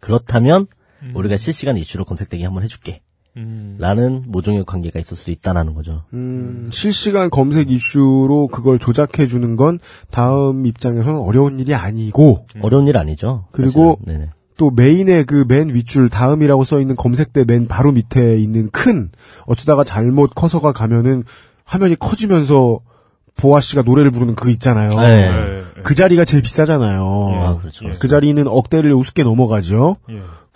그렇다면 0.00 0.66
우리가 1.14 1.36
실시간 1.36 1.76
이슈로 1.76 2.04
검색되게 2.04 2.44
한번 2.44 2.64
해줄게. 2.64 3.02
음. 3.36 3.76
라는 3.78 4.22
모종의 4.26 4.64
관계가 4.64 5.00
있을 5.00 5.16
수 5.16 5.30
있다라는 5.30 5.74
거죠. 5.74 6.04
음, 6.12 6.68
실시간 6.72 7.30
검색 7.30 7.70
이슈로 7.70 8.48
그걸 8.48 8.78
조작해 8.78 9.26
주는 9.26 9.56
건 9.56 9.78
다음 10.10 10.66
입장에서는 10.66 11.18
어려운 11.20 11.58
일이 11.58 11.74
아니고 11.74 12.46
어려운 12.62 12.86
일 12.88 12.96
아니죠. 12.96 13.46
그리고. 13.52 13.98
또 14.56 14.70
메인의 14.70 15.24
그 15.24 15.44
맨 15.48 15.74
윗줄 15.74 16.10
다음이라고 16.10 16.62
써 16.62 16.80
있는 16.80 16.94
검색대 16.94 17.44
맨 17.44 17.66
바로 17.66 17.90
밑에 17.90 18.38
있는 18.38 18.70
큰 18.70 19.10
어쩌다가 19.46 19.82
잘못 19.82 20.30
커서가 20.34 20.72
가면은 20.72 21.24
화면이 21.64 21.96
커지면서 21.96 22.78
보아 23.36 23.60
씨가 23.60 23.82
노래를 23.82 24.12
부르는 24.12 24.36
그 24.36 24.50
있잖아요. 24.52 24.90
네. 24.90 25.28
네. 25.28 25.62
그 25.82 25.96
자리가 25.96 26.24
제일 26.24 26.42
비싸잖아요. 26.44 27.02
아, 27.34 27.58
그렇죠. 27.58 27.84
그 27.98 28.06
자리는 28.06 28.46
억대를 28.46 28.92
우습게 28.94 29.24
넘어가죠. 29.24 29.96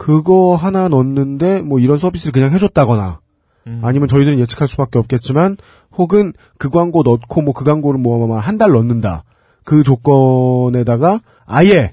예. 0.01 0.05
그거 0.05 0.55
하나 0.55 0.89
넣는데 0.89 1.61
뭐 1.63 1.79
이런 1.81 1.99
서비스를 1.99 2.33
그냥 2.33 2.53
해줬다거나 2.53 3.21
음. 3.67 3.81
아니면 3.83 4.09
저희들은 4.09 4.39
예측할 4.39 4.69
수밖에 4.69 4.99
없겠지만 4.99 5.57
혹은 5.97 6.33
그 6.59 6.71
광고 6.71 7.03
넣고 7.03 7.43
뭐 7.43 7.53
그 7.53 7.65
광고를 7.65 8.01
뭐 8.01 8.39
한 8.39 8.59
달 8.59 8.71
넣는다 8.73 9.25
그 9.65 9.83
조건에다가 9.83 11.21
아예 11.47 11.93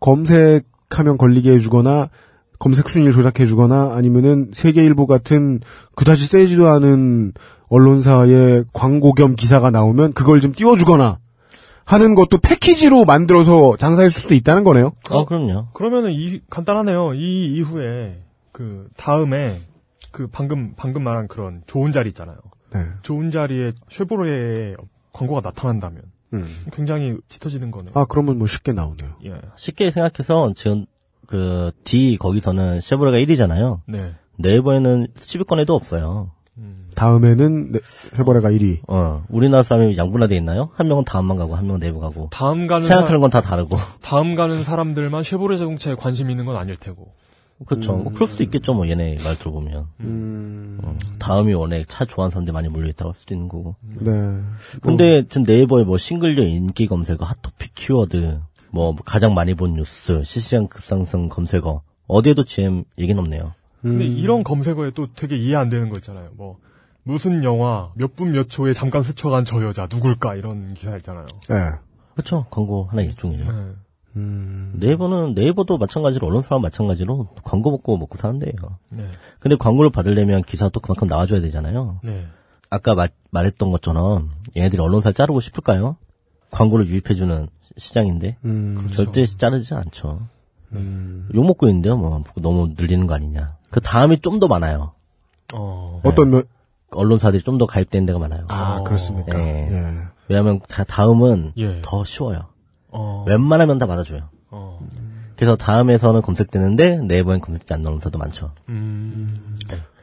검색하면 0.00 1.16
걸리게 1.18 1.52
해주거나 1.54 2.10
검색 2.58 2.88
순위를 2.88 3.12
조작해주거나 3.12 3.92
아니면은 3.94 4.50
세계일보 4.52 5.06
같은 5.06 5.60
그다지 5.96 6.26
세지도 6.26 6.68
않은 6.68 7.32
언론사의 7.68 8.64
광고 8.72 9.12
겸 9.12 9.34
기사가 9.34 9.70
나오면 9.70 10.12
그걸 10.12 10.40
좀 10.40 10.52
띄워주거나 10.52 11.18
하는 11.84 12.14
것도 12.14 12.38
패키지로 12.38 13.04
만들어서 13.04 13.76
장사할 13.76 14.10
수도 14.10 14.34
있다는 14.34 14.64
거네요. 14.64 14.92
어, 15.10 15.24
그럼요. 15.24 15.68
그러면은 15.72 16.12
이 16.12 16.40
간단하네요. 16.48 17.14
이 17.14 17.54
이후에 17.54 18.22
그 18.52 18.88
다음에 18.96 19.60
그 20.10 20.28
방금 20.28 20.74
방금 20.76 21.02
말한 21.04 21.28
그런 21.28 21.62
좋은 21.66 21.92
자리 21.92 22.08
있잖아요. 22.08 22.36
네. 22.72 22.86
좋은 23.02 23.30
자리에 23.30 23.72
쉐보레의 23.90 24.76
광고가 25.12 25.40
나타난다면 25.42 26.02
음. 26.34 26.46
굉장히 26.72 27.16
짙어지는 27.28 27.70
거는. 27.70 27.92
아 27.94 28.06
그러면 28.08 28.38
뭐 28.38 28.46
쉽게 28.46 28.72
나오네요. 28.72 29.16
예. 29.26 29.40
쉽게 29.56 29.90
생각해서 29.90 30.52
지금 30.56 30.86
그 31.26 31.70
D 31.84 32.16
거기서는 32.18 32.80
쉐보레가 32.80 33.18
1위잖아요. 33.18 33.80
네. 33.86 33.98
네이버에는 34.38 35.08
10위권에도 35.14 35.70
없어요. 35.70 36.32
다음에는 36.94 37.72
네, 37.72 37.80
해버레가 38.18 38.50
1위. 38.50 38.80
어, 38.88 39.24
우리나라 39.28 39.62
사람이 39.62 39.96
양분화돼 39.96 40.36
있나요? 40.36 40.70
한 40.74 40.86
명은 40.88 41.04
다음만 41.04 41.36
가고 41.36 41.56
한 41.56 41.66
명은 41.66 41.80
네이버 41.80 41.98
가고. 42.00 42.28
다음 42.30 42.66
가는 42.66 42.86
생각하는 42.86 43.18
사- 43.18 43.20
건다 43.20 43.40
다르고. 43.40 43.76
다음 44.02 44.34
가는 44.34 44.62
사람들만 44.62 45.22
쉐보레 45.24 45.56
자동차에 45.56 45.94
관심 45.96 46.30
있는 46.30 46.44
건 46.44 46.56
아닐 46.56 46.76
테고. 46.76 47.12
그렇죠. 47.66 47.92
뭐 47.94 48.12
그럴 48.12 48.26
수도 48.28 48.42
있겠죠. 48.42 48.74
뭐 48.74 48.88
얘네 48.88 49.18
말 49.24 49.38
들어보면. 49.38 49.86
음. 50.00 50.78
어, 50.82 50.96
다음이 51.18 51.54
원래 51.54 51.84
차 51.86 52.04
좋아하는 52.04 52.30
사람들 52.32 52.52
많이 52.52 52.68
몰려 52.68 52.88
있다고 52.90 53.10
할 53.10 53.14
수도 53.14 53.34
있는 53.34 53.48
거고. 53.48 53.76
네. 53.82 54.12
근데 54.82 55.26
전 55.28 55.44
네이버에 55.44 55.84
뭐 55.84 55.96
싱글녀 55.96 56.42
인기 56.42 56.86
검색어, 56.86 57.24
핫토픽 57.24 57.74
키워드, 57.74 58.40
뭐 58.70 58.94
가장 59.04 59.34
많이 59.34 59.54
본 59.54 59.74
뉴스, 59.74 60.22
실시간 60.24 60.66
급상승 60.68 61.28
검색어 61.28 61.82
어디에도 62.06 62.44
GM 62.44 62.84
얘기는 62.98 63.18
없네요. 63.22 63.52
근데 63.84 64.06
음. 64.06 64.12
이런 64.18 64.42
검색어에 64.44 64.90
또 64.94 65.06
되게 65.14 65.36
이해 65.36 65.56
안 65.56 65.68
되는 65.68 65.88
거 65.90 65.96
있잖아요. 65.98 66.30
뭐 66.36 66.58
무슨 67.02 67.44
영화 67.44 67.90
몇 67.94 68.16
분 68.16 68.32
몇 68.32 68.48
초에 68.48 68.72
잠깐 68.72 69.02
스쳐간 69.02 69.44
저 69.44 69.62
여자 69.62 69.86
누굴까 69.92 70.36
이런 70.36 70.72
기사 70.74 70.96
있잖아요. 70.96 71.26
네. 71.48 71.56
그렇죠. 72.14 72.46
광고 72.50 72.84
하나 72.84 73.02
일종이죠. 73.02 73.44
네. 73.44 73.66
음. 74.16 74.72
네이버는 74.76 75.34
네이버도 75.34 75.76
마찬가지로 75.78 76.26
언론사랑 76.28 76.62
마찬가지로 76.62 77.28
광고 77.44 77.72
먹고 77.72 77.96
먹고 77.98 78.16
사는데요. 78.16 78.52
네. 78.88 79.06
근데 79.38 79.56
광고를 79.56 79.90
받으려면 79.90 80.42
기사도 80.42 80.80
그만큼 80.80 81.08
나와줘야 81.08 81.40
되잖아요. 81.40 82.00
네. 82.04 82.26
아까 82.70 82.94
말, 82.94 83.08
말했던 83.32 83.70
것처럼 83.70 84.30
얘네들이 84.56 84.80
언론사를 84.80 85.14
자르고 85.14 85.40
싶을까요? 85.40 85.96
광고를 86.50 86.86
유입해주는 86.86 87.48
시장인데 87.76 88.36
음. 88.44 88.76
그렇죠. 88.78 89.04
절대 89.04 89.26
자르지 89.26 89.74
않죠. 89.74 90.28
음. 90.72 91.28
욕 91.34 91.44
먹고 91.44 91.68
있는데요. 91.68 91.96
뭐 91.96 92.22
너무 92.36 92.72
늘리는 92.78 93.06
거 93.06 93.14
아니냐. 93.14 93.56
그 93.74 93.80
다음이 93.80 94.20
좀 94.20 94.38
더 94.38 94.46
많아요. 94.46 94.92
어. 95.52 96.00
어떤 96.04 96.30
면- 96.30 96.44
언론사들이 96.92 97.42
좀 97.42 97.58
더 97.58 97.66
가입된 97.66 98.06
데가 98.06 98.20
많아요. 98.20 98.44
아 98.48 98.76
어. 98.78 98.84
그렇습니까? 98.84 99.36
예. 99.40 99.68
예. 99.68 99.94
왜냐하면 100.28 100.60
다 100.68 100.84
다음은 100.84 101.54
예. 101.56 101.80
더 101.82 102.04
쉬워요. 102.04 102.46
어. 102.90 103.24
웬만하면 103.26 103.78
다 103.80 103.86
받아줘요. 103.86 104.28
어. 104.52 104.78
그래서 105.36 105.56
다음에서는 105.56 106.22
검색되는데 106.22 106.98
네이버엔 106.98 107.40
검색되지 107.40 107.74
않는 107.74 107.86
언론사도 107.88 108.16
많죠. 108.20 108.52
음. 108.68 109.56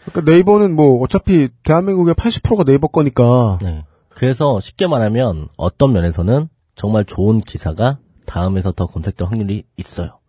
그러니까 0.04 0.30
네이버는 0.30 0.76
뭐 0.76 1.02
어차피 1.02 1.48
대한민국의 1.64 2.14
80%가 2.16 2.66
네이버 2.66 2.88
거니까 2.88 3.58
네. 3.62 3.86
그래서 4.10 4.60
쉽게 4.60 4.88
말하면 4.88 5.48
어떤 5.56 5.94
면에서는 5.94 6.50
정말 6.76 7.06
좋은 7.06 7.40
기사가 7.40 8.00
다음에서 8.26 8.74
더 8.74 8.88
검색될 8.88 9.28
확률이 9.30 9.64
있어요. 9.78 10.20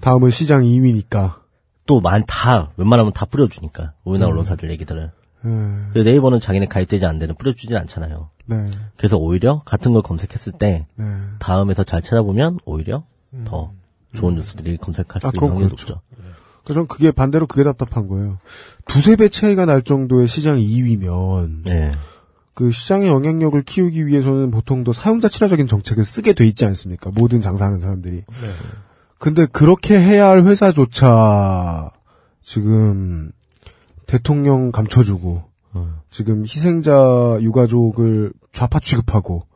다음은 0.00 0.30
시장 0.30 0.62
2위니까. 0.62 1.43
또 1.86 2.00
많다 2.00 2.72
웬만하면 2.76 3.12
다 3.12 3.26
뿌려주니까 3.26 3.92
우리나라 4.04 4.32
언론사들 4.32 4.70
얘기들을. 4.70 5.10
그 5.42 5.98
네이버는 5.98 6.40
자기네 6.40 6.66
가입되지 6.66 7.04
않는 7.04 7.18
데는 7.18 7.34
뿌려주질 7.34 7.76
않잖아요. 7.76 8.30
네. 8.46 8.70
그래서 8.96 9.18
오히려 9.18 9.60
같은 9.66 9.92
걸 9.92 10.00
검색했을 10.00 10.54
때 10.58 10.86
네. 10.96 11.04
다음에서 11.38 11.84
잘 11.84 12.00
찾아보면 12.00 12.60
오히려 12.64 13.04
더 13.44 13.72
좋은 14.14 14.36
뉴스들이 14.36 14.78
검색할 14.78 15.20
수 15.20 15.26
아, 15.26 15.32
있는 15.34 15.48
확률이 15.48 15.74
그렇죠. 15.74 15.94
높죠. 15.94 16.00
그래서 16.62 16.80
전 16.80 16.86
그게 16.86 17.10
반대로 17.10 17.46
그게 17.46 17.62
답답한 17.62 18.08
거예요. 18.08 18.38
두세 18.86 19.16
배 19.16 19.28
차이가 19.28 19.66
날 19.66 19.82
정도의 19.82 20.28
시장 20.28 20.56
2위면 20.56 21.66
네. 21.66 21.92
그 22.54 22.70
시장의 22.70 23.08
영향력을 23.08 23.60
키우기 23.64 24.06
위해서는 24.06 24.50
보통 24.50 24.84
더 24.84 24.92
사용자 24.92 25.28
친화적인 25.28 25.66
정책을 25.66 26.04
쓰게 26.04 26.32
돼 26.32 26.46
있지 26.46 26.64
않습니까? 26.64 27.10
모든 27.12 27.40
장사하는 27.42 27.80
사람들이. 27.80 28.16
네. 28.16 28.48
근데 29.18 29.46
그렇게 29.46 29.98
해야 29.98 30.28
할 30.28 30.44
회사조차 30.44 31.90
지금 32.42 33.30
대통령 34.06 34.70
감춰주고 34.70 35.42
음. 35.76 35.94
지금 36.10 36.42
희생자 36.42 37.38
유가족을 37.40 38.32
좌파 38.52 38.80
취급하고 38.80 39.46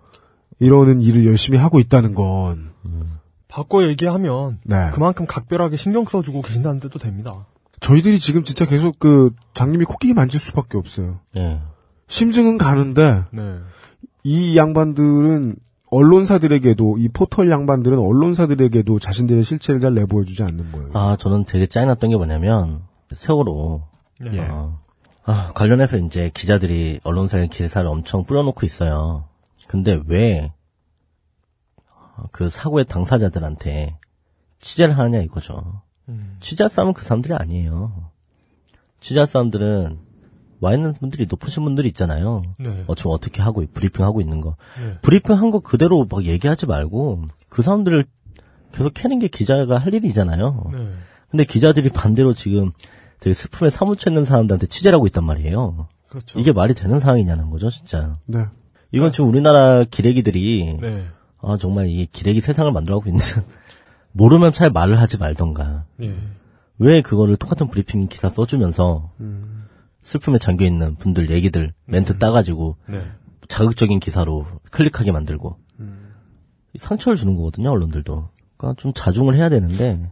이러는 0.58 1.02
일을 1.02 1.26
열심히 1.26 1.58
하고 1.58 1.78
있다는 1.78 2.14
건 2.14 2.70
바꿔 3.48 3.82
얘기하면 3.84 4.60
네. 4.64 4.90
그만큼 4.92 5.26
각별하게 5.26 5.76
신경 5.76 6.04
써주고 6.04 6.42
계신다는 6.42 6.80
뜻도 6.80 6.98
됩니다. 6.98 7.46
저희들이 7.80 8.18
지금 8.18 8.44
진짜 8.44 8.66
계속 8.66 8.98
그 8.98 9.30
장님이 9.54 9.84
코끼리 9.84 10.14
만질 10.14 10.38
수밖에 10.38 10.78
없어요. 10.78 11.20
네. 11.34 11.60
심증은 12.08 12.58
가는데 12.58 13.24
네. 13.30 13.58
이 14.22 14.56
양반들은 14.56 15.56
언론사들에게도 15.90 16.98
이 16.98 17.08
포털 17.08 17.50
양반들은 17.50 17.98
언론사들에게도 17.98 18.98
자신들의 18.98 19.44
실체를 19.44 19.80
잘 19.80 19.94
내보여주지 19.94 20.42
않는 20.42 20.72
거예요. 20.72 20.90
아 20.94 21.16
저는 21.18 21.44
되게 21.44 21.66
짜증났던 21.66 22.10
게 22.10 22.16
뭐냐면 22.16 22.82
세월호 23.12 23.82
네. 24.20 24.40
어, 24.50 24.80
아, 25.24 25.52
관련해서 25.54 25.98
이제 25.98 26.30
기자들이 26.34 27.00
언론사에 27.04 27.46
기사를 27.46 27.88
엄청 27.88 28.24
뿌려놓고 28.24 28.66
있어요. 28.66 29.24
근데 29.68 30.00
왜 30.06 30.50
그 32.32 32.50
사고의 32.50 32.84
당사자들한테 32.86 33.98
취재를 34.60 34.98
하느냐 34.98 35.20
이거죠. 35.20 35.82
음. 36.08 36.36
취재할 36.40 36.68
사람은 36.68 36.94
그 36.94 37.04
사람들이 37.04 37.34
아니에요. 37.34 38.10
취재할 39.00 39.26
사람들은 39.26 39.98
와 40.60 40.74
있는 40.74 40.92
분들이 40.94 41.26
높으신 41.28 41.62
분들이 41.64 41.88
있잖아요. 41.88 42.42
네. 42.58 42.84
어, 42.86 42.94
지금 42.94 43.12
어떻게 43.12 43.42
하고 43.42 43.64
브리핑 43.72 44.04
하고 44.04 44.20
있는 44.20 44.40
거. 44.40 44.56
네. 44.82 44.98
브리핑 45.02 45.36
한 45.36 45.50
거 45.50 45.60
그대로 45.60 46.06
막 46.10 46.24
얘기하지 46.24 46.66
말고 46.66 47.24
그 47.48 47.62
사람들을 47.62 48.04
계속 48.72 48.92
캐는 48.94 49.18
게 49.18 49.28
기자가 49.28 49.78
할 49.78 49.94
일이잖아요. 49.94 50.70
네. 50.72 50.88
근데 51.30 51.44
기자들이 51.44 51.90
반대로 51.90 52.34
지금 52.34 52.70
되게 53.20 53.34
스품에 53.34 53.70
사무쳐 53.70 54.10
있는 54.10 54.24
사람들한테 54.24 54.66
취재를 54.66 54.96
하고 54.96 55.06
있단 55.06 55.24
말이에요. 55.24 55.88
그렇죠. 56.08 56.38
이게 56.38 56.52
말이 56.52 56.74
되는 56.74 56.98
상황이냐는 57.00 57.50
거죠, 57.50 57.70
진짜. 57.70 58.18
네. 58.26 58.46
이건 58.92 59.12
지금 59.12 59.28
우리나라 59.28 59.84
기레기들이 59.84 60.78
네. 60.80 61.06
아 61.40 61.56
정말 61.60 61.88
이 61.88 62.06
기레기 62.10 62.40
세상을 62.40 62.70
만들어가고 62.72 63.08
있는 63.10 63.20
모르면 64.12 64.52
차라리 64.52 64.72
말을 64.72 64.98
하지 65.00 65.18
말던가. 65.18 65.84
예. 66.02 66.14
왜 66.78 67.02
그거를 67.02 67.36
똑같은 67.36 67.68
브리핑 67.68 68.06
기사 68.08 68.28
써주면서 68.28 69.12
슬픔에 70.08 70.38
잠겨 70.38 70.64
있는 70.64 70.94
분들 70.94 71.28
얘기들 71.28 71.74
멘트 71.84 72.16
따가지고 72.16 72.76
네. 72.88 73.02
자극적인 73.46 74.00
기사로 74.00 74.46
클릭하게 74.70 75.12
만들고 75.12 75.58
상처를 76.78 77.16
주는 77.16 77.36
거거든요 77.36 77.70
언론들도. 77.70 78.28
그러니까 78.56 78.80
좀 78.80 78.92
자중을 78.94 79.34
해야 79.34 79.50
되는데 79.50 80.10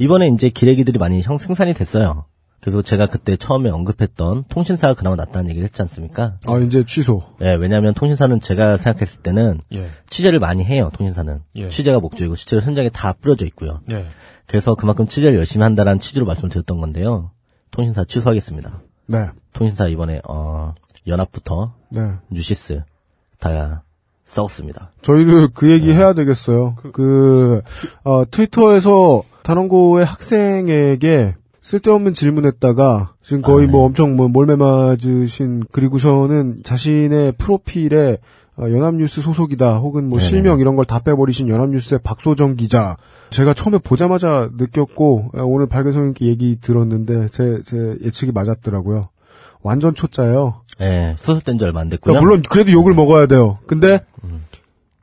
이번에 0.00 0.26
이제 0.28 0.48
기레기들이 0.48 0.98
많이 0.98 1.22
형 1.22 1.38
생산이 1.38 1.72
됐어요. 1.72 2.24
그래서 2.60 2.82
제가 2.82 3.06
그때 3.06 3.36
처음에 3.36 3.70
언급했던 3.70 4.44
통신사가 4.48 4.94
그나마 4.94 5.14
낫다는 5.14 5.50
얘기를 5.50 5.64
했지 5.64 5.80
않습니까? 5.82 6.36
아 6.46 6.58
이제 6.58 6.84
취소. 6.84 7.22
예, 7.40 7.54
왜냐하면 7.54 7.94
통신사는 7.94 8.40
제가 8.40 8.76
생각했을 8.76 9.22
때는 9.22 9.60
예. 9.72 9.90
취재를 10.10 10.40
많이 10.40 10.64
해요. 10.64 10.90
통신사는 10.94 11.40
예. 11.54 11.68
취재가 11.68 12.00
목적이고 12.00 12.34
실제로 12.34 12.60
현장에 12.60 12.88
다 12.88 13.12
뿌려져 13.12 13.46
있고요. 13.46 13.82
예. 13.92 14.06
그래서 14.46 14.74
그만큼 14.74 15.06
취재를 15.06 15.38
열심히 15.38 15.62
한다라는 15.62 16.00
취지로 16.00 16.26
말씀을 16.26 16.50
드렸던 16.50 16.80
건데요. 16.80 17.30
통신사 17.70 18.04
취소하겠습니다. 18.04 18.82
네. 19.08 19.30
통신사 19.52 19.88
이번에 19.88 20.20
어 20.28 20.74
연합부터 21.06 21.74
네. 21.90 22.12
뉴시스 22.30 22.82
다 23.40 23.82
썩었습니다. 24.28 24.92
저희도 25.02 25.48
그 25.54 25.72
얘기 25.72 25.92
해야 25.92 26.12
되겠어요. 26.12 26.76
그, 26.92 27.62
어, 28.04 28.24
트위터에서 28.30 29.22
단원고의 29.42 30.04
학생에게 30.04 31.34
쓸데없는 31.62 32.12
질문했다가 32.12 33.14
지금 33.22 33.42
거의 33.42 33.66
아, 33.66 33.70
뭐 33.70 33.80
네. 33.80 33.86
엄청 33.86 34.16
뭐 34.16 34.28
몰매 34.28 34.56
맞으신 34.56 35.64
그리고서는 35.72 36.60
자신의 36.62 37.32
프로필에 37.38 38.12
어, 38.12 38.47
연합뉴스 38.60 39.22
소속이다 39.22 39.78
혹은 39.78 40.08
뭐 40.08 40.18
네네. 40.18 40.28
실명 40.28 40.58
이런 40.60 40.74
걸 40.76 40.84
다 40.84 40.98
빼버리신 41.00 41.48
연합뉴스의 41.48 42.00
박소정 42.02 42.56
기자 42.56 42.96
제가 43.30 43.54
처음에 43.54 43.78
보자마자 43.78 44.50
느꼈고 44.56 45.30
어, 45.34 45.42
오늘 45.44 45.66
발견성님께 45.68 46.26
얘기 46.26 46.56
들었는데 46.60 47.28
제, 47.28 47.60
제 47.64 47.96
예측이 48.04 48.32
맞았더라고요. 48.32 49.08
완전 49.62 49.94
초짜예요. 49.94 50.62
예, 50.80 51.14
수습된 51.18 51.58
지 51.58 51.64
얼마 51.64 51.80
안 51.80 51.88
됐고요. 51.88 52.12
그러니까 52.14 52.24
물론 52.24 52.42
그래도 52.48 52.72
욕을 52.72 52.94
먹어야 52.94 53.26
돼요. 53.26 53.58
근데 53.66 54.00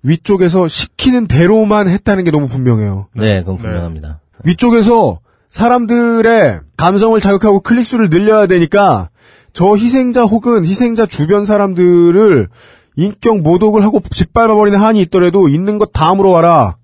위쪽에서 0.04 0.68
시키는 0.68 1.28
대로만 1.28 1.88
했다는 1.88 2.24
게 2.26 2.32
너무 2.32 2.48
분명해요. 2.48 3.08
네, 3.14 3.40
그건 3.40 3.58
분명합니다. 3.58 4.20
위쪽에서 4.44 5.20
사람들의 5.50 6.60
감성을 6.78 7.20
자극하고 7.20 7.62
클릭수를 7.62 8.10
늘려야 8.10 8.46
되니까 8.48 9.10
저 9.54 9.76
희생자 9.76 10.24
혹은 10.24 10.66
희생자 10.66 11.06
주변 11.06 11.46
사람들을 11.46 12.50
인격 12.96 13.42
모독을 13.42 13.84
하고 13.84 14.02
짓밟아버리는 14.10 14.80
한이 14.80 15.02
있더라도 15.02 15.50
있는 15.50 15.78
것다 15.78 16.14
물어와라. 16.14 16.78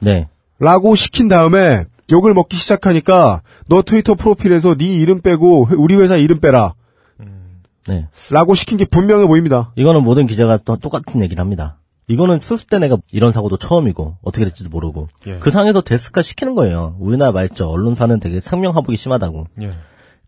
네. 0.00 0.28
라고 0.58 0.94
시킨 0.94 1.28
다음에 1.28 1.84
욕을 2.12 2.34
먹기 2.34 2.56
시작하니까 2.56 3.42
너 3.66 3.82
트위터 3.82 4.14
프로필에서 4.14 4.74
네 4.74 4.86
이름 4.86 5.20
빼고 5.20 5.68
우리 5.78 5.94
회사 5.96 6.16
이름 6.16 6.40
빼라. 6.40 6.74
네. 7.88 8.08
라고 8.30 8.54
시킨 8.54 8.78
게 8.78 8.84
분명해 8.84 9.26
보입니다. 9.26 9.72
이거는 9.76 10.04
모든 10.04 10.26
기자가 10.26 10.58
또 10.58 10.76
똑같은 10.76 11.22
얘기를 11.22 11.40
합니다. 11.40 11.78
이거는 12.08 12.40
수습된 12.40 12.82
애가 12.84 12.98
이런 13.12 13.30
사고도 13.30 13.56
처음이고 13.56 14.16
어떻게 14.22 14.44
될지도 14.44 14.68
모르고 14.68 15.08
예. 15.28 15.38
그 15.38 15.50
상에서 15.50 15.80
데스카 15.80 16.22
시키는 16.22 16.56
거예요. 16.56 16.96
우리나라 16.98 17.30
말죠. 17.30 17.70
언론사는 17.70 18.18
되게 18.18 18.40
상명하복이 18.40 18.96
심하다고. 18.96 19.46
예. 19.62 19.70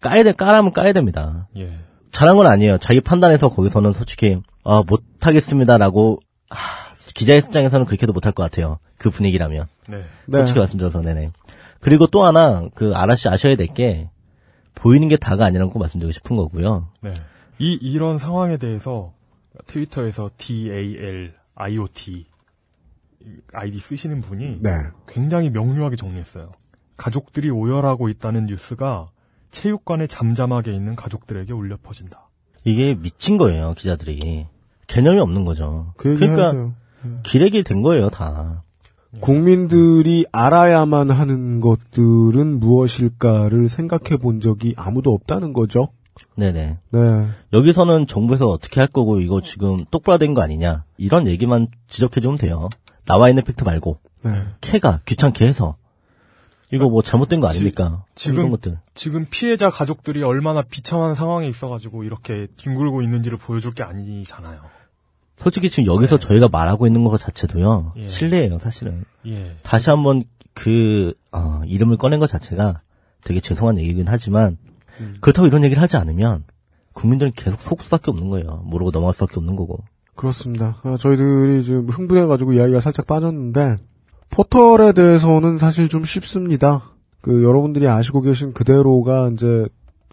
까야 0.01 0.23
돼 0.23 0.33
까라면 0.33 0.73
까야 0.73 0.93
됩니다. 0.93 1.49
예. 1.57 1.73
잘한 2.13 2.37
건 2.37 2.47
아니에요. 2.47 2.79
자기 2.79 3.01
판단해서 3.01 3.49
거기서는 3.49 3.93
솔직히 3.93 4.41
아 4.65 4.83
못하겠습니다라고 4.87 6.21
아, 6.51 6.57
기자의 7.15 7.41
입장에서는 7.45 7.87
그렇게도 7.87 8.13
못할 8.13 8.33
것 8.33 8.43
같아요. 8.43 8.79
그 8.99 9.11
분위기라면. 9.11 9.67
네. 9.89 10.05
솔직히 10.31 10.59
말씀드려서 10.59 11.01
네네. 11.03 11.31
그리고 11.81 12.07
또 12.07 12.25
하나 12.25 12.69
그 12.75 12.95
아라씨 12.95 13.29
아셔야 13.29 13.57
될 13.57 13.67
게 13.69 14.09
보이는 14.75 15.09
게 15.09 15.17
다가 15.17 15.45
아니라고 15.47 15.79
말씀드리고 15.79 16.13
싶은 16.13 16.37
거고요. 16.37 16.89
네. 17.01 17.15
이 17.59 17.73
이런 17.81 18.19
상황에 18.19 18.57
대해서 18.57 19.13
트위터에서 19.67 20.31
DAL 20.39 21.35
IoT 21.55 22.27
아이디 23.53 23.79
쓰시는 23.79 24.21
분이 24.21 24.59
네. 24.61 24.71
굉장히 25.09 25.51
명료하게 25.51 25.97
정리했어요. 25.97 26.53
가족들이 26.97 27.51
오열하고 27.51 28.09
있다는 28.09 28.47
뉴스가 28.47 29.07
체육관에 29.53 30.07
잠잠하게 30.09 30.75
있는 30.75 30.97
가족들에게 30.97 31.53
울려 31.53 31.77
퍼진다. 31.81 32.29
이게 32.65 32.95
미친 32.95 33.39
거예요 33.39 33.75
기자들이 33.75 34.47
개념이 34.89 35.21
없는 35.21 35.45
거죠. 35.45 35.93
그 35.97 36.17
그러니까 36.17 36.53
돼요. 36.53 36.75
기레기 37.23 37.63
된 37.63 37.83
거예요 37.83 38.11
다. 38.11 38.65
국민들이 39.21 40.25
알아야만 40.33 41.11
하는 41.11 41.61
것들은 41.61 42.61
무엇일까를 42.61 43.69
생각해 43.69 44.17
본 44.17 44.41
적이 44.41 44.75
아무도 44.77 45.13
없다는 45.13 45.53
거죠. 45.53 45.89
네네. 46.37 46.79
네. 46.91 47.29
여기서는 47.53 48.07
정부에서 48.07 48.47
어떻게 48.49 48.81
할 48.81 48.87
거고 48.89 49.21
이거 49.21 49.41
지금 49.41 49.85
똑바로 49.91 50.19
된 50.19 50.35
거 50.35 50.43
아니냐 50.43 50.85
이런 50.97 51.27
얘기만 51.27 51.69
지적해 51.89 52.21
주면 52.21 52.39
돼요. 52.39 52.69
나와 53.07 53.29
있는 53.29 53.45
팩트 53.45 53.65
말고 53.65 53.99
네. 54.25 54.31
캐가 54.61 55.01
귀찮게 55.05 55.47
해서 55.47 55.77
이거 56.73 56.89
뭐 56.89 57.03
잘못된 57.03 57.41
거 57.41 57.49
아닙니까? 57.49 58.05
지금 58.15 58.39
이런 58.39 58.51
것들. 58.51 58.79
지금 58.95 59.27
피해자 59.29 59.71
가족들이 59.71 60.23
얼마나 60.23 60.63
비참한 60.63 61.15
상황에 61.15 61.49
있어가지고 61.49 62.05
이렇게 62.05 62.47
뒹굴고 62.57 63.03
있는지를 63.03 63.39
보여줄 63.39 63.73
게 63.73 63.83
아니잖아요. 63.83 64.61
솔직히 65.37 65.71
지금 65.71 65.93
여기서 65.93 66.19
저희가 66.19 66.49
말하고 66.49 66.87
있는 66.87 67.05
것 67.05 67.19
자체도요 67.19 67.95
예. 67.97 68.05
실례예요 68.05 68.59
사실은. 68.59 69.05
예. 69.27 69.57
다시 69.63 69.91
한번 69.91 70.25
그 70.55 71.15
어, 71.31 71.63
이름을 71.67 71.97
꺼낸 71.97 72.21
것 72.21 72.27
자체가 72.29 72.81
되게 73.25 73.41
죄송한 73.41 73.79
얘기긴 73.79 74.07
하지만 74.09 74.57
그렇다고 75.21 75.47
이런 75.47 75.65
얘기를 75.65 75.83
하지 75.83 75.97
않으면 75.97 76.45
국민들은 76.93 77.33
계속 77.35 77.61
속 77.61 77.83
수밖에 77.83 78.11
없는 78.11 78.29
거예요. 78.29 78.63
모르고 78.65 78.91
넘어갈 78.91 79.15
수밖에 79.15 79.35
없는 79.37 79.57
거고. 79.57 79.79
그렇습니다. 80.15 80.79
아, 80.83 80.97
저희들이 80.99 81.65
지금 81.65 81.89
흥분해가지고 81.89 82.53
이야기가 82.53 82.81
살짝 82.81 83.07
빠졌는데, 83.07 83.77
포털에 84.33 84.93
대해서는 84.93 85.59
사실 85.59 85.89
좀 85.89 86.05
쉽습니다. 86.05 86.83
그, 87.21 87.45
여러분들이 87.45 87.87
아시고 87.87 88.23
계신 88.23 88.55
그대로가 88.55 89.31
이제 89.33 89.69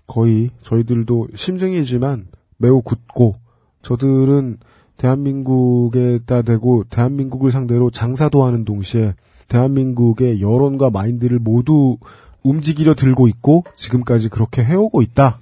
거의 0.07 0.49
저희들도 0.61 1.30
심증이지만 1.34 2.28
매우 2.57 2.82
굳고, 2.82 3.36
저들은 3.82 4.57
대한민국에다 4.97 6.41
대고 6.41 6.84
대한민국을 6.89 7.49
상대로 7.49 7.89
장사도 7.89 8.43
하는 8.43 8.65
동시에 8.65 9.15
대한민국의 9.47 10.41
여론과 10.41 10.89
마인드를 10.89 11.39
모두 11.39 11.97
움직이려 12.43 12.95
들고 12.95 13.30
있고 13.30 13.63
지금까지 13.78 14.28
그렇게 14.28 14.63
해오고 14.63 15.01
있다. 15.01 15.39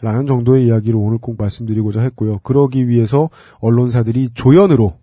라는 0.00 0.26
정도의 0.26 0.66
이야기를 0.66 0.98
오늘 0.98 1.18
꼭 1.18 1.36
말씀드리고자 1.38 2.00
했고요. 2.00 2.38
그러기 2.42 2.88
위해서 2.88 3.28
언론사들이 3.60 4.30
조연으로 4.32 4.94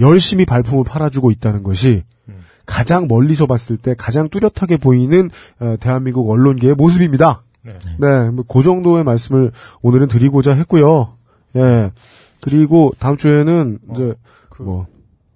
열심히 0.00 0.46
발품을 0.46 0.84
팔아주고 0.84 1.30
있다는 1.30 1.62
것이 1.62 2.02
가장 2.66 3.06
멀리서 3.08 3.46
봤을 3.46 3.76
때 3.76 3.94
가장 3.96 4.28
뚜렷하게 4.28 4.76
보이는 4.76 5.30
어, 5.60 5.76
대한민국 5.80 6.28
언론계의 6.30 6.74
모습입니다. 6.74 7.42
네. 7.62 7.78
네, 7.98 8.30
뭐 8.30 8.44
그 8.48 8.62
정도의 8.62 9.04
말씀을 9.04 9.52
오늘은 9.82 10.08
드리고자 10.08 10.52
했고요. 10.52 11.16
예. 11.56 11.90
그리고 12.42 12.92
다음 12.98 13.16
주에는 13.16 13.78
이제 13.92 14.14
그, 14.50 14.62
뭐 14.62 14.86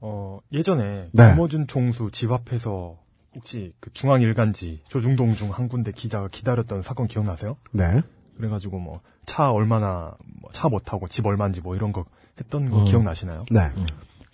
어, 0.00 0.38
예전에 0.52 1.08
네. 1.12 1.30
김어준 1.34 1.66
총수 1.66 2.10
집 2.12 2.30
앞에서 2.30 2.96
혹시 3.34 3.72
그 3.80 3.92
중앙일간지 3.92 4.82
조중동 4.88 5.34
중 5.34 5.50
한 5.50 5.68
군데 5.68 5.92
기자가 5.92 6.28
기다렸던 6.30 6.82
사건 6.82 7.06
기억나세요? 7.06 7.56
네. 7.72 8.02
그래가지고 8.36 8.78
뭐 8.78 9.00
차 9.26 9.52
얼마나 9.52 10.14
뭐차못 10.42 10.84
타고 10.84 11.06
집 11.06 11.24
얼마인지 11.24 11.60
뭐 11.60 11.76
이런 11.76 11.92
거 11.92 12.04
했던 12.40 12.68
거 12.68 12.80
음. 12.80 12.84
기억나시나요? 12.84 13.44
네. 13.50 13.60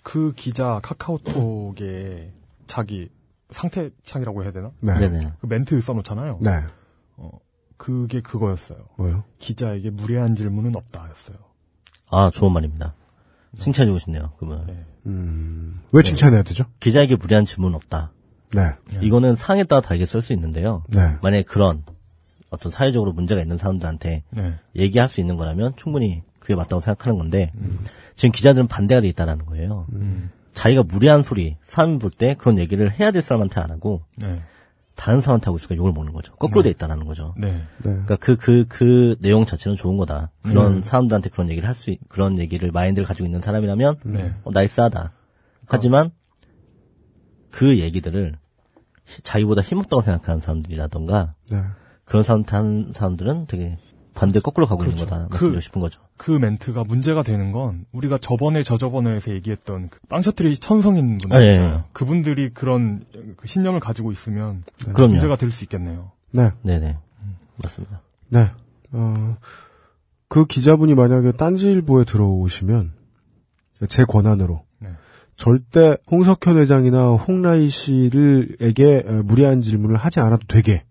그 0.01 0.33
기자 0.35 0.79
카카오톡에 0.81 2.31
자기 2.67 3.09
상태 3.51 3.89
창이라고 4.03 4.43
해야 4.43 4.51
되나? 4.51 4.71
네. 4.81 4.99
네네. 4.99 5.33
그 5.39 5.47
멘트 5.47 5.79
써놓잖아요. 5.81 6.39
네. 6.41 6.51
그게 7.77 8.21
그거였어요. 8.21 8.79
뭐요? 8.97 9.23
기자에게 9.39 9.91
무례한 9.91 10.35
질문은 10.35 10.75
없다였어요. 10.75 11.37
아 12.09 12.31
좋은 12.33 12.51
말입니다. 12.51 12.95
칭찬해주고 13.57 13.99
싶네요. 13.99 14.33
그러면 14.37 14.65
네. 14.67 14.85
음, 15.05 15.81
왜 15.91 16.03
칭찬해야 16.03 16.43
되죠? 16.43 16.65
기자에게 16.79 17.15
무리한 17.15 17.45
질문 17.45 17.75
없다. 17.75 18.11
네. 18.53 18.75
이거는 19.01 19.35
상에 19.35 19.63
따라 19.63 19.81
다르게 19.81 20.05
쓸 20.05 20.21
수 20.21 20.33
있는데요. 20.33 20.83
네. 20.89 21.17
만약에 21.21 21.43
그런 21.43 21.83
어떤 22.49 22.71
사회적으로 22.71 23.13
문제가 23.13 23.41
있는 23.41 23.57
사람들한테 23.57 24.23
네. 24.31 24.53
얘기할 24.75 25.07
수 25.07 25.21
있는 25.21 25.37
거라면 25.37 25.73
충분히 25.75 26.23
그게 26.39 26.55
맞다고 26.55 26.79
생각하는 26.79 27.17
건데 27.17 27.51
지금 28.15 28.31
기자들은 28.31 28.67
반대가 28.67 29.01
돼 29.01 29.07
있다라는 29.09 29.45
거예요. 29.45 29.85
음. 29.93 30.31
자기가 30.57 30.81
무례한 30.83 31.21
소리 31.21 31.55
사람이 31.61 31.99
볼때 31.99 32.33
그런 32.33 32.57
얘기를 32.57 32.91
해야 32.91 33.11
될 33.11 33.21
사람한테 33.21 33.61
안 33.61 33.69
하고 33.69 34.01
네. 34.17 34.41
다른 34.95 35.21
사람한테 35.21 35.45
하고 35.45 35.57
있으니까 35.57 35.75
욕을 35.75 35.91
먹는 35.93 36.13
거죠. 36.13 36.33
거꾸로 36.35 36.63
돼 36.63 36.71
있다라는 36.71 37.05
거죠. 37.05 37.35
네. 37.37 37.51
네. 37.51 37.63
그러니까 37.83 38.15
그그 38.15 38.65
그 38.67 39.15
내용 39.19 39.45
자체는 39.45 39.75
좋은 39.77 39.97
거다. 39.97 40.31
그런 40.41 40.81
사람들한테 40.81 41.29
그런 41.29 41.49
얘기를 41.51 41.67
할 41.69 41.75
수 41.75 41.95
그런 42.09 42.39
얘기를 42.39 42.71
마인드를 42.71 43.05
가지고 43.07 43.25
있는 43.27 43.39
사람이라면 43.39 43.97
네. 44.05 44.33
어, 44.43 44.49
나이스하다. 44.51 45.11
하지만 45.67 46.09
그 47.51 47.77
얘기들을 47.79 48.35
히- 49.05 49.21
자기보다 49.21 49.61
힘없다고 49.61 50.01
생각하는 50.01 50.41
사람들이라던가 50.41 51.35
네. 51.51 51.61
그런 52.03 52.23
사람한테 52.23 52.55
하는 52.55 52.93
사람들은 52.93 53.45
되게 53.45 53.77
반대 54.17 54.39
거꾸로 54.39 54.65
가고 54.65 54.83
있는 54.83 54.95
그렇죠. 54.95 55.09
거다 55.09 55.25
그- 55.27 55.33
말씀드리고 55.33 55.59
싶은 55.61 55.81
거죠. 55.81 56.01
그 56.17 56.31
멘트가 56.31 56.83
문제가 56.83 57.21
되는 57.23 57.51
건 57.51 57.85
우리가 57.91 58.17
저번에 58.17 58.63
저저번에에서 58.63 59.31
얘기했던 59.33 59.89
그 59.89 59.99
빵셔틀이 60.09 60.57
천성인 60.57 61.17
분들 61.19 61.37
아, 61.37 61.41
예. 61.41 61.47
예. 61.49 61.83
그분들이 61.93 62.51
그런 62.53 63.05
그 63.37 63.47
신념을 63.47 63.79
가지고 63.79 64.11
있으면 64.11 64.63
그럼요. 64.93 65.13
문제가 65.13 65.35
될 65.35 65.51
수 65.51 65.63
있겠네요. 65.65 66.11
네. 66.31 66.51
네네 66.63 66.97
맞습니다. 67.57 68.01
네. 68.29 68.51
어, 68.91 69.37
그 70.27 70.45
기자분이 70.45 70.95
만약에 70.95 71.31
딴지일보에 71.33 72.03
들어오시면 72.05 72.93
제 73.87 74.03
권한으로 74.03 74.63
네. 74.79 74.89
절대 75.35 75.97
홍석현 76.09 76.57
회장이나 76.57 77.11
홍라희 77.11 77.69
씨를에게 77.69 79.03
어, 79.07 79.11
무리한 79.23 79.61
질문을 79.61 79.95
하지 79.95 80.19
않아도 80.19 80.45
되게 80.47 80.83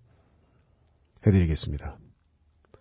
해드리겠습니다. 1.26 1.96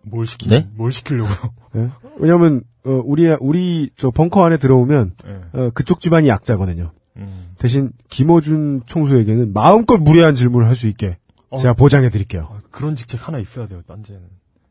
뭘 0.08 0.24
시키 0.26 0.48
네? 0.48 0.68
뭘 0.74 0.92
시키려고? 0.92 1.28
예? 1.76 1.90
왜냐하면 2.18 2.62
어, 2.84 3.02
우리 3.04 3.26
우리 3.40 3.90
저 3.96 4.10
벙커 4.10 4.44
안에 4.44 4.56
들어오면 4.56 5.14
네. 5.24 5.40
어, 5.52 5.70
그쪽 5.74 6.00
집안이 6.00 6.28
약자거든요. 6.28 6.92
음. 7.16 7.54
대신 7.58 7.92
김어준 8.08 8.82
총수에게는 8.86 9.52
마음껏 9.52 9.96
무례한 9.98 10.34
질문을 10.34 10.68
할 10.68 10.76
수 10.76 10.86
있게 10.86 11.18
어. 11.50 11.58
제가 11.58 11.74
보장해 11.74 12.08
드릴게요. 12.10 12.48
아, 12.52 12.60
그런 12.70 12.94
직책 12.94 13.26
하나 13.26 13.38
있어야 13.38 13.66
돼요. 13.66 13.82
딴지에는. 13.86 14.22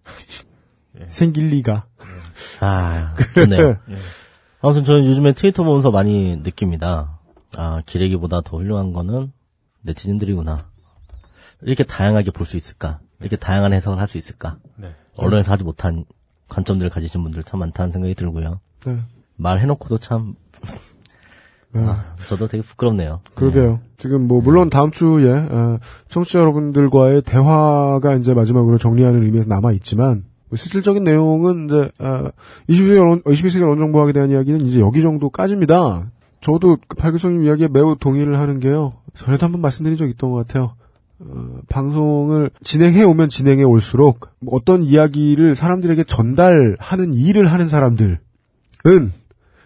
생길 1.10 1.48
리가. 1.50 1.86
아 2.62 3.16
좋네요. 3.36 3.78
예. 3.90 3.96
아무튼 4.62 4.84
저는 4.86 5.06
요즘에 5.06 5.34
트위터 5.34 5.64
보면서 5.64 5.92
많이 5.92 6.38
느낍니다. 6.38 7.20
아, 7.58 7.82
기레기보다 7.86 8.42
더 8.42 8.58
훌륭한 8.58 8.94
거는 8.94 9.32
네티즌들이구나. 9.82 10.68
이렇게 11.62 11.84
다양하게 11.84 12.32
볼 12.32 12.46
수 12.46 12.58
있을까? 12.58 13.00
이렇게 13.20 13.36
다양한 13.36 13.74
해석을 13.74 14.00
할 14.00 14.08
수 14.08 14.18
있을까? 14.18 14.58
네. 14.78 14.94
언론에서 15.18 15.52
하지 15.52 15.64
못한 15.64 16.06
관점들을 16.50 16.90
가지신 16.90 17.24
분들 17.24 17.44
참 17.44 17.60
많다는 17.60 17.92
생각이 17.92 18.16
들고요. 18.16 18.60
네. 18.86 18.98
말해놓고도 19.38 19.98
참, 19.98 20.36
네. 21.72 21.82
아, 21.86 22.16
저도 22.28 22.48
되게 22.48 22.64
부끄럽네요. 22.64 23.22
그러게요. 23.34 23.80
지금 23.98 24.28
뭐 24.28 24.42
물론 24.42 24.70
다음 24.70 24.92
주에 24.92 25.32
어, 25.32 25.80
청취자 26.08 26.40
여러분들과의 26.40 27.24
대화가 27.24 28.16
이제 28.16 28.34
마지막으로 28.34 28.78
정리하는 28.78 29.24
의미에서 29.24 29.50
남아 29.50 29.74
있지만 29.74 30.24
뭐 30.48 30.58
실질적인 30.58 31.04
내용은 31.04 31.66
이제 31.66 31.92
어, 32.00 32.30
21세기 32.70 33.02
언론, 33.02 33.22
21세기 33.24 33.64
언론 33.64 33.80
정보학에 33.80 34.14
대한 34.14 34.32
이야기는 34.32 34.62
이제 34.62 34.80
여기 34.80 35.02
정도까지입니다. 35.02 36.12
저도 36.40 36.78
그 36.88 36.96
팔교성님 36.96 37.44
이야기에 37.44 37.70
매우 37.70 37.96
동의를 38.00 38.40
하는 38.40 38.60
게요. 38.60 38.94
전에도 39.16 39.46
한번 39.46 39.62
말씀드린 39.62 39.98
적 39.98 40.08
있던 40.08 40.32
것 40.32 40.48
같아요. 40.48 40.76
어, 41.20 41.60
방송을 41.70 42.50
진행해 42.62 43.04
오면 43.04 43.30
진행해 43.30 43.64
올수록 43.64 44.30
뭐 44.40 44.56
어떤 44.56 44.84
이야기를 44.84 45.56
사람들에게 45.56 46.04
전달하는 46.04 47.14
일을 47.14 47.52
하는 47.52 47.68
사람들은 47.68 48.18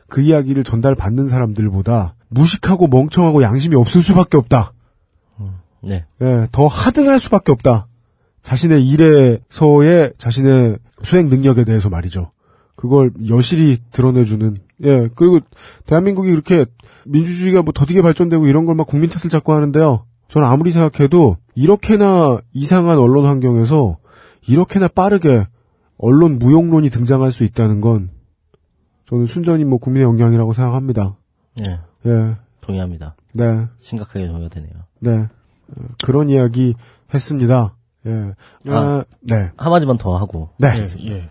그 0.07 0.21
이야기를 0.21 0.63
전달받는 0.63 1.27
사람들보다 1.27 2.15
무식하고 2.29 2.87
멍청하고 2.87 3.41
양심이 3.43 3.75
없을 3.75 4.01
수밖에 4.01 4.37
없다. 4.37 4.73
네. 5.81 6.05
예, 6.21 6.47
더 6.51 6.67
하등할 6.67 7.19
수밖에 7.19 7.51
없다. 7.51 7.87
자신의 8.43 8.85
일에서의 8.87 10.13
자신의 10.17 10.77
수행 11.03 11.29
능력에 11.29 11.63
대해서 11.63 11.89
말이죠. 11.89 12.31
그걸 12.75 13.11
여실히 13.29 13.77
드러내주는, 13.91 14.57
예, 14.83 15.09
그리고 15.15 15.39
대한민국이 15.85 16.31
그렇게 16.31 16.65
민주주의가 17.05 17.61
뭐 17.61 17.73
더디게 17.73 18.01
발전되고 18.01 18.47
이런 18.47 18.65
걸 18.65 18.75
막 18.75 18.87
국민 18.87 19.09
탓을 19.09 19.29
자꾸 19.29 19.53
하는데요. 19.53 20.05
저는 20.30 20.47
아무리 20.47 20.71
생각해도 20.71 21.38
이렇게나 21.55 22.39
이상한 22.53 22.97
언론 22.97 23.25
환경에서 23.25 23.97
이렇게나 24.47 24.88
빠르게 24.88 25.45
언론 25.97 26.39
무용론이 26.39 26.89
등장할 26.89 27.32
수 27.32 27.43
있다는 27.43 27.82
건 27.82 28.11
저는 29.05 29.25
순전히 29.25 29.65
뭐 29.65 29.80
국민의 29.80 30.05
영향이라고 30.05 30.53
생각합니다. 30.53 31.17
네. 31.57 31.80
예, 32.05 32.36
동의합니다. 32.61 33.15
네. 33.34 33.65
심각하게 33.80 34.27
동의가 34.27 34.49
되네요. 34.49 34.71
네. 34.99 35.17
어, 35.21 35.82
그런 36.03 36.30
이야기 36.30 36.75
했습니다. 37.13 37.75
예. 38.05 38.34
아, 38.71 38.75
아. 38.75 39.05
네. 39.21 39.51
한마디만 39.57 39.97
더 39.97 40.15
하고. 40.15 40.49
네. 40.59 40.69
예, 40.77 41.11
예. 41.11 41.30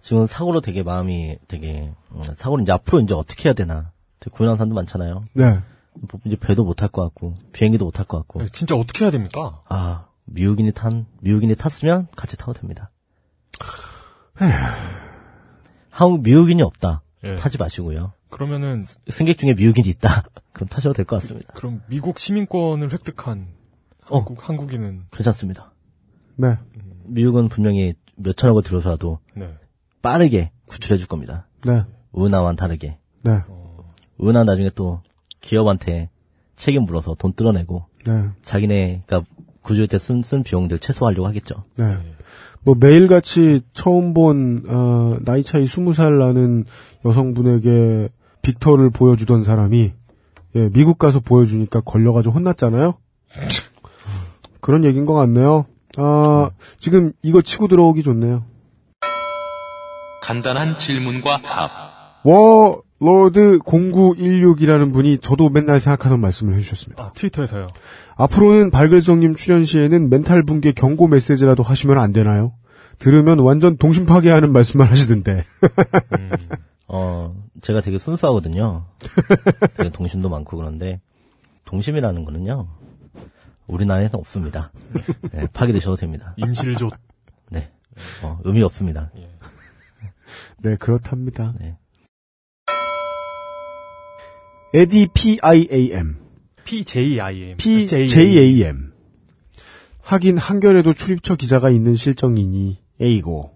지금 0.00 0.26
사고로 0.26 0.60
되게 0.60 0.82
마음이 0.82 1.38
되게, 1.48 1.92
음, 2.12 2.22
사고를 2.22 2.62
이제 2.62 2.72
앞으로 2.72 3.00
이제 3.00 3.12
어떻게 3.12 3.48
해야 3.48 3.54
되나. 3.54 3.90
되게 4.20 4.34
고민하는 4.34 4.56
사람도 4.56 4.74
많잖아요. 4.74 5.24
네. 5.34 5.60
뭐 6.00 6.20
이제 6.24 6.36
배도 6.36 6.64
못 6.64 6.74
탈 6.76 6.88
것 6.90 7.02
같고, 7.04 7.34
비행기도 7.52 7.84
못 7.86 7.92
탈 7.92 8.06
것 8.06 8.18
같고. 8.18 8.42
예, 8.42 8.46
진짜 8.52 8.74
어떻게 8.76 9.04
해야 9.04 9.10
됩니까? 9.10 9.62
아, 9.68 10.06
미국인이 10.24 10.72
탄, 10.72 11.06
미국인이 11.20 11.54
탔으면 11.54 12.08
같이 12.16 12.36
타도 12.36 12.52
됩니다. 12.54 12.90
한국 15.90 16.22
미국인이 16.22 16.62
없다. 16.62 17.02
예. 17.24 17.34
타지 17.36 17.58
마시고요. 17.58 18.12
그러면은 18.28 18.82
승객 19.10 19.38
중에 19.38 19.54
미국인이 19.54 19.88
있다. 19.88 20.24
그럼 20.52 20.68
타셔도 20.68 20.92
될 20.92 21.04
것 21.04 21.16
같습니다. 21.20 21.52
그럼 21.54 21.82
미국 21.88 22.18
시민권을 22.18 22.92
획득한 22.92 23.48
어. 24.08 24.18
한국, 24.18 24.48
한국인은 24.48 25.06
괜찮습니다. 25.10 25.72
네. 26.36 26.56
미국은 27.04 27.48
분명히 27.48 27.94
몇 28.16 28.36
천억을 28.36 28.62
들여서라도 28.62 29.20
네. 29.34 29.54
빠르게 30.02 30.50
구출해 30.66 30.98
줄 30.98 31.06
겁니다. 31.08 31.46
네. 31.64 31.84
은하와는 32.16 32.56
다르게. 32.56 32.98
네. 33.22 33.40
은하 34.22 34.44
나중에 34.44 34.70
또 34.74 35.02
기업한테 35.40 36.10
책임 36.56 36.82
물어서 36.84 37.14
돈 37.14 37.32
뜯어내고 37.32 37.84
네. 38.06 38.30
자기네가 38.44 39.24
구조할 39.62 39.88
때 39.88 39.98
쓴, 39.98 40.22
쓴 40.22 40.42
비용들 40.42 40.78
최소화하려고 40.78 41.26
하겠죠. 41.28 41.64
네. 41.76 41.98
뭐 42.62 42.74
매일같이 42.78 43.60
처음 43.72 44.14
본 44.14 44.64
어, 44.68 45.16
나이 45.24 45.42
차이 45.42 45.64
20살 45.64 46.18
나는 46.18 46.64
여성분에게 47.04 48.08
빅터를 48.42 48.90
보여주던 48.90 49.44
사람이 49.44 49.92
예, 50.56 50.70
미국 50.70 50.98
가서 50.98 51.20
보여주니까 51.20 51.80
걸려가지고 51.82 52.34
혼났잖아요. 52.34 52.94
그런 54.60 54.84
얘기인 54.84 55.04
것 55.04 55.14
같네요. 55.14 55.66
아, 55.96 56.50
지금 56.78 57.12
이거 57.22 57.42
치고 57.42 57.68
들어오기 57.68 58.02
좋네요. 58.02 58.44
간단한 60.22 60.78
질문과 60.78 61.42
답. 61.42 61.70
Warlord 62.24 63.58
0916이라는 63.58 64.92
분이 64.92 65.18
저도 65.18 65.50
맨날 65.50 65.80
생각하던 65.80 66.20
말씀을 66.20 66.54
해주셨습니다. 66.54 67.02
아, 67.02 67.10
트위터에서요. 67.14 67.66
앞으로는 68.16 68.70
발글성님 68.70 69.34
출연 69.34 69.64
시에는 69.64 70.08
멘탈 70.08 70.42
붕괴 70.42 70.72
경고 70.72 71.06
메시지라도 71.06 71.62
하시면 71.62 71.98
안 71.98 72.12
되나요? 72.12 72.54
들으면 72.98 73.40
완전 73.40 73.76
동심 73.76 74.06
파괴하는 74.06 74.52
말씀을 74.52 74.90
하시던데. 74.90 75.44
어, 76.88 77.34
제가 77.60 77.82
되게 77.82 77.98
순수하거든요. 77.98 78.86
되게 79.76 79.90
동심도 79.90 80.30
많고 80.30 80.56
그런데, 80.56 81.02
동심이라는 81.66 82.24
거는요, 82.24 82.68
우리나라에는 83.66 84.14
없습니다. 84.14 84.72
네, 85.32 85.46
파괴되셔도 85.52 85.96
됩니다. 85.96 86.32
인실조. 86.38 86.90
네. 87.50 87.70
어, 88.22 88.38
의미 88.44 88.62
없습니다. 88.62 89.10
네, 90.58 90.76
그렇답니다. 90.76 91.52
네. 91.60 91.76
에디 94.74 95.08
PIAM. 95.14 96.16
PJIM. 96.64 97.56
PJAM. 97.56 98.92
하긴 100.02 100.38
한결에도 100.38 100.92
출입처 100.92 101.36
기자가 101.36 101.70
있는 101.70 101.94
실정이니 101.94 102.78
A고 103.00 103.52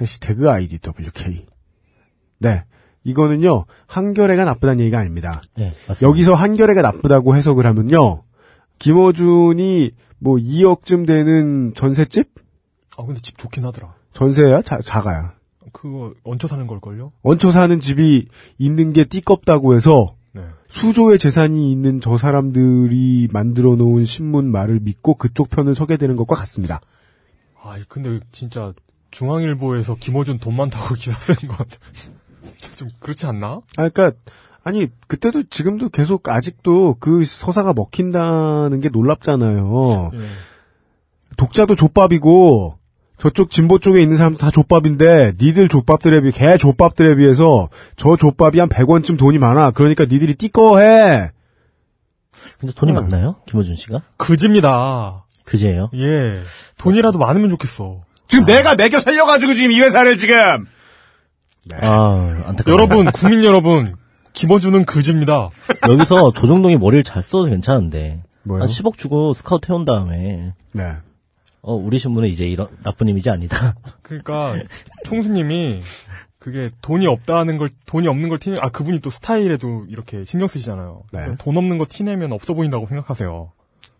해시태그 0.00 0.50
IDWK. 0.50 1.46
네. 2.38 2.64
이거는요, 3.04 3.66
한겨레가 3.86 4.46
나쁘다는 4.46 4.80
얘기가 4.80 4.98
아닙니다. 4.98 5.42
네, 5.56 5.66
맞습니다. 5.86 6.06
여기서 6.08 6.34
한겨레가 6.34 6.80
나쁘다고 6.80 7.36
해석을 7.36 7.66
하면요, 7.66 8.22
김어준이 8.78 9.90
뭐 10.18 10.36
2억쯤 10.36 11.06
되는 11.06 11.74
전셋집? 11.74 12.30
아, 12.96 13.04
근데 13.04 13.20
집 13.20 13.36
좋긴 13.36 13.64
하더라. 13.66 13.94
전세야? 14.14 14.62
자, 14.62 14.78
자가야. 14.80 15.34
그거 15.72 16.14
얹혀 16.24 16.48
사는 16.48 16.66
걸걸요? 16.66 17.12
얹혀 17.22 17.50
사는 17.50 17.78
집이 17.78 18.26
있는 18.56 18.92
게 18.94 19.04
띠껍다고 19.04 19.74
해서 19.74 20.14
네. 20.16 20.23
수조의 20.68 21.18
재산이 21.18 21.70
있는 21.70 22.00
저 22.00 22.16
사람들이 22.16 23.28
만들어 23.32 23.76
놓은 23.76 24.04
신문 24.04 24.50
말을 24.50 24.80
믿고 24.80 25.14
그쪽 25.14 25.50
편을 25.50 25.74
서게 25.74 25.96
되는 25.96 26.16
것과 26.16 26.34
같습니다. 26.34 26.80
아, 27.62 27.78
근데 27.88 28.20
진짜 28.32 28.72
중앙일보에서 29.10 29.94
김어준 29.94 30.38
돈 30.38 30.56
많다고 30.56 30.94
기사 30.96 31.18
쓰는 31.20 31.54
건 31.54 31.66
진짜 32.56 32.76
좀 32.76 32.88
그렇지 32.98 33.26
않나? 33.26 33.60
아, 33.76 33.88
그러니까 33.88 34.12
아니 34.64 34.88
그때도 35.06 35.44
지금도 35.44 35.90
계속 35.90 36.28
아직도 36.28 36.96
그 36.98 37.24
서사가 37.24 37.74
먹힌다는 37.74 38.80
게 38.80 38.88
놀랍잖아요. 38.88 40.10
예. 40.14 40.18
독자도 41.36 41.74
족밥이고 41.74 42.78
저쪽 43.18 43.50
진보 43.50 43.78
쪽에 43.78 44.02
있는 44.02 44.16
사람도 44.16 44.38
다 44.38 44.50
족밥인데 44.50 45.34
니들 45.40 45.68
족밥들에 45.68 46.20
비해 46.20 46.32
개 46.32 46.58
족밥들에 46.58 47.14
비해서 47.16 47.68
저 47.96 48.16
족밥이 48.16 48.58
한 48.58 48.68
100원쯤 48.68 49.18
돈이 49.18 49.38
많아. 49.38 49.70
그러니까 49.70 50.04
니들이 50.04 50.34
띠꺼해. 50.34 51.30
근데 52.58 52.74
돈이 52.74 52.92
음. 52.92 52.94
많나요? 52.94 53.36
김호준 53.46 53.74
씨가? 53.76 54.02
그집니다. 54.16 55.24
그제예요? 55.44 55.90
예. 55.94 56.40
돈이라도 56.78 57.18
많으면 57.18 57.48
좋겠어. 57.50 58.02
지금 58.26 58.46
내가 58.46 58.74
매겨 58.74 59.00
살려가지고 59.00 59.54
지금 59.54 59.72
이 59.72 59.80
회사를 59.80 60.16
지금 60.16 60.66
아, 61.72 62.42
안타깝네요. 62.46 62.64
여러분, 62.68 63.06
국민 63.12 63.44
여러분, 63.44 63.94
김어준은 64.32 64.84
그집니다. 64.84 65.50
여기서 65.88 66.32
조정동이 66.32 66.76
머리를 66.76 67.04
잘 67.04 67.22
써도 67.22 67.44
괜찮은데. 67.44 68.22
뭐요? 68.42 68.62
한 68.62 68.68
10억 68.68 68.98
주고 68.98 69.32
스카우트 69.32 69.70
해온 69.70 69.84
다음에. 69.84 70.52
네. 70.72 70.96
어, 71.66 71.74
우리 71.74 71.98
신문은 71.98 72.28
이제 72.28 72.46
이런 72.46 72.68
나쁜 72.82 73.08
이미지 73.08 73.30
아니다. 73.30 73.74
그러니까 74.02 74.54
총수님이 75.04 75.80
그게 76.38 76.70
돈이 76.82 77.06
없다는 77.06 77.56
걸 77.56 77.70
돈이 77.86 78.06
없는 78.06 78.28
걸 78.28 78.38
티내 78.38 78.58
아 78.60 78.68
그분이 78.68 79.00
또 79.00 79.08
스타일에도 79.08 79.86
이렇게 79.88 80.26
신경 80.26 80.46
쓰시잖아요. 80.46 81.04
네. 81.10 81.20
그러니까 81.20 81.42
돈 81.42 81.56
없는 81.56 81.78
거 81.78 81.86
티내면 81.88 82.32
없어 82.32 82.52
보인다고 82.52 82.86
생각하세요. 82.86 83.52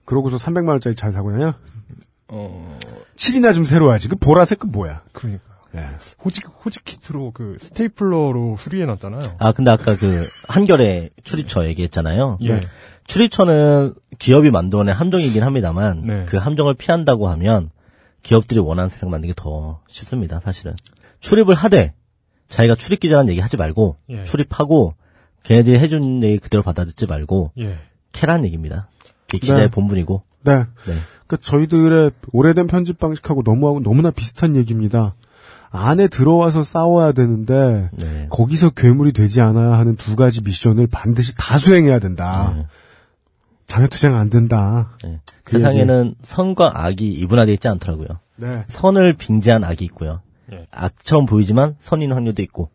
그러고서 0.05 0.37
300만 0.37 0.69
원짜리 0.69 0.95
잘 0.95 1.13
사고 1.13 1.33
다냐? 1.33 1.59
어 2.29 2.79
7이나 3.17 3.55
좀 3.55 3.65
새로 3.65 3.87
와야지. 3.87 4.09
그 4.09 4.17
보라색 4.17 4.59
그 4.59 4.67
뭐야? 4.67 5.03
그러니까 5.13 5.54
예. 5.75 5.87
호직 6.25 6.45
호직 6.65 6.85
키트로 6.85 7.33
그 7.33 7.57
스테이플러로 7.61 8.57
수리해 8.59 8.87
놨잖아요. 8.87 9.37
아, 9.39 9.53
근데 9.53 9.71
아까 9.71 9.97
그 9.97 10.29
한결에 10.47 11.11
출입처 11.23 11.67
얘기했잖아요. 11.67 12.39
예. 12.43 12.61
출입처는 13.07 13.95
기업이 14.19 14.51
만들어낸 14.51 14.95
함정이긴 14.95 15.43
합니다만 15.43 16.07
네. 16.07 16.25
그 16.27 16.37
함정을 16.37 16.75
피한다고 16.75 17.29
하면 17.29 17.71
기업들이 18.23 18.61
원하는 18.61 18.89
세상 18.89 19.11
만드는 19.11 19.35
게 19.35 19.35
더 19.37 19.81
쉽습니다. 19.89 20.41
사실은 20.41 20.75
출입을 21.21 21.55
하되 21.55 21.93
자기가 22.49 22.75
출입 22.77 23.01
기자라는 23.01 23.31
얘기 23.31 23.41
하지 23.41 23.57
말고 23.57 23.99
예. 24.11 24.25
출입하고 24.25 24.95
걔네들이 25.43 25.79
해준 25.79 26.23
얘기 26.23 26.39
그대로 26.39 26.63
받아듣지 26.63 27.07
말고 27.07 27.53
예. 27.59 27.79
캐란 28.13 28.45
얘기입니다. 28.45 28.89
그게 29.27 29.39
기자의 29.39 29.63
네. 29.63 29.69
본분이고. 29.69 30.23
네. 30.45 30.57
네. 30.59 30.95
그러니까 31.27 31.37
저희들의 31.41 32.11
오래된 32.33 32.67
편집 32.67 32.99
방식하고 32.99 33.43
너무하고 33.45 33.83
너무나 33.83 34.11
비슷한 34.11 34.57
얘기입니다. 34.57 35.15
안에 35.75 36.09
들어와서 36.09 36.63
싸워야 36.63 37.13
되는데 37.13 37.91
네. 37.93 38.29
거기서 38.31 38.71
괴물이 38.71 39.13
되지 39.13 39.41
않아야 39.41 39.73
하는 39.79 39.97
두 39.97 40.15
가지 40.17 40.41
미션을 40.43 40.87
반드시 40.87 41.35
다 41.37 41.59
수행해야 41.59 41.99
된다. 41.99 42.55
네. 42.57 42.67
장애투쟁 43.67 44.15
안 44.15 44.31
된다. 44.31 44.93
네. 45.03 45.21
그 45.43 45.53
세상에는 45.53 46.15
선과 46.23 46.73
악이 46.85 47.13
이분화되어 47.13 47.55
있지 47.55 47.67
않더라고요. 47.69 48.09
네. 48.37 48.65
선을 48.69 49.15
빙자한 49.15 49.65
악이 49.65 49.85
있고요. 49.87 50.21
예. 50.53 50.67
악처럼 50.71 51.27
보이지만 51.27 51.75
선인 51.79 52.13
확률도 52.13 52.43
있고. 52.43 52.71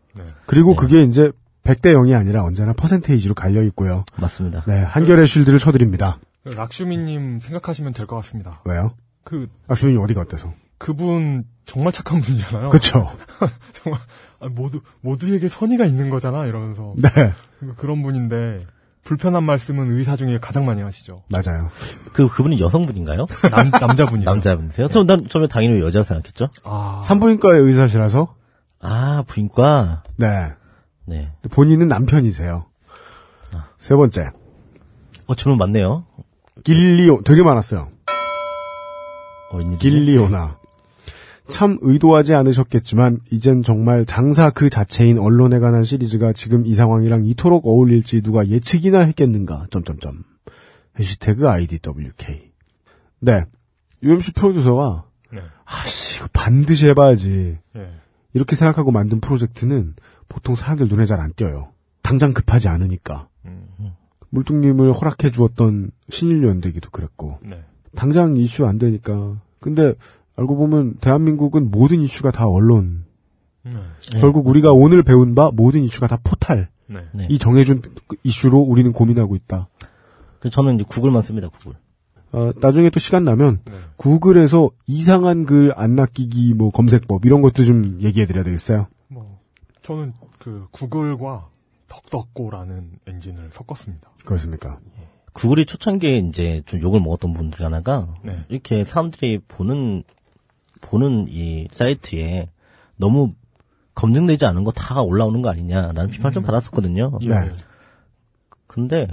그리고 0.46 0.72
네. 0.72 0.76
그게 0.76 1.04
이제 1.04 1.32
100대 1.64 1.94
0이 1.94 2.18
아니라 2.18 2.44
언제나 2.44 2.74
퍼센테이지로 2.74 3.36
갈려 3.36 3.62
있고요. 3.64 4.04
맞습니다. 4.18 4.64
네, 4.68 4.82
한결의 4.82 5.28
쉴드를 5.28 5.60
쳐드립니다. 5.60 6.20
락슈미님 6.44 7.40
생각하시면 7.42 7.94
될 7.94 8.08
것 8.08 8.16
같습니다. 8.18 8.62
왜요? 8.66 8.92
그 9.24 9.48
아, 9.68 9.76
수민이 9.76 9.98
어디가 10.04 10.22
어때서? 10.22 10.52
그분 10.80 11.44
정말 11.66 11.94
착한 11.94 12.20
분이잖아요. 12.22 12.70
그쵸. 12.70 13.12
정말 13.74 14.00
아, 14.40 14.48
모두 14.50 14.82
모두에게 15.02 15.48
선의가 15.48 15.86
있는 15.86 16.10
거잖아 16.10 16.46
이러면서 16.46 16.96
네, 16.98 17.34
그런 17.78 18.02
분인데 18.02 18.66
불편한 19.04 19.44
말씀은 19.44 19.92
의사 19.92 20.16
중에 20.16 20.40
가장 20.40 20.66
많이 20.66 20.82
하시죠. 20.82 21.24
맞아요. 21.30 21.70
그, 22.14 22.28
그분이 22.28 22.60
여성분인가요? 22.60 23.26
남 23.52 23.70
남자분이죠. 23.70 24.30
남자분이세요? 24.30 24.88
저, 24.90 25.04
난, 25.04 25.28
처음에 25.30 25.48
당연히 25.48 25.76
왜 25.76 25.82
여자로 25.82 26.04
생각했죠? 26.04 26.50
아 26.64 27.02
산부인과의 27.04 27.62
의사시라서, 27.62 28.36
아, 28.82 29.24
부인과. 29.28 30.04
네. 30.16 30.54
네. 31.06 31.32
본인은 31.52 31.88
남편이세요. 31.88 32.66
세 33.78 33.96
번째, 33.96 34.32
어, 35.26 35.36
질문 35.36 35.58
많네요. 35.58 36.06
길리오, 36.64 37.24
되게 37.24 37.44
많았어요. 37.44 37.90
어? 39.52 39.58
길리오나. 39.80 40.59
참 41.50 41.78
의도하지 41.82 42.34
않으셨겠지만 42.34 43.20
이젠 43.32 43.64
정말 43.64 44.06
장사 44.06 44.50
그 44.50 44.70
자체인 44.70 45.18
언론에 45.18 45.60
관한 45.60 45.84
시리즈가 45.84 46.32
지금 46.34 46.66
이 46.66 46.74
상황이랑 46.74 47.26
이토록 47.26 47.66
어울릴지 47.66 48.22
누가 48.22 48.48
예측이나 48.48 49.00
했겠는가. 49.02 49.68
점점점. 49.72 50.24
해시태그 50.98 51.50
IDWK. 51.50 52.52
네. 53.20 53.46
UMC 54.04 54.34
프로듀서가 54.34 55.06
네. 55.34 55.42
아씨 55.66 56.20
이거 56.20 56.28
반드시 56.34 56.88
해봐야지. 56.88 57.58
예. 57.76 57.90
이렇게 58.34 58.56
생각하고 58.56 58.92
만든 58.92 59.20
프로젝트는 59.20 59.96
보통 60.28 60.56
사람들 60.56 60.88
눈에 60.88 61.06
잘 61.06 61.20
안 61.20 61.34
띄어요. 61.34 61.70
당장 62.02 62.34
급하지 62.34 62.68
않으니까. 62.68 63.28
음, 63.46 63.68
물뚱님을 64.30 64.94
허락해 64.94 65.32
주었던 65.32 65.92
신일연대기도 66.10 66.92
그랬고. 66.92 67.40
네. 67.44 67.64
당장 67.96 68.38
이슈 68.38 68.66
안 68.66 68.78
되니까. 68.78 69.42
근데 69.60 69.94
알고 70.40 70.56
보면 70.56 70.96
대한민국은 71.02 71.70
모든 71.70 72.02
이슈가 72.02 72.32
다 72.32 72.48
언론. 72.48 73.06
네. 73.64 73.74
네. 74.14 74.20
결국 74.20 74.48
우리가 74.48 74.72
오늘 74.72 75.04
배운 75.04 75.36
바 75.36 75.52
모든 75.54 75.84
이슈가 75.84 76.08
다 76.08 76.18
포탈. 76.24 76.70
네. 76.88 77.02
네. 77.14 77.28
이 77.30 77.38
정해준 77.38 77.82
그 78.08 78.16
이슈로 78.24 78.60
우리는 78.60 78.92
고민하고 78.94 79.36
있다. 79.36 79.68
그 80.40 80.50
저는 80.50 80.76
이제 80.76 80.86
구글만 80.88 81.22
씁니다, 81.22 81.50
구글. 81.50 81.76
어, 82.32 82.52
나중에 82.62 82.90
또 82.90 83.00
시간 83.00 83.24
나면 83.24 83.60
네. 83.66 83.74
구글에서 83.98 84.70
이상한 84.88 85.46
글 85.46 85.74
안 85.76 85.96
낚이기 85.96 86.54
뭐 86.54 86.72
검색법 86.72 87.26
이런 87.26 87.42
것도 87.42 87.64
좀 87.64 88.00
얘기해 88.02 88.26
드려야 88.26 88.44
되겠어요. 88.44 88.88
뭐 89.08 89.40
저는 89.82 90.14
그 90.40 90.68
구글과 90.72 91.50
덕덕고라는 91.88 92.92
엔진을 93.08 93.50
섞었습니다. 93.52 94.12
그렇습니까? 94.26 94.80
구글이 95.34 95.66
초창기에 95.66 96.18
이제 96.18 96.62
좀 96.66 96.82
욕을 96.82 97.00
먹었던 97.02 97.34
분들 97.34 97.58
중 97.58 97.66
하나가 97.66 98.08
네. 98.24 98.46
이렇게 98.50 98.84
사람들이 98.84 99.40
보는 99.48 100.04
보는 100.82 101.28
이 101.30 101.68
사이트에 101.72 102.50
너무 102.98 103.34
검증되지 103.96 104.46
않은 104.46 104.64
거 104.64 104.72
다 104.72 105.02
올라오는 105.02 105.42
거 105.42 105.50
아니냐라는 105.50 106.10
비판을 106.10 106.34
좀 106.34 106.44
받았었거든요. 106.44 107.20
예. 107.22 107.28
네. 107.28 107.54
근데 108.68 109.08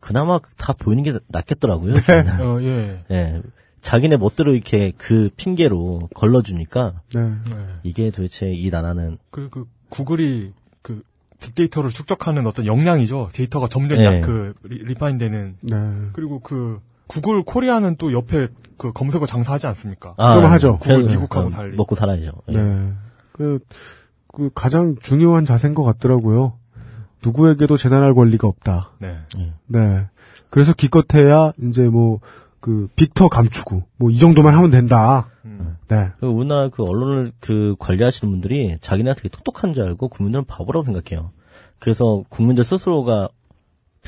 그나마 0.00 0.38
다 0.56 0.72
보이는 0.72 1.02
게 1.02 1.18
낫겠더라고요. 1.28 1.94
저는. 1.94 2.40
어, 2.40 2.62
예. 2.62 3.04
예. 3.10 3.42
자기네 3.80 4.16
멋대로 4.16 4.54
이렇게 4.54 4.92
그 4.96 5.30
핑계로 5.36 6.08
걸러주니까 6.14 7.00
네. 7.14 7.20
네. 7.20 7.66
이게 7.84 8.10
도대체 8.10 8.50
이 8.50 8.70
나라는 8.70 9.18
그, 9.30 9.48
그, 9.50 9.66
구글이 9.88 10.52
그 10.82 11.02
빅데이터를 11.40 11.90
축적하는 11.90 12.46
어떤 12.46 12.66
역량이죠. 12.66 13.28
데이터가 13.32 13.68
점점 13.68 13.98
예. 13.98 14.04
약간 14.04 14.54
refine 14.64 15.18
되는. 15.18 15.56
네. 15.60 15.76
그리고 16.12 16.40
그 16.40 16.80
구글 17.08 17.42
코리아는 17.42 17.96
또 17.96 18.12
옆에 18.12 18.48
그 18.76 18.92
검색어 18.92 19.26
장사하지 19.26 19.66
않습니까? 19.68 20.14
좀 20.16 20.44
하죠. 20.44 20.78
구글 20.78 21.04
미국하고 21.04 21.48
어, 21.48 21.50
달리. 21.50 21.76
먹고 21.76 21.94
살아야죠. 21.94 22.32
예. 22.50 22.56
네. 22.56 22.92
그, 23.32 23.58
그 24.32 24.50
가장 24.54 24.94
중요한 25.00 25.44
자세인 25.44 25.74
것 25.74 25.82
같더라고요. 25.82 26.58
누구에게도 27.24 27.76
재단할 27.76 28.14
권리가 28.14 28.46
없다. 28.46 28.92
네. 29.00 29.18
네. 29.66 30.06
그래서 30.50 30.72
기껏해야 30.72 31.52
이제 31.60 31.88
뭐 31.88 32.20
그 32.60 32.88
빅터 32.96 33.28
감추고 33.28 33.82
뭐 33.96 34.10
이 34.10 34.18
정도만 34.18 34.54
하면 34.54 34.70
된다. 34.70 35.28
음. 35.44 35.76
네. 35.88 36.10
그리고 36.18 36.34
우리나라 36.34 36.68
그 36.68 36.84
언론을 36.84 37.32
그 37.40 37.76
관리하시는 37.78 38.30
분들이 38.30 38.76
자기네가 38.80 39.14
되게 39.14 39.28
똑똑한 39.28 39.74
줄 39.74 39.84
알고 39.84 40.08
국민들은 40.08 40.44
바보라고 40.44 40.84
생각해요. 40.84 41.30
그래서 41.78 42.24
국민들 42.28 42.64
스스로가 42.64 43.28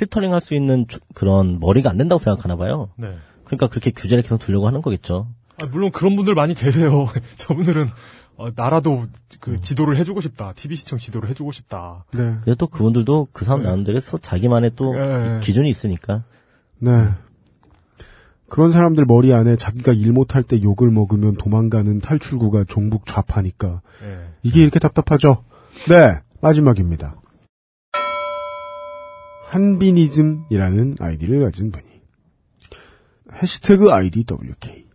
필터링 0.01 0.33
할 0.33 0.41
수 0.41 0.55
있는 0.55 0.87
조- 0.89 0.99
그런 1.15 1.61
머리가 1.61 1.91
안 1.91 1.99
된다고 1.99 2.19
생각하나 2.19 2.57
봐요. 2.57 2.89
네. 2.97 3.15
그러니까 3.45 3.67
그렇게 3.69 3.91
규제를 3.91 4.23
계속 4.23 4.39
두려고 4.39 4.67
하는 4.67 4.81
거겠죠. 4.81 5.29
아, 5.61 5.67
물론 5.67 5.91
그런 5.93 6.17
분들 6.17 6.35
많이 6.35 6.55
계세요. 6.55 7.07
저분들은 7.37 7.87
어, 8.37 8.49
나라도 8.57 9.05
그 9.41 9.61
지도를 9.61 9.97
해주고 9.99 10.23
싶다. 10.23 10.55
TV 10.57 10.75
시청 10.77 10.99
지도를 10.99 11.29
해주고 11.29 11.53
싶다. 11.53 12.05
네. 12.13 12.19
근데 12.43 12.55
또 12.55 12.67
그분들도 12.67 13.29
그 13.33 13.45
사람 13.45 13.61
나름대로 13.61 14.01
서 14.01 14.17
자기만의 14.17 14.73
또 14.77 14.97
예. 14.97 15.41
기준이 15.43 15.69
있으니까. 15.69 16.23
네. 16.79 17.09
그런 18.49 18.73
사람들 18.73 19.05
머리 19.05 19.33
안에 19.35 19.57
자기가 19.57 19.93
일 19.93 20.13
못할 20.13 20.43
때 20.43 20.61
욕을 20.63 20.91
먹으면 20.91 21.35
도망가는 21.37 22.01
탈출구가 22.01 22.65
종북 22.67 23.05
좌파니까 23.07 23.83
예. 24.05 24.29
이게 24.43 24.63
이렇게 24.63 24.79
답답하죠. 24.79 25.45
네. 25.89 26.21
마지막입니다. 26.41 27.17
한비니즘이라는 29.51 30.97
아이디를 31.01 31.41
가진 31.41 31.73
분이 31.73 31.85
해시태그 33.43 33.91
IDWK 33.93 34.87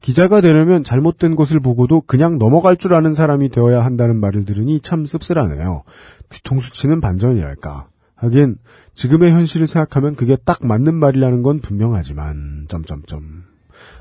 기자가 0.00 0.40
되려면 0.40 0.84
잘못된 0.84 1.34
것을 1.34 1.60
보고도 1.60 2.02
그냥 2.02 2.38
넘어갈 2.38 2.76
줄 2.76 2.92
아는 2.92 3.14
사람이 3.14 3.48
되어야 3.50 3.84
한다는 3.84 4.16
말을 4.20 4.44
들으니 4.44 4.80
참 4.80 5.06
씁쓸하네요. 5.06 5.84
뒤통수치는 6.28 7.00
반전이랄까. 7.00 7.88
하긴 8.16 8.56
지금의 8.94 9.32
현실을 9.32 9.66
생각하면 9.66 10.16
그게 10.16 10.36
딱 10.36 10.66
맞는 10.66 10.94
말이라는 10.94 11.42
건 11.42 11.60
분명하지만 11.60 12.66
점점점. 12.68 13.44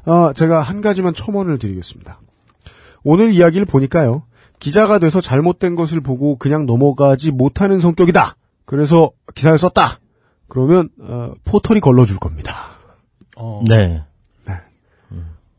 아, 0.06 0.34
제가 0.36 0.62
한 0.62 0.82
가지만 0.82 1.14
첨언을 1.14 1.60
드리겠습니다. 1.60 2.20
오늘 3.04 3.32
이야기를 3.32 3.66
보니까요. 3.66 4.24
기자가 4.60 5.00
돼서 5.00 5.22
잘못된 5.22 5.76
것을 5.76 6.02
보고 6.02 6.36
그냥 6.36 6.66
넘어가지 6.66 7.32
못하는 7.32 7.80
성격이다. 7.80 8.36
그래서 8.72 9.12
기사를 9.36 9.58
썼다. 9.58 10.00
그러면 10.48 10.88
어, 11.02 11.34
포털이 11.44 11.82
걸러줄 11.82 12.18
겁니다. 12.20 12.54
어. 13.36 13.62
네. 13.68 14.02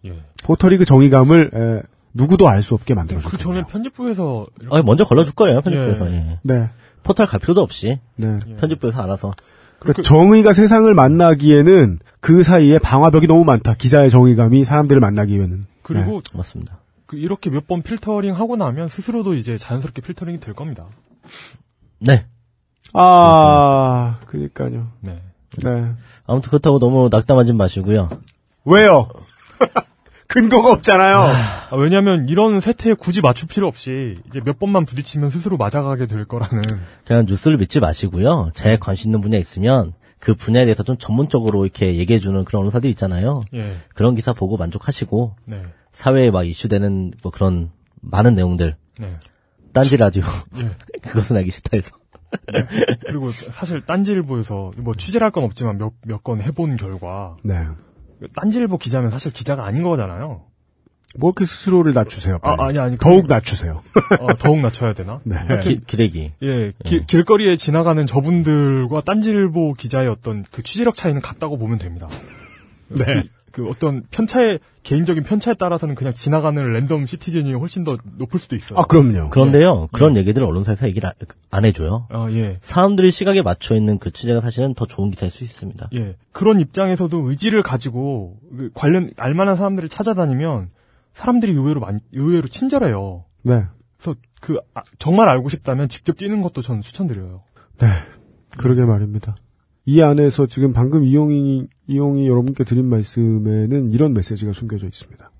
예. 0.06 0.12
포털이 0.42 0.78
그 0.78 0.84
정의감을 0.86 1.50
에, 1.54 1.82
누구도 2.14 2.48
알 2.48 2.62
수 2.62 2.74
없게 2.74 2.94
만들어줄 2.94 3.30
그 3.30 3.36
겁니다. 3.36 3.44
전에 3.44 3.64
편집부에서 3.70 4.46
이렇게 4.60 4.76
아, 4.78 4.82
먼저 4.82 5.04
걸러줄 5.04 5.34
거예요, 5.34 5.60
편집부에서. 5.60 6.10
예. 6.10 6.14
예. 6.14 6.38
네, 6.42 6.70
포털 7.02 7.26
갈 7.26 7.38
필요도 7.38 7.60
없이 7.60 8.00
네. 8.16 8.38
편집부에서 8.58 9.02
알아서. 9.02 9.32
그러니까 9.78 10.02
정의가 10.02 10.52
세상을 10.54 10.92
만나기에는 10.94 11.98
그 12.20 12.42
사이에 12.42 12.78
방화벽이 12.78 13.26
너무 13.26 13.44
많다. 13.44 13.74
기자의 13.74 14.08
정의감이 14.10 14.64
사람들을 14.64 15.00
만나기 15.00 15.34
에는. 15.36 15.66
그리고 15.82 16.22
맞습니다. 16.32 16.78
그 17.06 17.16
이렇게 17.18 17.50
몇 17.50 17.66
번 17.66 17.82
필터링 17.82 18.34
하고 18.34 18.56
나면 18.56 18.88
스스로도 18.88 19.34
이제 19.34 19.58
자연스럽게 19.58 20.00
필터링이 20.00 20.40
될 20.40 20.54
겁니다. 20.54 20.86
네. 22.00 22.26
아, 22.94 24.18
그니까요. 24.26 24.88
네. 25.00 25.20
네. 25.62 25.92
아무튼 26.26 26.50
그렇다고 26.50 26.78
너무 26.78 27.08
낙담하지 27.10 27.52
마시고요. 27.52 28.08
왜요? 28.64 29.08
근거가 30.28 30.72
없잖아요. 30.72 31.18
아, 31.18 31.76
왜냐하면 31.76 32.26
이런 32.28 32.60
세태에 32.60 32.94
굳이 32.94 33.20
맞출 33.20 33.48
필요 33.48 33.68
없이 33.68 34.16
이제 34.28 34.40
몇 34.40 34.58
번만 34.58 34.86
부딪히면 34.86 35.30
스스로 35.30 35.58
맞아가게 35.58 36.06
될 36.06 36.24
거라는. 36.24 36.62
그냥 37.04 37.26
뉴스를 37.28 37.58
믿지 37.58 37.80
마시고요. 37.80 38.50
제 38.54 38.78
관심 38.78 39.08
있는 39.08 39.20
분야 39.20 39.36
있으면 39.36 39.92
그 40.18 40.34
분야에 40.34 40.64
대해서 40.64 40.84
좀 40.84 40.96
전문적으로 40.96 41.64
이렇게 41.64 41.96
얘기해주는 41.96 42.44
그런 42.44 42.60
언론사들 42.60 42.88
있잖아요. 42.90 43.42
예. 43.54 43.76
그런 43.94 44.14
기사 44.14 44.32
보고 44.32 44.56
만족하시고 44.56 45.34
네. 45.46 45.62
사회에 45.92 46.30
막 46.30 46.44
이슈되는 46.44 47.12
뭐 47.22 47.32
그런 47.32 47.70
많은 48.00 48.34
내용들 48.34 48.76
네. 48.98 49.16
딴지 49.72 49.96
라디오 49.96 50.22
예. 50.58 50.70
그것은 51.02 51.36
알기 51.36 51.50
싫다 51.50 51.70
해서 51.76 51.90
그리고 53.06 53.30
사실 53.30 53.80
딴지일보에서 53.82 54.70
뭐 54.78 54.94
취재를 54.94 55.24
할 55.24 55.30
건 55.32 55.44
없지만 55.44 55.78
몇 55.78 55.92
몇 56.06 56.22
건 56.22 56.40
해본 56.40 56.76
결과 56.76 57.36
네. 57.42 57.54
딴지일보 58.34 58.78
기자면 58.78 59.10
사실 59.10 59.32
기자가 59.32 59.64
아닌 59.64 59.82
거잖아요. 59.82 60.42
뭐 61.18 61.28
이렇게 61.30 61.44
스스로를 61.44 61.92
낮추세요. 61.92 62.38
빨리. 62.38 62.56
아, 62.60 62.64
아니, 62.66 62.78
아니. 62.78 62.96
더욱 62.96 63.26
낮추세요. 63.26 63.82
어, 64.20 64.34
더욱 64.38 64.60
낮춰야 64.60 64.94
되나? 64.94 65.20
네. 65.24 65.36
기, 65.62 65.80
기레기. 65.86 66.32
예, 66.42 66.72
기- 66.84 67.04
길거리에 67.06 67.56
지나가는 67.56 68.06
저분들과 68.06 69.02
딴지일보 69.02 69.74
기자의 69.74 70.08
어떤 70.08 70.42
그 70.50 70.62
취재력 70.62 70.94
차이는 70.94 71.20
같다고 71.20 71.58
보면 71.58 71.78
됩니다. 71.78 72.08
네. 72.88 73.24
그, 73.52 73.62
그 73.62 73.68
어떤 73.68 74.02
편차에 74.10 74.58
개인적인 74.82 75.22
편차에 75.22 75.54
따라서는 75.54 75.94
그냥 75.94 76.12
지나가는 76.12 76.72
랜덤 76.72 77.06
시티즌이 77.06 77.52
훨씬 77.54 77.84
더 77.84 77.96
높을 78.16 78.40
수도 78.40 78.56
있어요. 78.56 78.78
아, 78.78 78.84
그럼요. 78.84 79.30
그런데요, 79.30 79.88
그런 79.92 80.16
얘기들을 80.16 80.44
언론사에서 80.46 80.88
얘기를 80.88 81.08
안, 81.08 81.14
안 81.50 81.64
해줘요. 81.64 82.08
아, 82.10 82.28
예. 82.32 82.58
사람들이 82.62 83.10
시각에 83.10 83.42
맞춰 83.42 83.76
있는 83.76 83.98
그 83.98 84.10
취재가 84.10 84.40
사실은 84.40 84.74
더 84.74 84.86
좋은 84.86 85.10
기사일 85.10 85.30
수 85.30 85.44
있습니다. 85.44 85.90
예. 85.94 86.16
그런 86.32 86.58
입장에서도 86.58 87.28
의지를 87.28 87.62
가지고 87.62 88.38
그 88.56 88.70
관련 88.74 89.10
알만한 89.16 89.54
사람들을 89.56 89.88
찾아다니면 89.88 90.70
사람들이 91.14 91.52
의외로 91.52 91.80
많이 91.80 92.00
의외로 92.12 92.48
친절해요. 92.48 93.24
네. 93.42 93.64
그래서 93.98 94.18
그 94.40 94.58
아, 94.74 94.82
정말 94.98 95.28
알고 95.28 95.48
싶다면 95.48 95.88
직접 95.88 96.16
뛰는 96.16 96.42
것도 96.42 96.62
저는 96.62 96.80
추천드려요. 96.80 97.42
네. 97.78 97.86
그러게 98.56 98.84
말입니다. 98.84 99.36
이 99.84 100.00
안에서 100.00 100.46
지금 100.46 100.72
방금 100.72 101.04
이용이, 101.04 101.66
이용이 101.86 102.28
여러분께 102.28 102.64
드린 102.64 102.86
말씀에는 102.86 103.92
이런 103.92 104.14
메시지가 104.14 104.52
숨겨져 104.52 104.86
있습니다. 104.86 105.30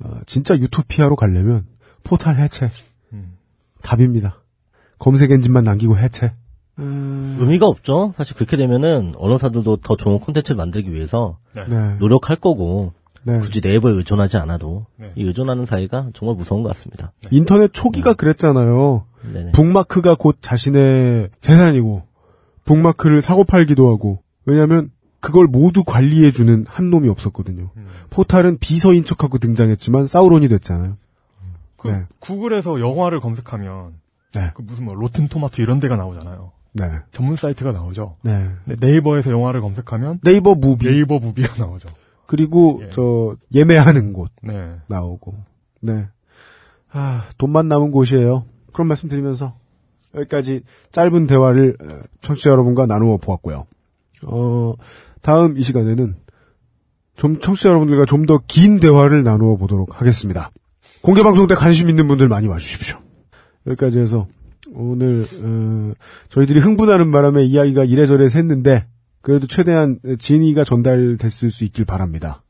어, 0.00 0.20
진짜 0.26 0.56
유토피아로 0.56 1.16
가려면 1.16 1.66
포탈 2.04 2.36
해체. 2.36 2.70
음. 3.12 3.36
답입니다. 3.82 4.42
검색 4.98 5.30
엔진만 5.30 5.64
남기고 5.64 5.98
해체. 5.98 6.32
의미가 6.80 7.66
없죠. 7.66 8.12
사실 8.14 8.36
그렇게 8.36 8.56
되면은 8.56 9.14
언론사들도 9.16 9.78
더 9.78 9.96
좋은 9.96 10.20
콘텐츠를 10.20 10.56
만들기 10.56 10.92
위해서 10.92 11.38
네. 11.54 11.96
노력할 11.98 12.36
거고 12.36 12.92
네. 13.24 13.40
굳이 13.40 13.60
네이버에 13.60 13.92
의존하지 13.94 14.36
않아도 14.36 14.86
네. 14.96 15.12
이 15.16 15.24
의존하는 15.24 15.66
사이가 15.66 16.10
정말 16.14 16.36
무서운 16.36 16.62
것 16.62 16.68
같습니다. 16.68 17.12
인터넷 17.30 17.72
초기가 17.72 18.14
그랬잖아요. 18.14 19.04
네네. 19.32 19.52
북마크가 19.52 20.14
곧 20.14 20.36
자신의 20.40 21.30
재산이고 21.40 22.04
북마크를 22.64 23.22
사고 23.22 23.42
팔기도 23.42 23.90
하고 23.90 24.22
왜냐하면 24.44 24.92
그걸 25.20 25.46
모두 25.46 25.84
관리해주는 25.84 26.66
한 26.68 26.90
놈이 26.90 27.08
없었거든요. 27.08 27.70
음. 27.76 27.86
포탈은 28.10 28.58
비서인 28.58 29.04
척하고 29.04 29.38
등장했지만 29.38 30.06
사우론이 30.06 30.48
됐잖아요. 30.48 30.96
그 31.76 31.88
네. 31.88 32.04
구글에서 32.18 32.80
영화를 32.80 33.20
검색하면 33.20 33.94
네. 34.34 34.50
그 34.54 34.62
무슨 34.62 34.84
뭐 34.84 34.94
로튼 34.94 35.28
토마토 35.28 35.62
이런 35.62 35.78
데가 35.80 35.96
나오잖아요. 35.96 36.52
네. 36.72 36.84
전문 37.12 37.36
사이트가 37.36 37.72
나오죠. 37.72 38.16
네. 38.22 38.50
네이버에서 38.64 39.30
영화를 39.30 39.60
검색하면 39.60 40.20
네이버 40.22 40.54
무비 40.54 40.86
네이버 40.86 41.18
무비가 41.18 41.64
나오죠. 41.64 41.88
그리고 42.26 42.80
예. 42.82 42.90
저 42.90 43.36
예매하는 43.54 44.12
곳 44.12 44.30
네. 44.42 44.76
나오고 44.86 45.34
네. 45.80 46.08
아 46.90 47.24
돈만 47.38 47.68
남은 47.68 47.90
곳이에요. 47.90 48.44
그런 48.72 48.86
말씀 48.86 49.08
드리면서 49.08 49.54
여기까지 50.14 50.62
짧은 50.92 51.26
대화를 51.26 51.76
어, 51.80 52.00
청취자 52.20 52.50
여러분과 52.50 52.86
나누어 52.86 53.16
보았고요. 53.16 53.66
어 54.26 54.74
다음 55.22 55.56
이 55.58 55.62
시간에는 55.62 56.16
좀 57.16 57.38
청취자 57.40 57.70
여러분들과 57.70 58.04
좀 58.06 58.26
더 58.26 58.38
긴 58.46 58.78
대화를 58.80 59.24
나누어 59.24 59.56
보도록 59.56 60.00
하겠습니다. 60.00 60.50
공개 61.02 61.22
방송 61.22 61.46
때 61.46 61.54
관심 61.54 61.88
있는 61.88 62.06
분들 62.08 62.28
많이 62.28 62.46
와주십시오. 62.46 62.98
여기까지 63.66 63.98
해서 63.98 64.26
오늘 64.74 65.24
어, 65.42 65.92
저희들이 66.28 66.60
흥분하는 66.60 67.10
바람에 67.10 67.44
이야기가 67.44 67.84
이래저래 67.84 68.26
샜는데 68.26 68.84
그래도 69.20 69.46
최대한 69.46 69.98
진위가 70.18 70.64
전달됐을 70.64 71.50
수 71.50 71.64
있길 71.64 71.84
바랍니다. 71.84 72.42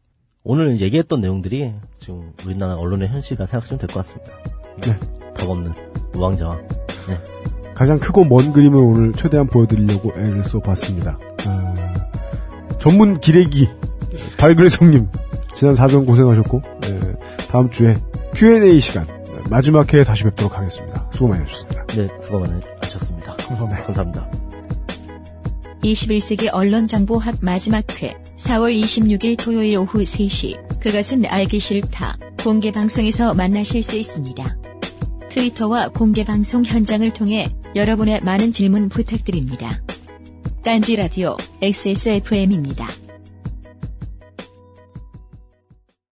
오늘 0.44 0.80
얘기했던 0.80 1.20
내용들이 1.20 1.72
지금 1.98 2.32
우리나라 2.44 2.74
언론의 2.74 3.08
현실이다 3.08 3.46
생각하시면 3.46 3.78
될 3.78 3.88
것 3.88 3.94
같습니다. 4.06 4.32
네. 4.82 4.98
덕 5.34 5.50
없는 5.50 5.70
우왕좌왕. 6.14 6.58
네. 7.08 7.18
가장 7.74 7.98
크고 7.98 8.24
먼 8.24 8.52
그림을 8.52 8.78
오늘 8.80 9.12
최대한 9.12 9.46
보여드리려고 9.46 10.12
애를 10.18 10.42
써봤습니다. 10.44 11.18
아, 11.46 11.87
전문 12.78 13.20
기레기 13.20 13.68
발그레성님 14.38 15.08
지난 15.54 15.74
4전 15.74 16.06
고생하셨고 16.06 16.62
네, 16.82 17.00
다음 17.50 17.70
주에 17.70 17.96
Q&A 18.34 18.78
시간 18.80 19.06
마지막 19.50 19.92
회에 19.92 20.04
다시 20.04 20.24
뵙도록 20.24 20.56
하겠습니다. 20.56 21.08
수고 21.12 21.28
많이 21.28 21.42
하셨습니다. 21.44 21.86
네, 21.86 22.08
수고 22.20 22.40
많으셨습니다. 22.40 23.36
감사합니다. 23.36 23.82
감사합니다. 23.84 24.26
21세기 25.82 26.48
언론정보학 26.52 27.36
마지막 27.40 27.84
회 28.02 28.14
4월 28.36 28.80
26일 28.80 29.36
토요일 29.38 29.78
오후 29.78 30.02
3시 30.02 30.80
그것은 30.80 31.24
알기 31.26 31.60
싫다 31.60 32.16
공개 32.42 32.72
방송에서 32.72 33.34
만나실 33.34 33.82
수 33.82 33.96
있습니다. 33.96 34.56
트위터와 35.30 35.88
공개 35.88 36.24
방송 36.24 36.64
현장을 36.64 37.10
통해 37.12 37.48
여러분의 37.74 38.20
많은 38.22 38.52
질문 38.52 38.88
부탁드립니다. 38.88 39.80
딴지 40.68 40.96
라디오 40.96 41.34
XSFM입니다. 41.62 43.07